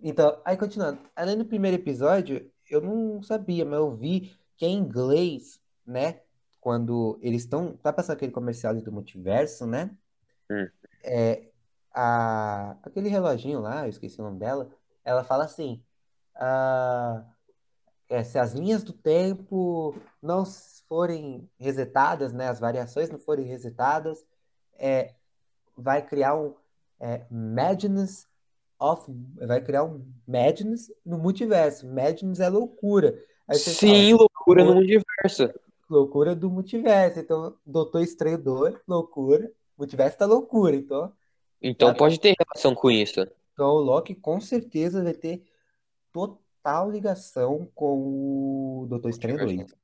Então, 0.02 0.40
aí 0.44 0.56
continuando. 0.56 1.00
Além 1.14 1.36
do 1.36 1.44
primeiro 1.44 1.76
episódio, 1.76 2.50
eu 2.68 2.80
não 2.80 3.22
sabia, 3.22 3.64
mas 3.64 3.78
eu 3.78 3.94
vi 3.94 4.36
que 4.56 4.66
em 4.66 4.78
inglês, 4.78 5.60
né? 5.86 6.20
Quando 6.60 7.18
eles 7.22 7.42
estão. 7.42 7.76
Tá 7.76 7.92
passando 7.92 8.16
aquele 8.16 8.32
comercial 8.32 8.74
do 8.74 8.92
multiverso, 8.92 9.66
né? 9.66 9.90
Hum. 10.50 10.68
É, 11.02 11.49
a, 11.92 12.76
aquele 12.82 13.08
reloginho 13.08 13.60
lá, 13.60 13.84
eu 13.84 13.90
esqueci 13.90 14.20
o 14.20 14.24
nome 14.24 14.38
dela, 14.38 14.68
ela 15.04 15.24
fala 15.24 15.44
assim: 15.44 15.82
ah, 16.34 17.24
é, 18.08 18.24
se 18.24 18.38
as 18.38 18.52
linhas 18.52 18.82
do 18.82 18.92
tempo 18.92 19.94
não 20.22 20.44
forem 20.88 21.48
resetadas, 21.58 22.32
né? 22.32 22.48
As 22.48 22.58
variações 22.58 23.08
não 23.08 23.18
forem 23.18 23.46
resetadas, 23.46 24.26
é, 24.76 25.14
vai 25.76 26.02
criar 26.04 26.34
um 26.34 26.54
é, 26.98 27.24
madness 27.30 28.26
of, 28.78 29.10
vai 29.36 29.60
criar 29.60 29.84
um 29.84 30.04
madness 30.26 30.92
no 31.04 31.18
multiverso. 31.18 31.86
Madness 31.86 32.40
é 32.40 32.48
loucura. 32.48 33.16
Sim, 33.52 34.12
fala, 34.12 34.22
loucura 34.22 34.64
no 34.64 34.72
loucura, 34.72 34.74
multiverso. 34.74 35.60
loucura 35.88 36.34
do 36.34 36.50
multiverso. 36.50 37.20
Então, 37.20 37.54
Doutor 37.64 38.02
Estranho 38.02 38.38
2, 38.38 38.74
loucura. 38.88 39.50
Multiverso 39.78 40.18
tá 40.18 40.26
loucura. 40.26 40.74
Então, 40.74 41.12
Então 41.62 41.94
pode 41.94 42.18
ter 42.18 42.34
relação 42.38 42.74
com 42.74 42.90
isso. 42.90 43.20
então 43.52 43.68
o 43.70 43.80
Loki 43.80 44.14
com 44.14 44.40
certeza 44.40 45.02
vai 45.02 45.12
ter 45.14 45.42
total 46.12 46.90
ligação 46.90 47.70
com 47.74 48.82
o 48.82 48.86
Doutor 48.88 49.10
Estranho 49.10 49.38
2. 49.38 49.74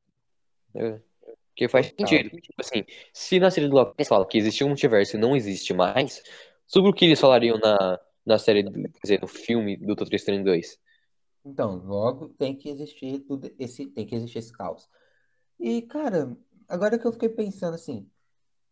É. 0.74 1.00
Porque 1.48 1.68
faz 1.68 1.90
Total. 1.90 2.08
sentido. 2.08 2.40
Tipo 2.40 2.60
assim, 2.60 2.84
se 3.12 3.38
na 3.40 3.50
série 3.50 3.68
do 3.68 3.74
Loki 3.74 3.94
eles 3.98 4.08
falam 4.08 4.26
que 4.26 4.36
existe 4.38 4.62
um 4.62 4.68
multiverso 4.68 5.16
e 5.16 5.20
não 5.20 5.34
existe 5.34 5.72
mais, 5.72 6.22
sobre 6.66 6.90
o 6.90 6.92
que 6.94 7.04
eles 7.06 7.20
falariam 7.20 7.58
na, 7.58 7.98
na 8.24 8.38
série, 8.38 8.62
do- 8.62 8.72
quer 8.72 9.00
dizer, 9.02 9.20
no 9.22 9.26
filme 9.28 9.76
do 9.76 9.86
Doutor 9.94 10.12
Estranho 10.14 10.44
2? 10.44 10.78
Então, 11.44 11.76
logo 11.76 12.28
tem 12.30 12.54
que 12.56 12.68
existir 12.68 13.20
tudo 13.20 13.50
esse, 13.58 13.86
tem 13.86 14.04
que 14.04 14.14
existir 14.14 14.38
esse 14.38 14.52
caos. 14.52 14.88
E, 15.58 15.80
cara, 15.82 16.36
agora 16.68 16.98
que 16.98 17.06
eu 17.06 17.12
fiquei 17.12 17.28
pensando 17.28 17.74
assim, 17.74 18.06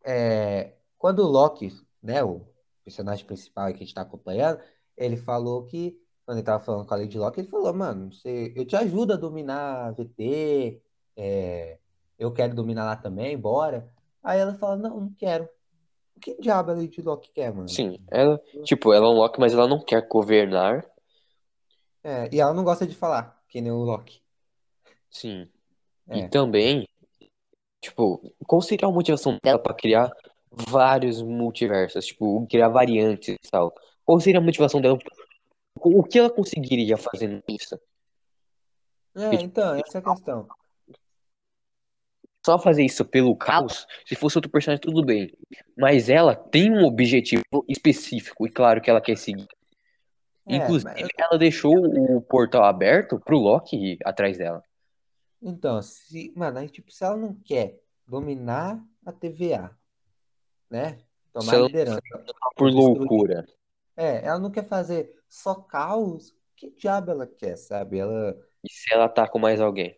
é, 0.04 0.74
quando 0.98 1.20
o 1.20 1.26
Loki, 1.28 1.72
né, 2.02 2.22
o 2.22 2.44
personagem 2.84 3.24
principal 3.24 3.68
que 3.68 3.76
a 3.76 3.78
gente 3.78 3.94
tá 3.94 4.02
acompanhando, 4.02 4.60
ele 4.96 5.16
falou 5.16 5.64
que, 5.64 5.98
quando 6.24 6.38
ele 6.38 6.46
tava 6.46 6.62
falando 6.62 6.86
com 6.86 6.94
a 6.94 6.96
Lady 6.96 7.18
Locke, 7.18 7.40
ele 7.40 7.48
falou, 7.48 7.72
mano, 7.72 8.12
você, 8.12 8.52
eu 8.54 8.64
te 8.64 8.76
ajudo 8.76 9.14
a 9.14 9.16
dominar 9.16 9.86
a 9.86 9.90
VT, 9.90 10.80
é, 11.16 11.78
eu 12.18 12.32
quero 12.32 12.54
dominar 12.54 12.84
lá 12.84 12.96
também, 12.96 13.36
bora. 13.36 13.92
Aí 14.22 14.38
ela 14.38 14.54
fala, 14.54 14.76
não, 14.76 15.00
não 15.00 15.12
quero. 15.12 15.48
O 16.16 16.20
que 16.20 16.40
diabo 16.40 16.70
a 16.70 16.74
Lady 16.74 17.02
Locke 17.02 17.30
quer, 17.32 17.52
mano? 17.52 17.68
Sim, 17.68 17.98
ela, 18.10 18.40
tipo, 18.62 18.92
ela 18.92 19.06
é 19.06 19.08
um 19.08 19.14
Loki, 19.14 19.40
mas 19.40 19.52
ela 19.52 19.66
não 19.66 19.80
quer 19.80 20.06
governar. 20.06 20.86
É, 22.02 22.28
e 22.32 22.40
ela 22.40 22.54
não 22.54 22.64
gosta 22.64 22.86
de 22.86 22.94
falar, 22.94 23.42
que 23.48 23.60
nem 23.60 23.72
o 23.72 23.78
Loki. 23.78 24.22
Sim. 25.10 25.48
É. 26.08 26.18
E 26.18 26.28
também, 26.28 26.86
tipo, 27.80 28.20
qual 28.46 28.60
seria 28.62 28.88
a 28.88 28.92
motivação 28.92 29.38
dela 29.42 29.58
pra 29.58 29.74
criar 29.74 30.10
vários 30.68 31.22
multiversos? 31.22 32.06
Tipo, 32.06 32.46
criar 32.48 32.68
variantes 32.68 33.34
e 33.34 33.50
tal. 33.50 33.74
Qual 34.04 34.20
seria 34.20 34.40
a 34.40 34.42
motivação 34.42 34.80
dela? 34.80 34.98
O 35.80 36.02
que 36.02 36.18
ela 36.18 36.30
conseguiria 36.30 36.96
fazendo 36.96 37.42
isso? 37.48 37.78
É, 39.16 39.34
então, 39.36 39.74
essa 39.74 39.98
é 39.98 40.00
a 40.00 40.04
questão. 40.04 40.48
Só 42.44 42.58
fazer 42.58 42.84
isso 42.84 43.04
pelo 43.06 43.34
caos, 43.34 43.86
se 44.04 44.14
fosse 44.14 44.36
outro 44.36 44.50
personagem, 44.50 44.82
tudo 44.82 45.02
bem. 45.04 45.32
Mas 45.76 46.10
ela 46.10 46.34
tem 46.36 46.70
um 46.70 46.84
objetivo 46.84 47.42
específico, 47.68 48.46
e 48.46 48.50
claro 48.50 48.82
que 48.82 48.90
ela 48.90 49.00
quer 49.00 49.16
seguir. 49.16 49.48
É, 50.46 50.56
Inclusive, 50.56 50.92
mas- 50.92 51.08
ela 51.16 51.38
deixou 51.38 51.74
o 51.74 52.20
portal 52.20 52.64
aberto 52.64 53.18
pro 53.18 53.38
Loki 53.38 53.76
ir 53.76 53.98
atrás 54.04 54.36
dela. 54.36 54.62
Então, 55.40 55.80
se, 55.80 56.32
mano, 56.36 56.58
aí, 56.58 56.68
tipo, 56.68 56.92
se 56.92 57.02
ela 57.02 57.16
não 57.16 57.34
quer 57.34 57.80
dominar 58.06 58.82
a 59.06 59.12
TVA, 59.12 59.70
né? 60.74 60.98
Tomar 61.32 61.58
liderança, 61.58 62.00
Por 62.56 62.70
loucura. 62.70 63.46
É, 63.96 64.24
ela 64.26 64.38
não 64.38 64.50
quer 64.50 64.66
fazer 64.66 65.14
só 65.28 65.54
caos. 65.54 66.34
Que 66.56 66.70
diabo 66.70 67.10
ela 67.10 67.26
quer, 67.26 67.56
sabe? 67.56 67.98
Ela, 67.98 68.36
E 68.62 68.72
se 68.72 68.92
ela 68.94 69.08
tá 69.08 69.28
com 69.28 69.38
mais 69.38 69.60
alguém? 69.60 69.96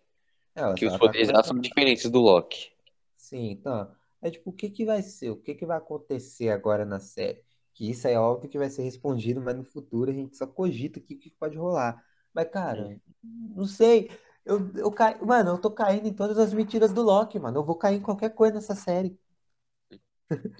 ela, 0.54 0.74
Que 0.74 0.86
os 0.86 0.92
tá 0.92 0.98
poderes 0.98 1.28
essa- 1.28 1.42
são 1.44 1.58
diferentes 1.58 2.10
do 2.10 2.20
Loki. 2.20 2.70
Sim, 3.16 3.50
então, 3.50 3.90
é 4.22 4.30
tipo, 4.30 4.50
o 4.50 4.52
que 4.52 4.70
que 4.70 4.84
vai 4.84 5.02
ser? 5.02 5.30
O 5.30 5.36
que 5.36 5.54
que 5.54 5.66
vai 5.66 5.76
acontecer 5.78 6.48
agora 6.50 6.84
na 6.84 6.98
série? 7.00 7.42
Que 7.74 7.90
isso 7.90 8.08
é 8.08 8.18
óbvio 8.18 8.48
que 8.48 8.58
vai 8.58 8.70
ser 8.70 8.82
respondido, 8.82 9.40
mas 9.40 9.56
no 9.56 9.64
futuro 9.64 10.10
a 10.10 10.14
gente 10.14 10.36
só 10.36 10.46
cogita 10.46 10.98
o 10.98 11.02
que 11.02 11.14
que 11.16 11.30
pode 11.30 11.56
rolar. 11.58 12.02
Mas, 12.32 12.48
cara, 12.50 12.98
não 13.22 13.66
sei. 13.66 14.10
Eu, 14.44 14.70
eu 14.76 14.90
ca... 14.90 15.18
Mano, 15.22 15.50
eu 15.50 15.58
tô 15.58 15.70
caindo 15.70 16.06
em 16.06 16.12
todas 16.14 16.38
as 16.38 16.52
mentiras 16.54 16.92
do 16.92 17.02
Loki, 17.02 17.38
mano. 17.38 17.58
Eu 17.58 17.64
vou 17.64 17.76
cair 17.76 17.96
em 17.96 18.02
qualquer 18.02 18.30
coisa 18.30 18.54
nessa 18.54 18.74
série. 18.74 19.18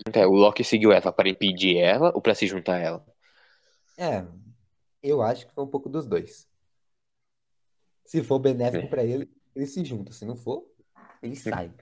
Então, 0.07 0.31
o 0.31 0.35
Loki 0.35 0.63
seguiu 0.65 0.93
ela 0.93 1.13
para 1.13 1.29
impedir 1.29 1.77
ela 1.79 2.13
ou 2.15 2.21
para 2.21 2.35
se 2.35 2.47
juntar 2.47 2.77
a 2.77 2.81
ela? 2.81 3.07
É, 3.99 4.25
eu 5.03 5.23
acho 5.23 5.47
que 5.47 5.55
foi 5.55 5.65
um 5.65 5.69
pouco 5.69 5.89
dos 5.89 6.07
dois. 6.07 6.49
Se 8.05 8.23
for 8.23 8.39
benéfico 8.39 8.87
É. 8.87 8.89
pra 8.89 9.05
ele, 9.05 9.29
ele 9.55 9.67
se 9.67 9.85
junta. 9.85 10.13
Se 10.13 10.25
não 10.25 10.37
for, 10.37 10.65
ele 11.23 11.35
sai. 11.37 11.73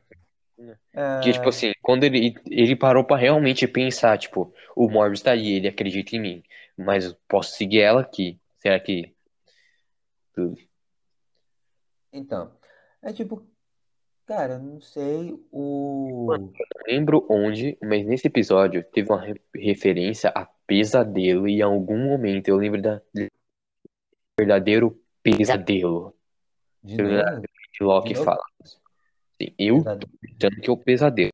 É, 0.93 1.17
Porque, 1.17 1.33
tipo 1.33 1.49
assim, 1.49 1.73
quando 1.83 2.05
ele, 2.05 2.35
ele 2.47 2.77
parou 2.77 3.05
pra 3.05 3.17
realmente 3.17 3.67
pensar, 3.67 4.17
tipo, 4.19 4.55
o 4.77 4.89
Morbius 4.89 5.23
tá 5.23 5.33
aí, 5.33 5.55
ele 5.55 5.69
acredita 5.69 6.17
em 6.17 6.21
mim, 6.21 6.43
mas 6.77 7.05
eu 7.05 7.17
posso 7.29 7.53
seguir 7.57 7.81
ela 7.81 8.01
aqui. 8.01 8.39
Será 8.59 8.79
que. 8.81 9.15
Então, 12.13 12.57
é 13.03 13.13
tipo, 13.13 13.47
cara, 14.27 14.59
não 14.59 14.81
sei 14.81 15.33
o. 15.53 16.27
Não 16.39 16.53
lembro 16.87 17.27
onde, 17.31 17.77
mas 17.83 18.05
nesse 18.07 18.27
episódio 18.29 18.83
teve 18.93 19.11
uma 19.11 19.21
re- 19.21 19.41
referência 19.55 20.31
a 20.35 20.47
pesadelo 20.67 21.47
e 21.49 21.59
em 21.59 21.63
algum 21.63 21.99
momento 21.99 22.49
eu 22.49 22.57
lembro 22.57 22.81
da 22.83 23.01
verdadeiro 24.39 25.01
pesadelo 25.23 26.15
De 26.83 27.01
eu- 27.01 27.09
novo? 27.09 27.43
que 27.73 27.85
Loki 27.85 28.09
De 28.09 28.15
novo? 28.15 28.25
fala. 28.25 28.43
Assim, 28.63 29.55
eu 29.59 29.77
Pesadelo. 29.79 30.13
acreditando 30.17 30.61
que 30.61 30.71
é 30.71 30.73
o 30.73 30.77
pesadelo. 30.77 31.31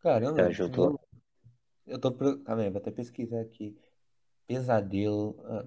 Caramba, 0.00 0.36
Tá 0.36 0.48
de 0.48 0.54
junto 0.54 0.80
novo. 0.80 1.00
Eu 1.86 1.98
tô. 1.98 2.12
pro- 2.12 2.38
Calma 2.40 2.62
aí, 2.62 2.70
vou 2.70 2.80
até 2.80 2.90
pesquisar 2.90 3.40
aqui. 3.40 3.76
Pesadelo. 4.46 5.36
ah, 5.44 5.64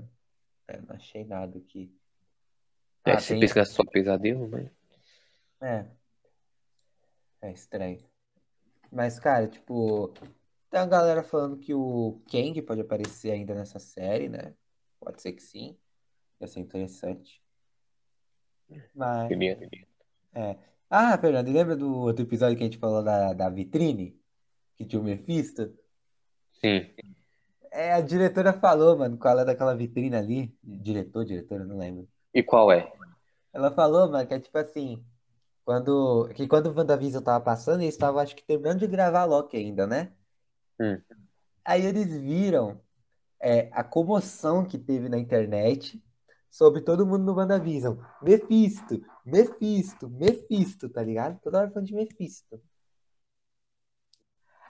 é, 0.67 0.81
não 0.81 0.95
achei 0.95 1.23
nada 1.23 1.57
aqui. 1.57 1.91
É, 3.05 3.11
Ah, 3.11 3.19
se 3.19 3.29
tem. 3.33 3.39
pesquisar 3.39 3.65
só 3.65 3.83
pesadelo, 3.85 4.47
mas. 4.49 4.69
É. 5.65 5.85
É 7.41 7.51
estranho. 7.51 7.99
Mas, 8.91 9.19
cara, 9.19 9.47
tipo, 9.47 10.13
tem 10.69 10.79
a 10.79 10.85
galera 10.85 11.23
falando 11.23 11.57
que 11.57 11.73
o 11.73 12.21
Kang 12.29 12.61
pode 12.61 12.81
aparecer 12.81 13.31
ainda 13.31 13.55
nessa 13.55 13.79
série, 13.79 14.29
né? 14.29 14.53
Pode 14.99 15.21
ser 15.21 15.33
que 15.33 15.41
sim. 15.41 15.75
Ia 16.39 16.47
ser 16.47 16.59
interessante. 16.59 17.41
Mas. 18.93 19.31
É. 20.35 20.57
Ah, 20.87 21.17
Fernando, 21.17 21.51
lembra 21.51 21.75
do 21.75 21.93
outro 21.95 22.23
episódio 22.23 22.55
que 22.57 22.63
a 22.63 22.67
gente 22.67 22.77
falou 22.77 23.03
da, 23.03 23.33
da 23.33 23.49
vitrine? 23.49 24.19
Que 24.75 24.85
tinha 24.85 25.01
o 25.01 25.03
Mephisto? 25.03 25.73
Sim. 26.53 26.93
É, 27.71 27.93
a 27.93 28.01
diretora 28.01 28.53
falou, 28.53 28.97
mano, 28.97 29.17
qual 29.17 29.39
é 29.39 29.45
daquela 29.45 29.75
vitrine 29.75 30.15
ali. 30.15 30.55
Diretor, 30.63 31.25
diretora, 31.25 31.65
não 31.65 31.77
lembro. 31.77 32.07
E 32.33 32.43
qual 32.43 32.71
é? 32.71 32.91
Ela 33.51 33.71
falou, 33.71 34.11
mano, 34.11 34.27
que 34.27 34.33
é 34.33 34.39
tipo 34.39 34.57
assim. 34.57 35.03
Quando, 35.65 36.29
que 36.35 36.47
quando 36.47 36.67
o 36.67 36.77
WandaVision 36.77 37.23
tava 37.23 37.43
passando, 37.43 37.81
eles 37.81 37.95
estavam, 37.95 38.21
acho 38.21 38.35
que, 38.35 38.43
terminando 38.45 38.79
de 38.79 38.87
gravar 38.87 39.25
Loki 39.25 39.57
ainda, 39.57 39.87
né? 39.87 40.13
Hum. 40.79 41.01
Aí 41.65 41.85
eles 41.85 42.15
viram 42.15 42.79
é, 43.39 43.69
a 43.73 43.83
comoção 43.83 44.63
que 44.63 44.77
teve 44.77 45.09
na 45.09 45.17
internet 45.17 46.01
sobre 46.55 46.81
todo 46.81 47.05
mundo 47.05 47.25
no 47.25 47.35
WandaVision. 47.35 47.97
Mephisto, 48.21 49.03
Mephisto, 49.25 50.09
Mephisto, 50.09 50.87
tá 50.87 51.03
ligado? 51.03 51.37
Toda 51.41 51.59
hora 51.59 51.69
falando 51.69 51.87
de 51.87 51.93
Mephisto. 51.93 52.61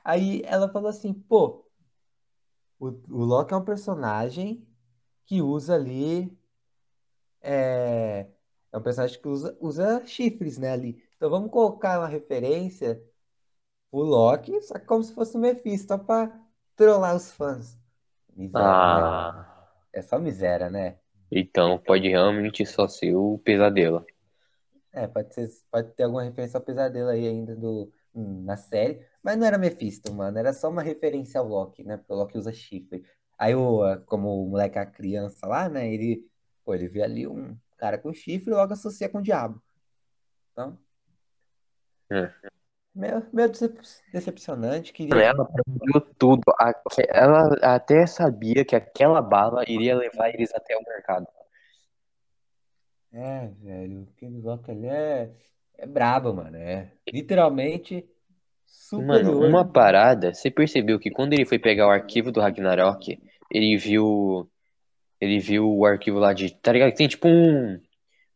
Aí 0.04 0.42
ela 0.46 0.68
falou 0.68 0.90
assim, 0.90 1.14
pô, 1.14 1.64
o, 2.80 2.88
o 2.88 3.24
Loki 3.24 3.54
é 3.54 3.58
um 3.58 3.64
personagem 3.64 4.68
que 5.28 5.44
usa 5.44 5.76
ali. 5.76 6.36
É, 7.42 8.28
é 8.76 8.80
um 8.80 8.84
personagem 8.84 9.22
que 9.22 9.28
usa, 9.28 9.58
usa 9.62 10.06
chifres, 10.08 10.58
né, 10.60 10.72
ali. 10.74 11.04
Então 11.18 11.30
vamos 11.30 11.52
colocar 11.52 12.00
uma 12.00 12.08
referência 12.08 13.04
o 13.92 14.02
Loki, 14.04 14.62
só 14.62 14.76
que 14.80 14.86
como 14.86 15.04
se 15.04 15.14
fosse 15.14 15.38
o 15.38 15.40
Mephisto, 15.40 15.90
só 15.90 15.98
pra 15.98 16.40
trollar 16.76 17.16
os 17.16 17.32
fãs. 17.32 17.78
Miséria, 18.36 18.88
né? 18.90 19.14
Ah, 19.14 19.46
É 19.94 20.02
só 20.02 20.20
miséria, 20.20 20.70
né? 20.70 21.00
então 21.32 21.78
pode 21.78 22.08
realmente 22.10 22.66
só 22.66 22.88
ser 22.88 23.16
o 23.16 23.38
pesadelo. 23.38 24.04
É, 24.92 25.08
pode 25.08 25.34
ser, 25.34 25.50
pode 25.70 25.92
ter 25.94 26.04
alguma 26.04 26.24
referência 26.24 26.58
ao 26.58 26.64
pesadelo 26.64 27.10
aí 27.10 27.28
ainda 27.28 27.54
do, 27.56 27.92
hum, 28.14 28.44
na 28.44 28.56
série, 28.56 29.06
mas 29.22 29.38
não 29.38 29.46
era 29.46 29.58
Mephisto, 29.58 30.14
mano, 30.14 30.38
era 30.40 30.54
só 30.54 30.70
uma 30.70 30.82
referência 30.82 31.40
ao 31.40 31.48
Loki, 31.48 31.84
né? 31.84 31.98
Porque 31.98 32.14
o 32.14 32.16
Loki 32.16 32.38
usa 32.38 32.54
chifre. 32.54 33.04
Aí, 33.38 33.54
o, 33.56 33.82
como 34.06 34.44
o 34.46 34.50
moleque 34.50 34.78
é 34.78 34.82
a 34.82 34.86
criança 34.86 35.46
lá, 35.48 35.68
né? 35.70 35.94
Ele, 35.94 36.26
pô, 36.64 36.74
ele 36.74 36.88
vê 36.88 37.02
ali 37.04 37.28
um 37.28 37.58
cara 37.78 37.98
com 37.98 38.14
chifre 38.14 38.52
e 38.52 38.54
logo 38.54 38.74
associa 38.74 39.10
com 39.10 39.20
o 39.20 39.22
diabo. 39.24 39.62
Então, 40.52 40.78
Hum. 42.12 42.30
meio, 42.94 43.26
meio 43.34 43.50
decep- 43.50 43.82
decepcionante. 44.12 44.94
Queria. 44.94 45.22
Ela 45.22 45.46
previu 45.46 46.02
tudo. 46.18 46.44
Aque- 46.58 47.08
Ela 47.10 47.56
até 47.62 48.06
sabia 48.06 48.64
que 48.64 48.76
aquela 48.76 49.22
bala 49.22 49.64
iria 49.68 49.96
levar 49.96 50.30
eles 50.30 50.54
até 50.54 50.78
o 50.78 50.84
mercado. 50.88 51.28
É, 53.12 53.48
velho, 53.62 54.02
o 54.04 54.06
King 54.18 54.42
Loki 54.42 54.72
ali 54.72 54.88
é, 54.88 55.32
é 55.78 55.86
brabo, 55.86 56.34
mano. 56.34 56.58
É 56.58 56.92
literalmente 57.12 58.08
Mano, 58.92 59.40
uma 59.40 59.66
parada, 59.66 60.34
você 60.34 60.50
percebeu 60.50 61.00
que 61.00 61.12
quando 61.12 61.34
ele 61.34 61.46
foi 61.46 61.60
pegar 61.60 61.88
o 61.88 61.92
arquivo 61.92 62.32
do 62.32 62.40
Ragnarok, 62.42 63.22
ele 63.52 63.78
viu. 63.78 64.50
Ele 65.26 65.40
viu 65.40 65.70
o 65.70 65.86
arquivo 65.86 66.20
lá 66.20 66.34
de. 66.34 66.54
Tá 66.56 66.72
ligado? 66.72 66.94
Tem 66.94 67.08
tipo 67.08 67.28
um. 67.28 67.82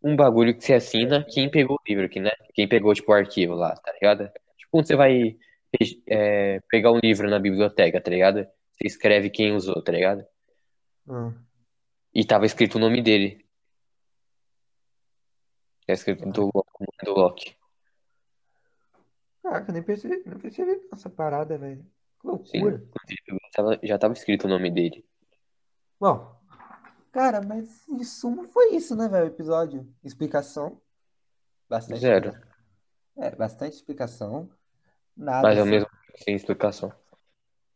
Um 0.01 0.15
bagulho 0.15 0.55
que 0.55 0.63
você 0.63 0.73
assina 0.75 1.25
quem 1.25 1.51
pegou 1.51 1.75
o 1.75 1.83
livro 1.85 2.05
aqui, 2.05 2.21
né? 2.21 2.31
Quem 2.53 2.65
pegou, 2.69 2.93
tipo, 2.93 3.11
o 3.11 3.15
arquivo 3.15 3.53
lá, 3.53 3.75
tá 3.75 3.91
ligado? 3.91 4.29
Tipo, 4.57 4.71
quando 4.71 4.87
você 4.87 4.95
vai 4.95 5.35
é, 6.07 6.61
pegar 6.69 6.91
um 6.91 6.99
livro 7.03 7.29
na 7.29 7.37
biblioteca, 7.37 7.99
tá 7.99 8.09
ligado? 8.09 8.47
Você 8.75 8.87
escreve 8.87 9.29
quem 9.29 9.53
usou, 9.53 9.81
tá 9.83 9.91
ligado? 9.91 10.25
Hum. 11.05 11.33
E 12.13 12.23
tava 12.23 12.45
escrito 12.45 12.75
o 12.75 12.79
nome 12.79 13.01
dele. 13.01 13.45
Tá 15.85 15.93
escrito 15.93 16.25
do, 16.29 16.49
do 17.03 17.11
Loki. 17.13 17.55
Caraca, 19.43 19.71
nem 19.71 19.83
percebi, 19.83 20.21
não 20.25 20.39
percebi 20.39 20.79
essa 20.93 21.09
parada, 21.09 21.57
velho. 21.57 21.85
Que 22.21 22.49
Sim, 22.49 22.59
loucura. 22.61 22.83
tava- 23.53 23.79
já 23.81 23.97
tava 23.97 24.13
escrito 24.13 24.45
o 24.45 24.49
nome 24.49 24.69
dele. 24.69 25.05
Bom, 25.99 26.38
cara, 27.11 27.41
mas 27.41 27.87
em 27.87 28.03
suma 28.03 28.47
foi 28.47 28.75
isso, 28.75 28.95
né, 28.95 29.07
velho? 29.07 29.25
O 29.25 29.27
episódio. 29.27 29.87
Explicação. 30.03 30.81
Bastante 31.67 31.99
Zero. 31.99 32.33
É, 33.17 33.35
bastante 33.35 33.73
explicação. 33.73 34.49
Nada 35.15 35.47
Mas 35.47 35.57
ao 35.57 35.63
assim. 35.63 35.71
mesmo 35.71 35.89
sem 36.23 36.35
explicação. 36.35 36.91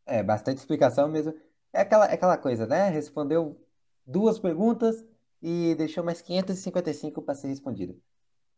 É, 0.06 0.24
bastante 0.24 0.58
explicação 0.58 1.08
mesmo. 1.08 1.34
É 1.72 1.82
aquela, 1.82 2.06
é 2.06 2.14
aquela 2.14 2.38
coisa, 2.38 2.66
né? 2.66 2.90
Respondeu 2.90 3.60
duas 4.06 4.40
perguntas 4.40 5.04
e 5.42 5.76
deixou 5.76 6.04
mais 6.04 6.22
555 6.22 7.22
para 7.22 7.36
ser 7.36 7.48
respondido. 7.48 8.00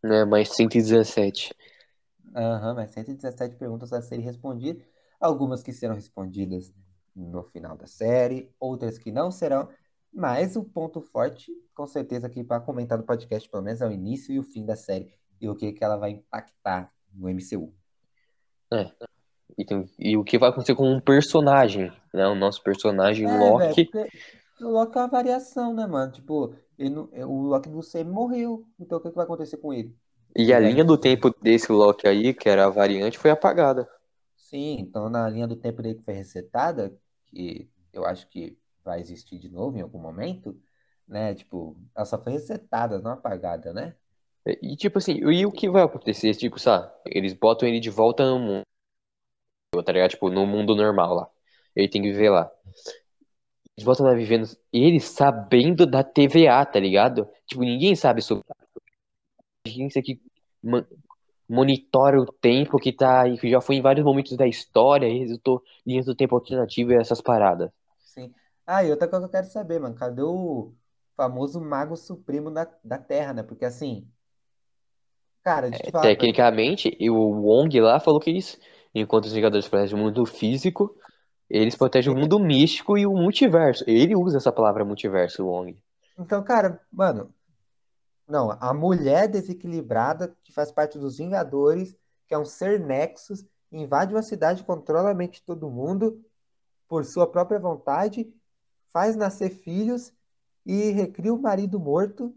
Né? 0.03 0.25
Mais 0.25 0.49
117. 0.55 1.55
Aham, 2.35 2.75
mas 2.75 2.91
117 2.91 3.55
perguntas 3.55 3.91
a 3.93 4.01
serem 4.01 4.23
respondidas. 4.23 4.83
Algumas 5.19 5.63
que 5.63 5.73
serão 5.73 5.95
respondidas 5.95 6.73
no 7.15 7.43
final 7.43 7.77
da 7.77 7.87
série, 7.87 8.53
outras 8.59 8.97
que 8.97 9.11
não 9.11 9.31
serão. 9.31 9.69
Mas 10.15 10.55
o 10.55 10.63
ponto 10.63 11.01
forte, 11.01 11.51
com 11.75 11.85
certeza, 11.85 12.27
aqui 12.27 12.41
para 12.41 12.61
comentar 12.61 12.97
no 12.97 13.03
podcast, 13.03 13.49
pelo 13.49 13.61
menos, 13.63 13.81
é 13.81 13.87
o 13.87 13.91
início 13.91 14.33
e 14.33 14.39
o 14.39 14.43
fim 14.43 14.65
da 14.65 14.75
série 14.75 15.13
e 15.41 15.49
o 15.49 15.55
que, 15.55 15.73
que 15.73 15.83
ela 15.83 15.97
vai 15.97 16.11
impactar 16.11 16.89
no 17.13 17.27
MCU. 17.29 17.73
É. 18.71 18.89
E, 19.57 19.65
tem- 19.65 19.89
e 19.99 20.15
o 20.15 20.23
que 20.23 20.37
vai 20.37 20.49
acontecer 20.49 20.73
com 20.75 20.89
um 20.89 21.01
personagem, 21.01 21.91
né? 22.13 22.25
O 22.27 22.33
nosso 22.35 22.63
personagem 22.63 23.27
É, 23.29 23.37
Loki. 23.37 23.85
porque 23.91 24.09
o 24.63 24.69
Loki 24.69 24.97
é 24.97 25.01
uma 25.01 25.07
variação, 25.09 25.73
né, 25.73 25.85
mano? 25.85 26.11
Tipo, 26.13 26.55
não- 26.79 27.09
o 27.27 27.41
Loki 27.49 27.67
do 27.69 27.81
CM 27.83 28.09
morreu. 28.09 28.65
Então 28.79 28.97
o 28.97 29.01
que, 29.01 29.09
que 29.09 29.15
vai 29.15 29.25
acontecer 29.25 29.57
com 29.57 29.73
ele? 29.73 29.93
E 30.33 30.53
a 30.53 30.59
linha 30.59 30.83
do 30.83 30.97
tempo 30.97 31.29
desse 31.41 31.71
Loki 31.71 32.07
aí, 32.07 32.33
que 32.33 32.47
era 32.49 32.65
a 32.65 32.69
variante, 32.69 33.17
foi 33.17 33.31
apagada. 33.31 33.87
Sim, 34.35 34.77
então 34.79 35.09
na 35.09 35.27
linha 35.29 35.47
do 35.47 35.55
tempo 35.57 35.81
dele 35.81 35.95
que 35.95 36.03
foi 36.03 36.13
resetada, 36.13 36.93
que 37.27 37.69
eu 37.93 38.05
acho 38.05 38.27
que 38.29 38.57
vai 38.85 39.01
existir 39.01 39.39
de 39.39 39.49
novo 39.49 39.77
em 39.77 39.81
algum 39.81 39.99
momento, 39.99 40.57
né? 41.07 41.33
Tipo, 41.33 41.75
ela 41.95 42.05
só 42.05 42.21
foi 42.21 42.33
resetada, 42.33 42.99
não 42.99 43.11
apagada, 43.11 43.73
né? 43.73 43.95
E 44.61 44.77
tipo 44.77 44.99
assim, 44.99 45.13
e 45.13 45.45
o 45.45 45.51
que 45.51 45.67
vai 45.67 45.83
acontecer? 45.83 46.33
Tipo, 46.35 46.59
sabe? 46.59 46.91
Eles 47.07 47.33
botam 47.33 47.67
ele 47.67 47.79
de 47.79 47.89
volta 47.89 48.23
no 48.29 48.39
mundo, 48.39 48.63
tá 49.83 49.91
ligado? 49.91 50.11
Tipo, 50.11 50.29
no 50.29 50.45
mundo 50.45 50.75
normal 50.75 51.15
lá. 51.15 51.29
Ele 51.75 51.89
tem 51.89 52.01
que 52.01 52.11
viver 52.11 52.29
lá. 52.29 52.49
Eles 53.75 53.83
botam 53.83 54.05
lá 54.05 54.13
vivendo, 54.13 54.47
ele 54.71 54.99
sabendo 54.99 55.85
da 55.85 56.03
TVA, 56.03 56.65
tá 56.65 56.79
ligado? 56.79 57.27
Tipo, 57.45 57.61
ninguém 57.61 57.95
sabe 57.95 58.21
sobre 58.21 58.45
aqui 59.97 60.21
ma- 60.63 60.85
monitora 61.49 62.21
o 62.21 62.25
tempo 62.25 62.77
que 62.77 62.93
tá, 62.93 63.23
que 63.37 63.49
já 63.49 63.59
foi 63.59 63.75
em 63.75 63.81
vários 63.81 64.05
momentos 64.05 64.37
da 64.37 64.47
história, 64.47 65.07
e 65.07 65.19
resultou 65.19 65.61
linhas 65.85 66.05
do 66.05 66.15
tempo 66.15 66.35
alternativo 66.35 66.91
e 66.91 66.95
essas 66.95 67.21
paradas. 67.21 67.69
Sim. 67.99 68.33
Ah, 68.65 68.83
e 68.83 68.91
outra 68.91 69.07
coisa 69.07 69.27
que 69.27 69.35
eu 69.35 69.41
quero 69.41 69.51
saber, 69.51 69.79
mano, 69.79 69.95
cadê 69.95 70.21
o 70.21 70.73
famoso 71.15 71.59
Mago 71.61 71.95
Supremo 71.95 72.51
da, 72.51 72.65
da 72.83 72.97
Terra, 72.99 73.33
né? 73.33 73.43
Porque 73.43 73.65
assim, 73.65 74.11
cara, 75.43 75.71
te 75.71 75.87
falar, 75.89 76.11
pra- 76.11 76.27
Tecnicamente, 76.27 76.95
e 76.99 77.09
o 77.09 77.15
Wong 77.17 77.79
lá 77.81 77.99
falou 77.99 78.19
que 78.19 78.29
eles, 78.29 78.57
enquanto 78.93 79.25
os 79.25 79.33
Vingadores 79.33 79.67
protegem 79.67 79.95
o 79.99 80.01
mundo 80.01 80.25
físico, 80.25 80.95
eles 81.49 81.75
protegem 81.75 82.13
o 82.13 82.17
mundo 82.17 82.39
místico 82.39 82.97
e 82.97 83.05
o 83.07 83.13
multiverso. 83.13 83.83
Ele 83.87 84.15
usa 84.15 84.37
essa 84.37 84.51
palavra 84.51 84.85
multiverso, 84.85 85.43
o 85.43 85.47
Wong. 85.49 85.77
Então, 86.17 86.43
cara, 86.43 86.81
mano, 86.91 87.33
não, 88.27 88.51
a 88.61 88.73
mulher 88.73 89.27
desequilibrada 89.29 90.35
que 90.43 90.53
faz 90.53 90.71
parte 90.71 90.97
dos 90.99 91.17
Vingadores, 91.17 91.95
que 92.27 92.33
é 92.33 92.39
um 92.39 92.45
ser 92.45 92.79
Nexus, 92.79 93.45
invade 93.71 94.13
uma 94.15 94.23
cidade, 94.23 94.63
controla 94.63 95.11
a 95.11 95.13
mente 95.13 95.39
de 95.39 95.43
todo 95.45 95.69
mundo 95.69 96.23
por 96.87 97.05
sua 97.05 97.31
própria 97.31 97.59
vontade, 97.59 98.33
faz 98.95 99.13
nascer 99.17 99.49
filhos 99.49 100.13
e 100.65 100.91
recria 100.91 101.33
o 101.33 101.37
marido 101.37 101.77
morto, 101.77 102.33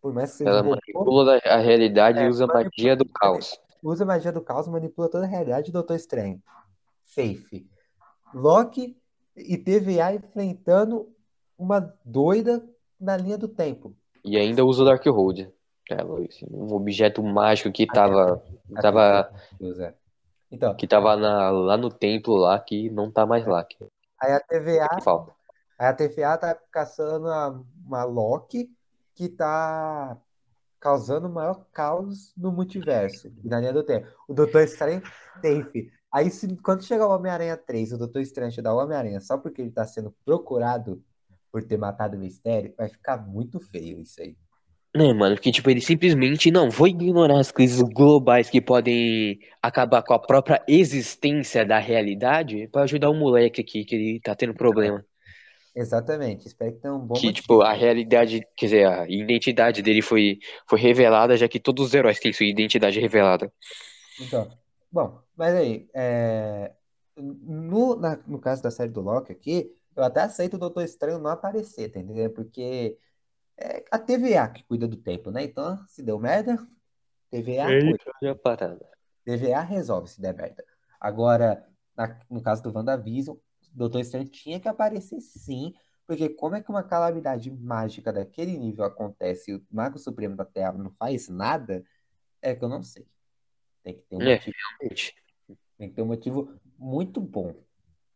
por 0.00 0.12
mais 0.12 0.32
que 0.32 0.38
seja 0.38 0.50
Ela 0.50 0.62
manipula 0.64 1.40
a 1.44 1.58
realidade 1.58 2.18
e 2.18 2.24
É, 2.24 2.28
usa 2.28 2.44
manipula- 2.44 2.70
magia 2.76 2.96
do 2.96 3.04
caos. 3.08 3.56
usa 3.80 4.04
magia 4.04 4.32
do 4.32 4.40
caos, 4.40 4.66
manipula 4.66 5.08
toda 5.08 5.26
a 5.26 5.28
realidade 5.28 5.70
do 5.70 5.74
Doutor 5.74 5.94
Estranho. 5.94 6.42
Safe. 7.04 7.64
Loki 8.34 8.96
e 9.36 9.56
TVA 9.56 10.12
enfrentando 10.12 11.08
uma 11.56 11.78
doida 12.04 12.68
na 12.98 13.16
linha 13.16 13.38
do 13.38 13.46
tempo. 13.46 13.94
E 14.24 14.36
ainda 14.36 14.64
usa 14.64 14.82
o 14.82 14.84
Darkhold. 14.84 15.48
É, 15.88 15.94
assim, 15.94 16.46
um 16.50 16.74
objeto 16.74 17.22
mágico 17.22 17.70
que 17.70 17.86
tava, 17.86 18.42
tava, 18.80 19.32
é. 19.80 19.94
Então, 20.50 20.74
que 20.74 20.88
tava 20.88 21.16
na- 21.16 21.50
lá 21.50 21.76
no 21.76 21.90
templo 21.90 22.34
lá, 22.34 22.58
que 22.58 22.90
não 22.90 23.08
tá 23.08 23.24
mais 23.24 23.46
lá. 23.46 23.62
Que, 23.64 23.76
aí 24.20 24.32
a 24.32 24.40
TVA, 24.40 24.88
que 24.96 25.04
falta. 25.04 25.32
A 25.88 25.92
TVA 25.92 26.38
tá 26.38 26.54
caçando 26.70 27.26
uma, 27.26 27.64
uma 27.84 28.04
Loki 28.04 28.70
que 29.14 29.28
tá 29.28 30.16
causando 30.78 31.28
o 31.28 31.32
maior 31.32 31.64
caos 31.72 32.32
no 32.36 32.50
multiverso, 32.50 33.32
na 33.44 33.60
linha 33.60 33.72
do 33.72 33.82
tempo. 33.82 34.06
O 34.28 34.34
Doutor 34.34 34.62
Estranho 34.62 35.02
safe. 35.40 35.90
Aí, 36.12 36.30
se, 36.30 36.56
quando 36.56 36.84
chegar 36.84 37.06
o 37.06 37.14
Homem-Aranha 37.14 37.56
3, 37.56 37.92
o 37.92 37.98
Doutor 37.98 38.20
Estranho 38.20 38.62
da 38.62 38.74
Homem-Aranha 38.74 39.20
só 39.20 39.38
porque 39.38 39.62
ele 39.62 39.70
tá 39.70 39.86
sendo 39.86 40.14
procurado 40.24 41.02
por 41.50 41.62
ter 41.62 41.76
matado 41.76 42.16
o 42.16 42.20
mistério, 42.20 42.74
vai 42.76 42.88
ficar 42.88 43.16
muito 43.16 43.60
feio 43.60 44.00
isso 44.00 44.20
aí. 44.20 44.36
Né, 44.94 45.12
mano? 45.12 45.36
Porque, 45.36 45.50
tipo, 45.50 45.70
ele 45.70 45.80
simplesmente 45.80 46.50
não 46.50 46.68
vou 46.68 46.86
ignorar 46.86 47.40
as 47.40 47.50
crises 47.50 47.80
globais 47.80 48.50
que 48.50 48.60
podem 48.60 49.40
acabar 49.62 50.02
com 50.02 50.12
a 50.12 50.18
própria 50.18 50.62
existência 50.68 51.64
da 51.64 51.78
realidade 51.78 52.68
pra 52.68 52.82
ajudar 52.82 53.08
o 53.08 53.14
moleque 53.14 53.62
aqui 53.62 53.84
que 53.84 53.94
ele 53.94 54.20
tá 54.20 54.34
tendo 54.34 54.52
problema. 54.52 55.02
Exatamente. 55.74 56.46
Espero 56.46 56.72
que 56.72 56.80
tenha 56.80 56.94
um 56.94 56.98
bom 56.98 57.14
Que, 57.14 57.26
motivo. 57.26 57.42
tipo, 57.42 57.62
a 57.62 57.72
realidade, 57.72 58.46
quer 58.56 58.66
dizer, 58.66 58.86
a 58.86 59.08
identidade 59.08 59.82
dele 59.82 60.02
foi, 60.02 60.38
foi 60.68 60.78
revelada, 60.78 61.36
já 61.36 61.48
que 61.48 61.58
todos 61.60 61.86
os 61.86 61.94
heróis 61.94 62.18
têm 62.20 62.32
sua 62.32 62.46
identidade 62.46 63.00
revelada. 63.00 63.50
Então, 64.20 64.50
bom, 64.90 65.20
mas 65.36 65.54
aí, 65.54 65.88
é, 65.94 66.72
no, 67.16 67.96
na- 67.96 68.16
no 68.26 68.38
caso 68.38 68.62
da 68.62 68.70
série 68.70 68.90
do 68.90 69.00
Loki 69.00 69.32
aqui, 69.32 69.74
eu 69.96 70.02
até 70.04 70.20
aceito 70.22 70.54
o 70.54 70.58
Doutor 70.58 70.82
Estranho 70.84 71.18
não 71.18 71.30
aparecer, 71.30 71.90
tá 71.90 72.00
entendendo? 72.00 72.30
Porque 72.32 72.98
é 73.58 73.84
a 73.90 73.98
TVA 73.98 74.48
que 74.48 74.64
cuida 74.64 74.88
do 74.88 74.96
tempo, 74.96 75.30
né? 75.30 75.44
Então, 75.44 75.78
se 75.86 76.02
deu 76.02 76.18
merda, 76.18 76.56
TVA 77.30 77.66
cuida. 77.68 77.98
Olha 78.22 78.32
a 78.32 78.34
parada. 78.36 78.86
TVA 79.24 79.60
resolve 79.62 80.08
se 80.08 80.20
der 80.20 80.34
merda. 80.34 80.64
Agora, 81.00 81.66
na- 81.96 82.18
no 82.30 82.42
caso 82.42 82.62
do 82.62 82.72
WandaVision, 82.74 83.36
Doutor 83.72 84.00
Estranho 84.00 84.28
tinha 84.28 84.60
que 84.60 84.68
aparecer 84.68 85.20
sim, 85.20 85.74
porque 86.06 86.28
como 86.28 86.56
é 86.56 86.62
que 86.62 86.70
uma 86.70 86.82
calamidade 86.82 87.50
mágica 87.50 88.12
daquele 88.12 88.56
nível 88.58 88.84
acontece 88.84 89.50
e 89.50 89.54
o 89.54 89.66
Mago 89.70 89.98
Supremo 89.98 90.36
da 90.36 90.44
Terra 90.44 90.72
não 90.72 90.90
faz 90.90 91.28
nada, 91.28 91.84
é 92.40 92.54
que 92.54 92.64
eu 92.64 92.68
não 92.68 92.82
sei. 92.82 93.06
Tem 93.82 93.94
que 93.94 94.02
ter 94.02 94.16
um 94.16 94.22
É, 94.22 94.34
motivo, 94.34 94.56
realmente. 94.80 95.14
tem 95.78 95.88
que 95.88 95.94
ter 95.94 96.02
um 96.02 96.06
motivo 96.06 96.52
muito 96.78 97.20
bom. 97.20 97.54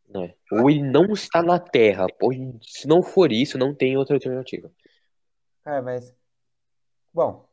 né? 0.08 0.34
Ou 0.52 0.70
ele 0.70 0.82
não 0.82 1.06
está 1.12 1.42
na 1.42 1.58
Terra. 1.58 2.06
Ou, 2.20 2.32
se 2.62 2.86
não 2.86 3.02
for 3.02 3.32
isso, 3.32 3.58
não 3.58 3.74
tem 3.74 3.96
outra 3.96 4.14
alternativa. 4.16 4.70
Cara, 5.64 5.82
mas. 5.82 6.14
Bom, 7.12 7.48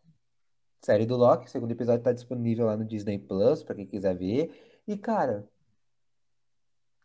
série 0.81 1.05
do 1.05 1.15
Loki, 1.15 1.49
segundo 1.49 1.71
episódio 1.71 2.03
tá 2.03 2.11
disponível 2.11 2.65
lá 2.65 2.75
no 2.77 2.85
Disney 2.85 3.17
Plus, 3.17 3.63
pra 3.63 3.75
quem 3.75 3.87
quiser 3.87 4.15
ver. 4.15 4.81
E, 4.87 4.97
cara, 4.97 5.47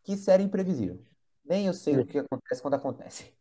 que 0.03 0.17
série 0.17 0.43
imprevisível. 0.45 1.05
Nem 1.45 1.67
eu 1.67 1.75
sei 1.75 1.99
o 1.99 2.07
que 2.07 2.19
acontece 2.19 2.63
quando 2.63 2.75
acontece. 2.75 3.33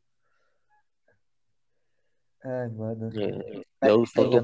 Ai, 2.43 2.69
mano. 2.69 3.09
É, 3.81 3.89
eu, 3.89 4.05
só 4.05 4.23
aí, 4.23 4.29
tô- 4.29 4.41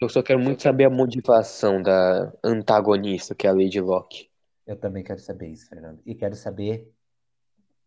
eu, 0.00 0.08
só 0.08 0.22
quero 0.22 0.38
muito 0.40 0.62
saber 0.62 0.84
a 0.84 0.90
motivação 0.90 1.82
da 1.82 2.32
antagonista, 2.42 3.34
que 3.34 3.46
é 3.46 3.50
a 3.50 3.52
Lady 3.52 3.80
Locke. 3.80 4.30
eu 4.66 4.76
também 4.76 5.04
quero 5.04 5.20
saber 5.20 5.48
isso, 5.48 5.68
Fernando. 5.68 6.00
E 6.06 6.14
quero 6.14 6.34
saber 6.34 6.92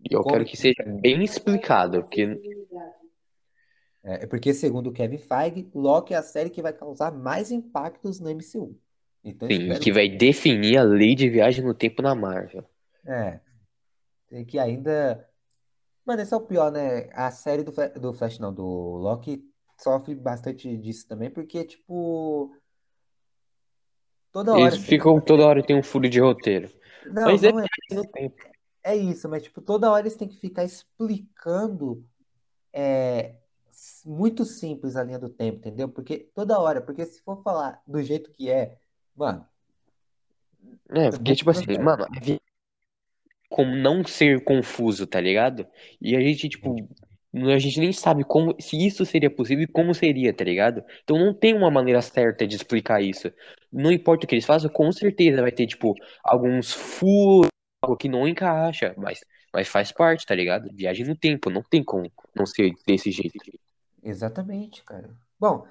E 0.10 0.13
eu 0.13 0.23
quero 0.23 0.45
que 0.45 0.56
seja 0.58 0.84
bem 0.86 1.23
explicado, 1.23 2.01
porque 2.04 2.39
É, 4.04 4.23
é 4.23 4.28
porque, 4.28 4.54
segundo 4.54 4.88
o 4.89 4.93
Kevin 4.93 5.17
Feige, 5.17 5.69
Loki 5.73 6.13
é 6.13 6.17
a 6.17 6.21
série 6.23 6.49
que 6.49 6.62
vai 6.62 6.73
causar 6.73 7.12
mais 7.12 7.51
impactos 7.51 8.19
no 8.19 8.30
MCU. 8.30 8.80
Então, 9.23 9.47
sim, 9.49 9.69
que 9.80 9.91
vai 9.91 10.08
definir 10.10 10.78
a 10.78 10.84
lei 10.84 11.15
de 11.15 11.30
viagem 11.30 11.63
no 11.63 11.73
tempo 11.73 12.01
na 12.01 12.13
Marvel. 12.13 12.63
É, 13.06 13.39
que 14.48 14.60
ainda. 14.60 15.28
Mano, 16.06 16.22
esse 16.22 16.34
é 16.34 16.38
o 16.38 16.42
pior, 16.42 16.72
né? 16.72 17.10
A 17.14 17.32
série 17.32 17.64
do, 17.64 17.72
Fla- 17.72 17.90
do 17.90 18.14
Flash, 18.14 18.40
não, 18.40 18.54
do 18.54 18.64
Loki, 18.64 19.44
sofre 19.82 20.16
bastante 20.16 20.78
disso 20.78 21.08
também, 21.08 21.30
porque, 21.32 21.64
tipo, 21.66 22.56
toda 24.32 24.54
hora. 24.54 24.76
Eles 24.76 24.86
ficam 24.86 25.20
toda 25.20 25.46
hora 25.46 25.64
tem 25.66 25.76
um 25.78 25.84
furo 25.84 26.08
de 26.10 26.20
roteiro. 26.20 26.70
Não, 27.06 27.26
Mas 27.28 27.44
é 27.44 27.52
não 27.52 27.60
é, 27.60 27.66
tempo. 28.14 28.44
é 28.84 28.96
isso, 28.96 29.28
mas, 29.28 29.44
tipo, 29.44 29.62
toda 29.62 29.90
hora 29.92 30.02
eles 30.04 30.16
têm 30.16 30.28
que 30.28 30.38
ficar 30.38 30.64
explicando 30.64 32.06
é, 32.74 33.36
muito 34.06 34.46
simples 34.46 34.96
a 34.96 35.04
linha 35.04 35.20
do 35.20 35.30
tempo, 35.30 35.58
entendeu? 35.60 35.90
Porque 35.90 36.20
toda 36.36 36.60
hora, 36.60 36.82
porque 36.82 37.06
se 37.06 37.22
for 37.22 37.42
falar 37.44 37.82
do 37.88 38.02
jeito 38.04 38.32
que 38.32 38.50
é, 38.50 38.78
mano, 39.16 39.46
É, 40.90 41.10
porque 41.12 41.32
não 41.32 41.36
tipo 41.36 41.50
assim, 41.50 41.66
mano, 41.84 42.06
é 42.16 42.40
como 43.56 43.74
não 43.74 44.04
ser 44.04 44.44
confuso, 44.44 45.08
tá 45.08 45.22
ligado? 45.22 45.65
E 46.02 46.13
a 46.13 46.20
gente, 46.20 46.50
tipo, 46.50 46.76
a 47.34 47.58
gente 47.58 47.80
nem 47.80 47.94
sabe 47.94 48.26
como, 48.26 48.54
se 48.60 48.76
isso 48.76 49.06
seria 49.06 49.34
possível 49.34 49.63
e 49.63 49.68
como 49.68 49.96
seria, 49.96 50.34
tá 50.34 50.44
ligado? 50.44 50.84
Então 51.06 51.18
não 51.18 51.34
tem 51.34 51.56
uma 51.56 51.72
maneira 51.72 52.02
certa 52.02 52.46
de 52.46 52.58
explicar 52.58 53.02
isso. 53.02 53.32
Não 53.72 53.94
importa 53.94 54.26
o 54.26 54.28
que 54.28 54.36
eles 54.36 54.44
façam, 54.46 54.70
com 54.70 54.91
certeza 54.91 55.41
vai 55.41 55.54
ter, 55.54 55.68
tipo, 55.68 55.94
alguns 56.22 56.74
furos, 56.74 57.48
algo 57.82 57.96
que 57.96 58.10
não 58.10 58.28
encaixa, 58.28 58.94
mas, 58.98 59.22
mas 59.54 59.70
faz 59.70 59.89
parte, 59.89 60.26
tá 60.26 60.36
ligado? 60.36 60.68
Viagem 60.74 61.06
no 61.06 61.15
tempo, 61.15 61.50
não 61.50 61.63
tem 61.63 61.82
como 61.82 62.12
não 62.36 62.46
ser 62.46 62.74
desse 62.86 63.10
jeito. 63.10 63.39
Exatamente, 64.04 64.84
cara. 64.84 65.12
Bom, 65.39 65.65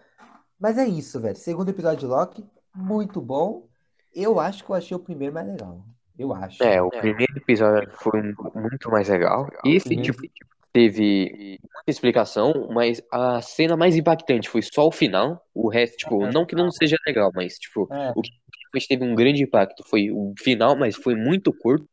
mas 0.58 0.78
é 0.78 0.86
isso, 0.86 1.20
velho. 1.20 1.36
Segundo 1.36 1.68
episódio 1.68 1.98
de 1.98 2.06
Loki, 2.06 2.46
muito 2.74 3.20
bom. 3.20 3.68
Eu 4.14 4.40
acho 4.40 4.64
que 4.64 4.70
eu 4.70 4.74
achei 4.74 4.96
o 4.96 5.00
primeiro 5.00 5.34
mais 5.34 5.46
legal. 5.46 5.84
Eu 6.18 6.32
acho. 6.32 6.62
É, 6.62 6.80
o 6.80 6.90
primeiro 6.90 7.36
episódio 7.36 7.90
foi 7.96 8.22
muito 8.54 8.90
mais 8.90 9.08
legal. 9.08 9.48
Esse, 9.64 9.88
Primeiro- 9.88 10.12
tipo, 10.14 10.22
teve 10.72 11.58
muita 11.60 11.88
explicação, 11.90 12.68
mas 12.72 13.02
a 13.12 13.40
cena 13.42 13.76
mais 13.76 13.96
impactante 13.96 14.48
foi 14.48 14.62
só 14.62 14.86
o 14.86 14.92
final. 14.92 15.44
O 15.54 15.68
resto, 15.68 15.96
tipo, 15.96 16.26
não 16.26 16.46
que 16.46 16.54
não 16.54 16.70
seja 16.70 16.96
legal, 17.06 17.30
mas, 17.34 17.58
tipo, 17.58 17.88
É, 17.90 18.14
o 18.16 18.22
que 18.22 18.30
realmente 18.64 18.88
teve 18.88 19.04
um 19.04 19.14
grande 19.14 19.42
impacto 19.42 19.84
foi 19.88 20.10
o 20.10 20.32
final, 20.38 20.76
mas 20.76 20.96
foi 20.96 21.14
muito 21.14 21.52
curto. 21.52 21.88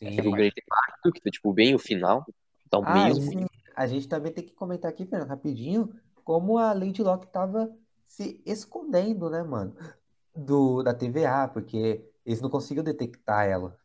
Teve 0.00 0.28
um 0.28 0.30
sim. 0.30 0.36
grande 0.36 0.54
impacto, 0.62 1.12
que 1.12 1.20
foi, 1.22 1.30
tipo, 1.30 1.52
bem 1.52 1.74
o 1.74 1.78
final. 1.78 2.24
Então, 2.66 2.82
Ah, 2.82 2.94
mesmo. 2.94 3.30
sim. 3.30 3.46
A 3.76 3.86
gente 3.86 4.08
também 4.08 4.32
tem 4.32 4.44
que 4.44 4.52
comentar 4.54 4.90
aqui, 4.90 5.04
Fernando, 5.04 5.28
rapidinho, 5.28 5.92
como 6.24 6.58
a 6.58 6.72
Lady 6.72 7.02
Locke 7.02 7.26
tava 7.26 7.74
se 8.06 8.40
escondendo, 8.46 9.28
né, 9.28 9.42
mano, 9.42 9.74
do, 10.34 10.82
da 10.82 10.94
TVA, 10.94 11.48
porque 11.48 12.04
eles 12.24 12.40
não 12.40 12.50
conseguiam 12.50 12.84
detectar 12.84 13.46
ela, 13.46 13.76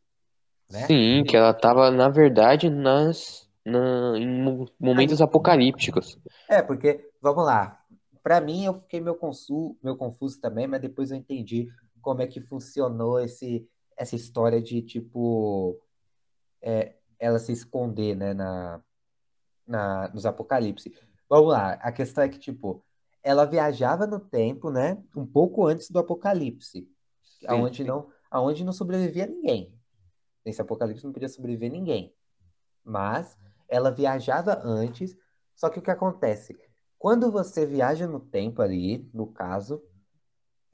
né? 0.69 0.86
Sim, 0.86 1.23
que 1.23 1.36
ela 1.36 1.54
tava, 1.54 1.91
na 1.91 2.10
verdade, 2.10 2.69
nas, 2.69 3.47
na, 3.65 4.17
em 4.17 4.28
mo- 4.28 4.67
momentos 4.80 5.21
apocalípticos. 5.21 6.17
É, 6.47 6.62
porque, 6.62 7.10
vamos 7.21 7.45
lá, 7.45 7.84
pra 8.23 8.41
mim 8.41 8.65
eu 8.65 8.73
fiquei 8.82 8.99
meio 9.02 9.15
confuso, 9.15 9.78
meio 9.84 9.95
confuso 9.95 10.39
também, 10.39 10.67
mas 10.67 10.82
depois 10.82 11.12
eu 11.12 11.17
entendi 11.17 11.69
como 12.02 12.21
é 12.21 12.28
que 12.28 12.39
funcionou 12.41 13.19
esse, 13.19 13.67
essa 13.97 14.15
história 14.15 14.62
de, 14.62 14.82
tipo, 14.82 15.80
é, 16.62 16.95
ela 17.19 17.39
se 17.39 17.52
esconder, 17.52 18.15
né, 18.15 18.34
na, 18.34 18.82
na, 19.67 20.10
nos 20.10 20.25
apocalipse. 20.25 20.93
Vamos 21.30 21.49
lá, 21.52 21.73
a 21.73 21.91
questão 21.91 22.23
é 22.23 22.30
que, 22.30 22.39
tipo, 22.39 22.84
ela 23.23 23.45
viajava 23.45 24.08
no 24.08 24.19
tempo, 24.19 24.71
né, 24.71 24.97
um 25.15 25.25
pouco 25.25 25.65
antes 25.67 25.89
do 25.89 25.99
apocalipse, 25.99 26.89
aonde 27.47 27.84
não, 27.84 28.10
aonde 28.29 28.63
não 28.63 28.73
sobrevivia 28.73 29.25
ninguém. 29.25 29.73
Nesse 30.45 30.61
apocalipse 30.61 31.03
não 31.03 31.13
podia 31.13 31.29
sobreviver 31.29 31.71
ninguém. 31.71 32.13
Mas 32.83 33.37
ela 33.67 33.91
viajava 33.91 34.59
antes, 34.63 35.15
só 35.55 35.69
que 35.69 35.79
o 35.79 35.81
que 35.81 35.91
acontece? 35.91 36.57
Quando 36.97 37.31
você 37.31 37.65
viaja 37.65 38.07
no 38.07 38.19
tempo 38.19 38.61
ali, 38.61 39.09
no 39.13 39.27
caso, 39.27 39.81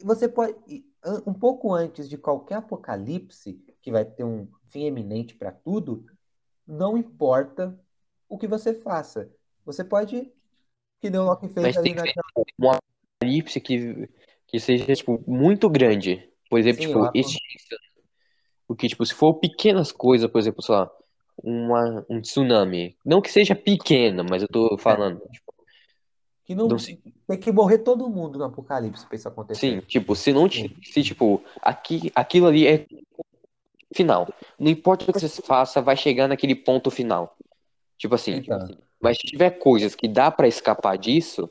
você 0.01 0.27
pode, 0.27 0.55
um 1.25 1.33
pouco 1.33 1.73
antes 1.73 2.09
de 2.09 2.17
qualquer 2.17 2.55
apocalipse, 2.55 3.53
que 3.81 3.91
vai 3.91 4.03
ter 4.03 4.23
um 4.23 4.47
fim 4.69 4.85
eminente 4.85 5.35
para 5.35 5.51
tudo, 5.51 6.05
não 6.65 6.97
importa 6.97 7.79
o 8.27 8.37
que 8.37 8.47
você 8.47 8.73
faça. 8.73 9.31
Você 9.65 9.83
pode, 9.83 10.31
que 10.99 11.09
nem 11.09 11.19
o 11.19 11.25
Loki 11.25 11.47
fez 11.47 11.67
Mas 11.67 11.77
ali 11.77 11.93
tem 11.93 11.95
que 11.95 12.01
naquela. 12.01 12.25
um 12.59 12.71
apocalipse 12.71 13.61
que, 13.61 14.09
que 14.47 14.59
seja, 14.59 14.93
tipo, 14.95 15.23
muito 15.27 15.69
grande. 15.69 16.31
Por 16.49 16.59
exemplo, 16.59 16.81
Sim, 16.81 16.87
tipo, 16.87 16.99
o 16.99 17.05
apo- 17.05 17.17
extinção. 17.17 17.77
Porque, 18.67 18.87
tipo, 18.87 19.05
se 19.05 19.13
for 19.13 19.33
pequenas 19.35 19.91
coisas, 19.91 20.29
por 20.29 20.39
exemplo, 20.39 20.61
sei 20.61 20.75
lá, 20.75 20.89
uma, 21.43 22.05
um 22.09 22.21
tsunami. 22.21 22.97
Não 23.05 23.21
que 23.21 23.31
seja 23.31 23.55
pequena, 23.55 24.23
mas 24.23 24.41
eu 24.41 24.47
tô 24.47 24.77
falando. 24.77 25.19
tipo, 25.31 25.53
Que 26.45 26.55
não 26.55 26.67
não 26.67 26.77
tem 26.77 27.39
que 27.39 27.51
morrer 27.51 27.79
todo 27.79 28.09
mundo 28.09 28.37
no 28.37 28.45
apocalipse 28.45 29.05
para 29.05 29.15
isso 29.15 29.27
acontecer. 29.27 29.59
Sim, 29.59 29.79
tipo, 29.81 30.15
se 30.15 30.31
não 30.31 30.49
se, 30.49 31.03
tipo, 31.03 31.43
aqui, 31.61 32.11
aquilo 32.15 32.47
ali 32.47 32.67
é 32.67 32.85
final. 33.93 34.27
Não 34.59 34.69
importa 34.69 35.09
o 35.09 35.13
que 35.13 35.19
você 35.19 35.41
faça, 35.41 35.81
vai 35.81 35.95
chegar 35.97 36.27
naquele 36.27 36.55
ponto 36.55 36.89
final. 36.91 37.35
Tipo 37.97 38.15
assim, 38.15 38.33
Então, 38.35 38.59
mas 38.99 39.17
se 39.17 39.27
tiver 39.27 39.51
coisas 39.51 39.95
que 39.95 40.07
dá 40.07 40.29
pra 40.31 40.47
escapar 40.47 40.97
disso, 40.97 41.49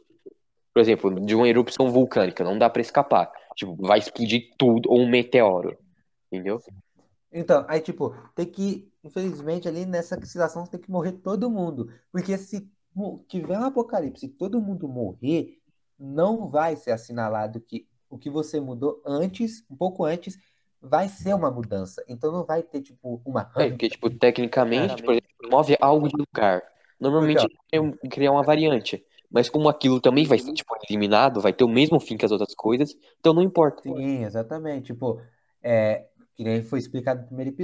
por 0.75 0.81
exemplo, 0.81 1.21
de 1.25 1.37
uma 1.37 1.49
erupção 1.49 1.89
vulcânica, 1.89 2.43
não 2.43 2.59
dá 2.59 2.69
pra 2.69 2.83
escapar. 2.83 3.31
Tipo, 3.55 3.77
vai 3.77 4.01
explodir 4.01 4.51
tudo, 4.59 4.91
ou 4.91 4.99
um 4.99 5.09
meteoro. 5.09 5.79
Entendeu? 6.31 6.61
então, 7.33 7.65
aí 7.69 7.81
tipo, 7.81 8.13
tem 8.35 8.45
que, 8.45 8.91
infelizmente, 9.05 9.69
ali 9.69 9.87
nessa 9.87 10.21
situação 10.27 10.67
tem 10.67 10.81
que 10.81 10.91
morrer 10.91 11.13
todo 11.13 11.49
mundo. 11.49 11.89
Porque 12.11 12.37
se 12.37 12.69
tiver 13.29 13.57
um 13.57 13.65
apocalipse 13.65 14.27
e 14.27 14.29
todo 14.29 14.61
mundo 14.61 14.89
morrer, 14.89 15.59
não 15.97 16.49
vai 16.49 16.75
ser 16.75 16.91
assinalado 16.91 17.61
que 17.61 17.87
o 18.11 18.19
que 18.19 18.29
você 18.29 18.61
mudou 18.61 19.01
antes, 19.07 19.65
um 19.71 19.77
pouco 19.77 20.05
antes, 20.05 20.37
vai 20.83 21.09
ser 21.09 21.35
uma 21.35 21.53
mudança. 21.53 22.05
Então 22.09 22.33
não 22.33 22.45
vai 22.45 22.65
ter, 22.65 22.81
tipo, 22.81 23.23
uma. 23.25 23.49
É, 23.57 23.69
porque, 23.69 23.89
tipo, 23.89 24.11
tecnicamente, 24.11 25.01
por 25.05 25.13
exemplo, 25.13 25.51
move 25.51 25.77
algo 25.81 26.09
de 26.09 26.17
lugar. 26.17 26.63
Normalmente 26.99 27.47
é 27.73 28.09
criar 28.09 28.33
uma 28.33 28.43
variante. 28.43 29.05
Mas 29.31 29.49
como 29.49 29.69
aquilo 29.69 30.01
também 30.01 30.27
vai 30.27 30.39
ser, 30.39 30.53
tipo, 30.53 30.75
eliminado, 30.89 31.41
vai 31.41 31.53
ter 31.53 31.65
o 31.65 31.69
mesmo 31.69 31.99
fim 31.99 32.17
que 32.17 32.25
as 32.25 32.31
outras 32.31 32.55
coisas, 32.55 32.95
então 33.19 33.35
não 33.35 33.43
importa. 33.43 33.83
Sim, 33.83 34.25
exatamente. 34.25 34.93
Tipo, 34.93 35.21
é, 35.63 36.07
que 36.35 36.45
nem 36.45 36.63
foi 36.63 36.79
explicado 36.79 37.23
no 37.23 37.27
primeiro 37.27 37.55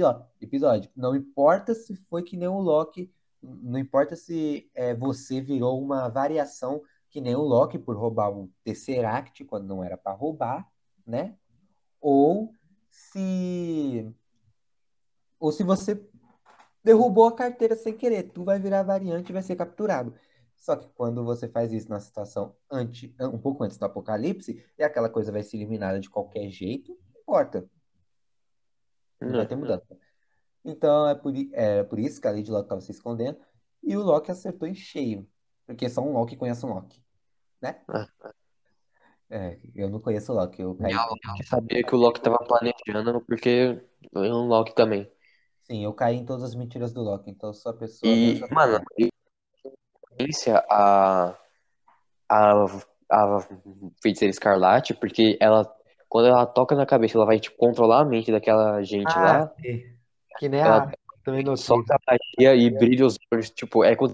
episódio. 0.41 0.89
Não 0.95 1.15
importa 1.15 1.73
se 1.73 1.95
foi 2.09 2.23
que 2.23 2.37
nem 2.37 2.47
o 2.47 2.59
Loki, 2.59 3.11
não 3.41 3.79
importa 3.79 4.15
se 4.15 4.69
é, 4.73 4.93
você 4.93 5.41
virou 5.41 5.81
uma 5.81 6.07
variação 6.07 6.81
que 7.09 7.19
nem 7.19 7.35
o 7.35 7.41
Loki 7.41 7.77
por 7.77 7.97
roubar 7.97 8.31
um 8.31 8.49
Tesseract 8.63 9.43
quando 9.45 9.67
não 9.67 9.83
era 9.83 9.97
para 9.97 10.13
roubar, 10.13 10.65
né? 11.05 11.35
Ou 11.99 12.53
se 12.89 14.09
ou 15.39 15.51
se 15.51 15.63
você 15.63 16.01
derrubou 16.83 17.25
a 17.25 17.35
carteira 17.35 17.75
sem 17.75 17.93
querer, 17.93 18.23
tu 18.31 18.43
vai 18.43 18.59
virar 18.59 18.83
variante 18.83 19.29
e 19.29 19.33
vai 19.33 19.41
ser 19.41 19.55
capturado. 19.55 20.13
Só 20.61 20.75
que 20.75 20.87
quando 20.89 21.25
você 21.25 21.49
faz 21.49 21.73
isso 21.73 21.89
na 21.89 21.99
situação 21.99 22.55
antes, 22.69 23.11
um 23.19 23.39
pouco 23.39 23.63
antes 23.63 23.79
do 23.79 23.85
apocalipse, 23.85 24.63
e 24.77 24.83
aquela 24.83 25.09
coisa 25.09 25.31
vai 25.31 25.41
ser 25.41 25.57
eliminada 25.57 25.99
de 25.99 26.07
qualquer 26.07 26.47
jeito, 26.51 26.95
não 27.11 27.21
importa. 27.21 27.67
Não 29.19 29.31
vai 29.31 29.47
ter 29.47 29.55
mudança. 29.55 29.97
Então 30.63 31.09
é 31.09 31.15
por, 31.15 31.33
é 31.53 31.83
por 31.83 31.97
isso 31.97 32.21
que 32.21 32.27
a 32.27 32.31
Lady 32.31 32.51
Locke 32.51 32.65
estava 32.65 32.79
se 32.79 32.91
escondendo. 32.91 33.39
E 33.81 33.97
o 33.97 34.03
Loki 34.03 34.29
acertou 34.29 34.67
em 34.67 34.75
cheio. 34.75 35.27
Porque 35.65 35.89
só 35.89 35.99
um 35.99 36.13
Loki 36.13 36.35
conhece 36.35 36.63
um 36.63 36.75
Loki. 36.75 37.03
Né? 37.59 37.81
É, 39.31 39.57
eu 39.73 39.89
não 39.89 39.99
conheço 39.99 40.31
o 40.31 40.35
Loki. 40.35 40.61
Eu 40.61 40.75
caí... 40.75 40.93
Eu 40.93 41.45
sabia 41.45 41.83
que 41.83 41.95
o 41.95 41.97
Loki 41.97 42.19
estava 42.19 42.37
planejando, 42.37 43.19
porque 43.21 43.81
é 44.13 44.33
um 44.33 44.45
Loki 44.45 44.75
também. 44.75 45.11
Sim, 45.63 45.83
eu 45.83 45.93
caí 45.93 46.17
em 46.17 46.25
todas 46.25 46.43
as 46.43 46.53
mentiras 46.53 46.93
do 46.93 47.01
Loki. 47.01 47.31
Então 47.31 47.51
sou 47.51 47.71
a 47.71 47.75
pessoa. 47.75 48.11
E, 48.11 48.39
mano, 48.51 48.79
a, 50.69 51.35
a, 52.29 52.65
a 53.11 53.39
feiticeira 54.01 54.31
escarlate, 54.31 54.93
porque 54.93 55.37
ela, 55.39 55.69
quando 56.09 56.27
ela 56.27 56.45
toca 56.45 56.75
na 56.75 56.85
cabeça, 56.85 57.17
ela 57.17 57.25
vai 57.25 57.39
tipo, 57.39 57.57
controlar 57.57 58.01
a 58.01 58.05
mente 58.05 58.31
daquela 58.31 58.81
gente 58.83 59.17
Ah, 59.17 59.21
lá. 59.39 59.51
sim. 59.61 59.83
Que 60.39 60.49
nem 60.49 60.61
Ela 60.61 60.83
a. 60.83 60.91
Também 61.23 61.43
notei. 61.43 61.63
solta 61.63 61.95
a 61.95 61.99
magia 62.11 62.55
e 62.55 62.69
brilha 62.71 63.05
os 63.05 63.15
olhos, 63.31 63.51
tipo, 63.51 63.83
é 63.83 63.95
com, 63.95 64.07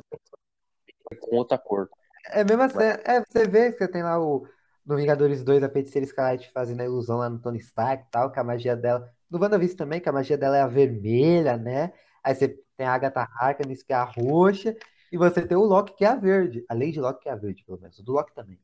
com 1.22 1.36
outra 1.38 1.58
cor. 1.58 1.90
É 2.30 2.42
a 2.42 2.44
mesma 2.44 2.68
cena. 2.68 3.02
É, 3.06 3.22
você 3.22 3.48
vê 3.48 3.72
que 3.72 3.78
você 3.78 3.88
tem 3.88 4.04
lá 4.04 4.20
o. 4.20 4.46
No 4.86 4.96
Vingadores 4.96 5.44
2, 5.44 5.64
a 5.64 5.70
feiticeira 5.70 6.06
Escarlate 6.06 6.50
fazendo 6.54 6.80
a 6.82 6.86
ilusão 6.86 7.18
lá 7.18 7.30
no 7.30 7.40
Tony 7.42 7.60
Stark 7.60 8.06
e 8.06 8.12
tal, 8.12 8.32
que 8.32 8.40
a 8.40 8.44
magia 8.44 8.76
dela. 8.76 9.10
No 9.30 9.40
WandaVision 9.40 9.78
também, 9.78 10.00
que 10.00 10.08
a 10.08 10.14
magia 10.14 10.38
dela 10.38 10.58
é 10.58 10.62
a 10.62 10.68
vermelha, 10.68 11.58
né? 11.58 11.92
Aí 12.24 12.34
você 12.34 12.48
tem 12.78 12.86
a 12.88 12.94
Agatha 12.94 13.28
Harkness, 13.40 13.84
que 13.84 13.92
é 13.92 13.96
a 13.98 14.04
roxa, 14.06 14.76
e 15.12 15.18
você 15.18 15.46
tem 15.46 15.58
o 15.58 15.64
Loki, 15.64 15.94
que 15.94 16.06
é 16.06 16.10
a 16.10 16.16
verde. 16.16 16.66
A 16.68 16.74
Lady 16.74 17.00
Loki, 17.00 17.24
que 17.24 17.30
é 17.30 17.32
a 17.32 17.36
verde, 17.36 17.64
pelo 17.64 17.80
menos. 17.80 17.98
O 18.00 18.04
do 18.04 18.14
Loki 18.14 18.34
também. 18.34 18.60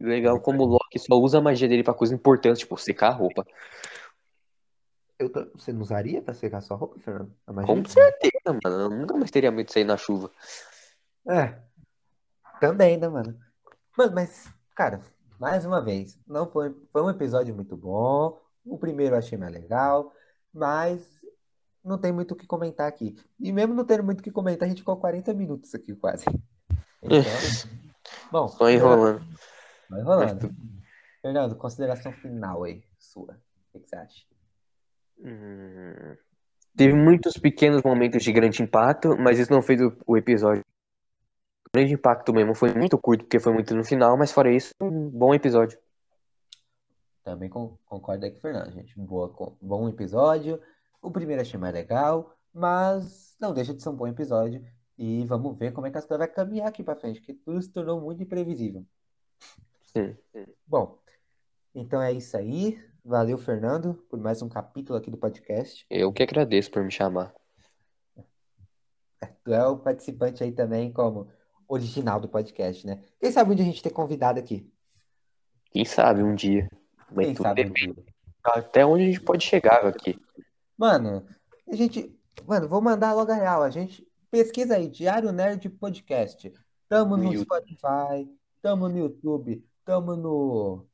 Legal 0.00 0.40
como 0.40 0.62
o 0.62 0.66
Loki 0.66 0.98
só 0.98 1.14
usa 1.14 1.38
a 1.38 1.40
magia 1.40 1.68
dele 1.68 1.82
pra 1.82 1.94
coisa 1.94 2.14
importante, 2.14 2.58
tipo, 2.58 2.76
secar 2.76 3.08
a 3.08 3.14
roupa. 3.14 3.46
Eu 5.18 5.30
Você 5.54 5.72
não 5.72 5.80
usaria 5.80 6.20
pra 6.20 6.34
secar 6.34 6.60
sua 6.60 6.76
roupa, 6.76 6.98
Fernando? 7.00 7.32
Com 7.64 7.84
certeza, 7.86 8.58
mano. 8.62 8.80
Eu 8.80 8.90
nunca 8.90 9.16
mais 9.16 9.30
teria 9.30 9.50
medo 9.50 9.66
de 9.66 9.72
sair 9.72 9.84
na 9.84 9.96
chuva. 9.96 10.30
É. 11.28 11.58
Também, 12.60 12.98
né, 12.98 13.08
mano? 13.08 13.38
Mano, 13.96 14.14
mas, 14.14 14.52
cara, 14.74 15.00
mais 15.38 15.64
uma 15.64 15.80
vez, 15.80 16.18
não 16.26 16.50
foi, 16.50 16.74
foi 16.92 17.02
um 17.02 17.10
episódio 17.10 17.54
muito 17.54 17.76
bom. 17.76 18.38
O 18.64 18.78
primeiro 18.78 19.14
eu 19.14 19.18
achei 19.18 19.38
mais 19.38 19.52
legal, 19.52 20.12
mas 20.52 21.20
não 21.86 21.98
tem 21.98 22.12
muito 22.12 22.32
o 22.32 22.36
que 22.36 22.46
comentar 22.46 22.88
aqui. 22.88 23.14
E 23.38 23.52
mesmo 23.52 23.74
não 23.74 23.84
tendo 23.84 24.02
muito 24.02 24.20
o 24.20 24.22
que 24.22 24.30
comentar, 24.30 24.66
a 24.66 24.68
gente 24.68 24.80
ficou 24.80 24.96
40 24.96 25.32
minutos 25.32 25.74
aqui 25.74 25.94
quase. 25.94 26.24
Então, 27.02 27.18
bom, 28.30 28.48
Só 28.48 28.68
enrolando. 28.70 29.24
vai 29.88 30.02
rolando. 30.02 30.50
Fernando, 31.22 31.56
consideração 31.56 32.12
final 32.12 32.64
aí, 32.64 32.82
sua. 32.98 33.38
O 33.72 33.80
que 33.80 33.88
você 33.88 33.96
acha? 33.96 34.24
Hum, 35.18 36.16
Teve 36.76 36.94
muitos 36.94 37.34
pequenos 37.34 37.82
momentos 37.82 38.22
de 38.22 38.32
grande 38.32 38.62
impacto, 38.62 39.16
mas 39.18 39.38
isso 39.38 39.50
não 39.52 39.62
fez 39.62 39.80
o, 39.80 39.96
o 40.06 40.16
episódio. 40.16 40.62
O 41.68 41.70
grande 41.78 41.94
impacto 41.94 42.32
mesmo 42.32 42.54
foi 42.54 42.72
muito 42.74 42.98
curto, 42.98 43.24
porque 43.24 43.40
foi 43.40 43.52
muito 43.52 43.74
no 43.74 43.82
final, 43.84 44.16
mas 44.16 44.30
fora 44.32 44.54
isso, 44.54 44.72
um 44.80 45.08
bom 45.10 45.34
episódio. 45.34 45.78
Também 47.24 47.48
con- 47.48 47.76
concordo 47.86 48.24
aí 48.24 48.30
com 48.30 48.38
o 48.38 48.40
Fernando, 48.40 48.72
gente. 48.72 48.94
Boa, 48.98 49.32
bom 49.60 49.88
episódio. 49.88 50.60
O 51.06 51.10
primeiro 51.12 51.40
achei 51.40 51.56
mais 51.56 51.72
legal, 51.72 52.36
mas 52.52 53.36
não 53.38 53.54
deixa 53.54 53.72
de 53.72 53.80
ser 53.80 53.90
um 53.90 53.94
bom 53.94 54.08
episódio. 54.08 54.66
E 54.98 55.24
vamos 55.24 55.56
ver 55.56 55.72
como 55.72 55.86
é 55.86 55.90
que 55.92 55.98
as 55.98 56.04
coisas 56.04 56.26
vão 56.26 56.34
caminhar 56.34 56.66
aqui 56.66 56.82
pra 56.82 56.96
frente, 56.96 57.20
porque 57.20 57.32
tudo 57.32 57.62
se 57.62 57.70
tornou 57.70 58.00
muito 58.00 58.24
imprevisível. 58.24 58.84
Sim. 59.84 60.16
Bom, 60.66 60.98
então 61.72 62.02
é 62.02 62.12
isso 62.12 62.36
aí. 62.36 62.82
Valeu, 63.04 63.38
Fernando, 63.38 63.94
por 64.10 64.18
mais 64.18 64.42
um 64.42 64.48
capítulo 64.48 64.98
aqui 64.98 65.08
do 65.08 65.16
podcast. 65.16 65.86
Eu 65.88 66.12
que 66.12 66.24
agradeço 66.24 66.72
por 66.72 66.82
me 66.82 66.90
chamar. 66.90 67.32
Tu 69.44 69.52
é 69.52 69.64
o 69.64 69.78
participante 69.78 70.42
aí 70.42 70.50
também 70.50 70.92
como 70.92 71.28
original 71.68 72.18
do 72.18 72.28
podcast, 72.28 72.84
né? 72.84 73.00
Quem 73.20 73.30
sabe 73.30 73.52
onde 73.52 73.62
a 73.62 73.64
gente 73.64 73.80
ter 73.80 73.90
convidado 73.90 74.40
aqui? 74.40 74.68
Quem 75.70 75.84
sabe 75.84 76.24
um 76.24 76.34
dia. 76.34 76.68
Mas 77.12 77.26
Quem 77.26 77.36
sabe 77.36 77.64
um 77.64 77.72
dia. 77.72 77.94
até 78.42 78.84
onde 78.84 79.04
a 79.04 79.06
gente 79.06 79.20
pode 79.20 79.44
chegar 79.44 79.86
aqui. 79.86 80.18
Mano, 80.76 81.26
a 81.68 81.74
gente. 81.74 82.14
Mano, 82.46 82.68
vou 82.68 82.82
mandar 82.82 83.14
logo 83.14 83.32
a 83.32 83.34
real. 83.34 83.62
A 83.62 83.70
gente 83.70 84.06
pesquisa 84.30 84.76
aí, 84.76 84.88
Diário 84.88 85.32
Nerd 85.32 85.68
Podcast. 85.70 86.52
Tamo 86.88 87.16
no 87.16 87.32
No. 87.32 87.38
Spotify, 87.38 88.30
tamo 88.60 88.88
no 88.88 88.98
YouTube, 88.98 89.64
tamo 89.84 90.14
no. 90.14 90.86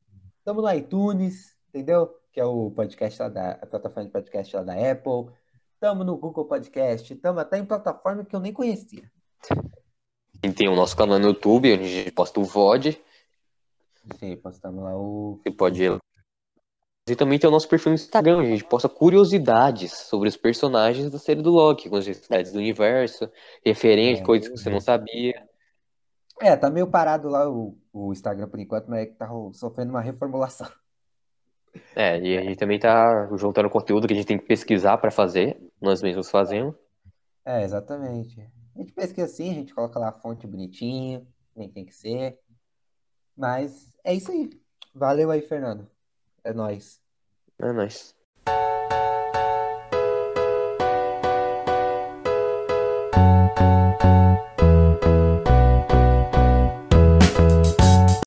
Tamo 0.45 0.61
no 0.61 0.71
iTunes, 0.71 1.55
entendeu? 1.69 2.15
Que 2.31 2.39
é 2.39 2.45
o 2.45 2.71
podcast 2.71 3.21
lá 3.21 3.29
da. 3.29 3.51
A 3.51 3.65
plataforma 3.65 4.05
de 4.05 4.11
podcast 4.11 4.55
lá 4.55 4.63
da 4.63 4.91
Apple. 4.91 5.33
Tamo 5.79 6.05
no 6.05 6.15
Google 6.15 6.45
Podcast, 6.45 7.13
tamo 7.15 7.41
até 7.41 7.57
em 7.57 7.65
plataforma 7.65 8.23
que 8.23 8.33
eu 8.33 8.39
nem 8.39 8.53
conhecia. 8.53 9.11
Gente 10.43 10.55
tem 10.55 10.69
o 10.69 10.75
nosso 10.75 10.95
canal 10.95 11.19
no 11.19 11.27
YouTube, 11.27 11.73
onde 11.73 11.83
a 11.83 11.87
gente 11.87 12.11
posta 12.11 12.39
o 12.39 12.45
VOD. 12.45 13.01
Sim, 14.17 14.37
postamos 14.37 14.83
lá 14.83 14.95
o. 14.95 15.39
Você 15.43 15.51
pode 15.51 15.83
ir 15.83 15.89
lá. 15.89 16.02
E 17.07 17.15
também 17.17 17.37
tem 17.37 17.49
o 17.49 17.51
nosso 17.51 17.67
perfil 17.67 17.89
no 17.89 17.95
Instagram, 17.95 18.37
onde 18.37 18.47
a 18.47 18.51
gente 18.51 18.63
posta 18.63 18.87
curiosidades 18.87 19.91
sobre 19.91 20.29
os 20.29 20.37
personagens 20.37 21.11
da 21.11 21.19
série 21.19 21.41
do 21.41 21.51
Loki, 21.51 21.89
curiosidades 21.89 22.53
do 22.53 22.59
universo, 22.59 23.29
referências, 23.65 24.21
É, 24.21 24.25
coisas 24.25 24.47
que 24.47 24.57
você 24.57 24.69
não 24.69 24.79
sabia. 24.79 25.45
É, 26.41 26.55
tá 26.55 26.69
meio 26.69 26.87
parado 26.87 27.27
lá 27.27 27.49
o, 27.49 27.77
o 27.91 28.13
Instagram 28.13 28.47
por 28.47 28.59
enquanto, 28.59 28.89
mas 28.89 29.01
é 29.01 29.05
que 29.07 29.15
tá 29.15 29.29
sofrendo 29.51 29.91
uma 29.91 30.01
reformulação. 30.01 30.67
É, 31.95 32.19
e 32.21 32.37
a 32.37 32.41
gente 32.41 32.57
também 32.57 32.79
tá 32.79 33.27
juntando 33.35 33.69
conteúdo 33.69 34.07
que 34.07 34.13
a 34.13 34.15
gente 34.15 34.27
tem 34.27 34.37
que 34.37 34.45
pesquisar 34.45 34.97
para 34.97 35.11
fazer, 35.11 35.59
nós 35.81 36.01
mesmos 36.01 36.29
fazemos. 36.29 36.75
É, 37.45 37.63
exatamente. 37.63 38.39
A 38.75 38.79
gente 38.79 38.93
pesquisa 38.93 39.25
assim, 39.25 39.51
a 39.51 39.53
gente 39.53 39.73
coloca 39.73 39.99
lá 39.99 40.09
a 40.09 40.13
fonte 40.13 40.47
bonitinho, 40.47 41.27
nem 41.55 41.69
tem 41.69 41.85
que 41.85 41.93
ser. 41.93 42.39
Mas 43.35 43.93
é 44.03 44.13
isso 44.13 44.31
aí. 44.31 44.49
Valeu 44.93 45.29
aí, 45.31 45.41
Fernando. 45.41 45.92
É 46.43 46.53
nóis. 46.53 47.01
É 47.59 47.71
nóis. 47.71 48.15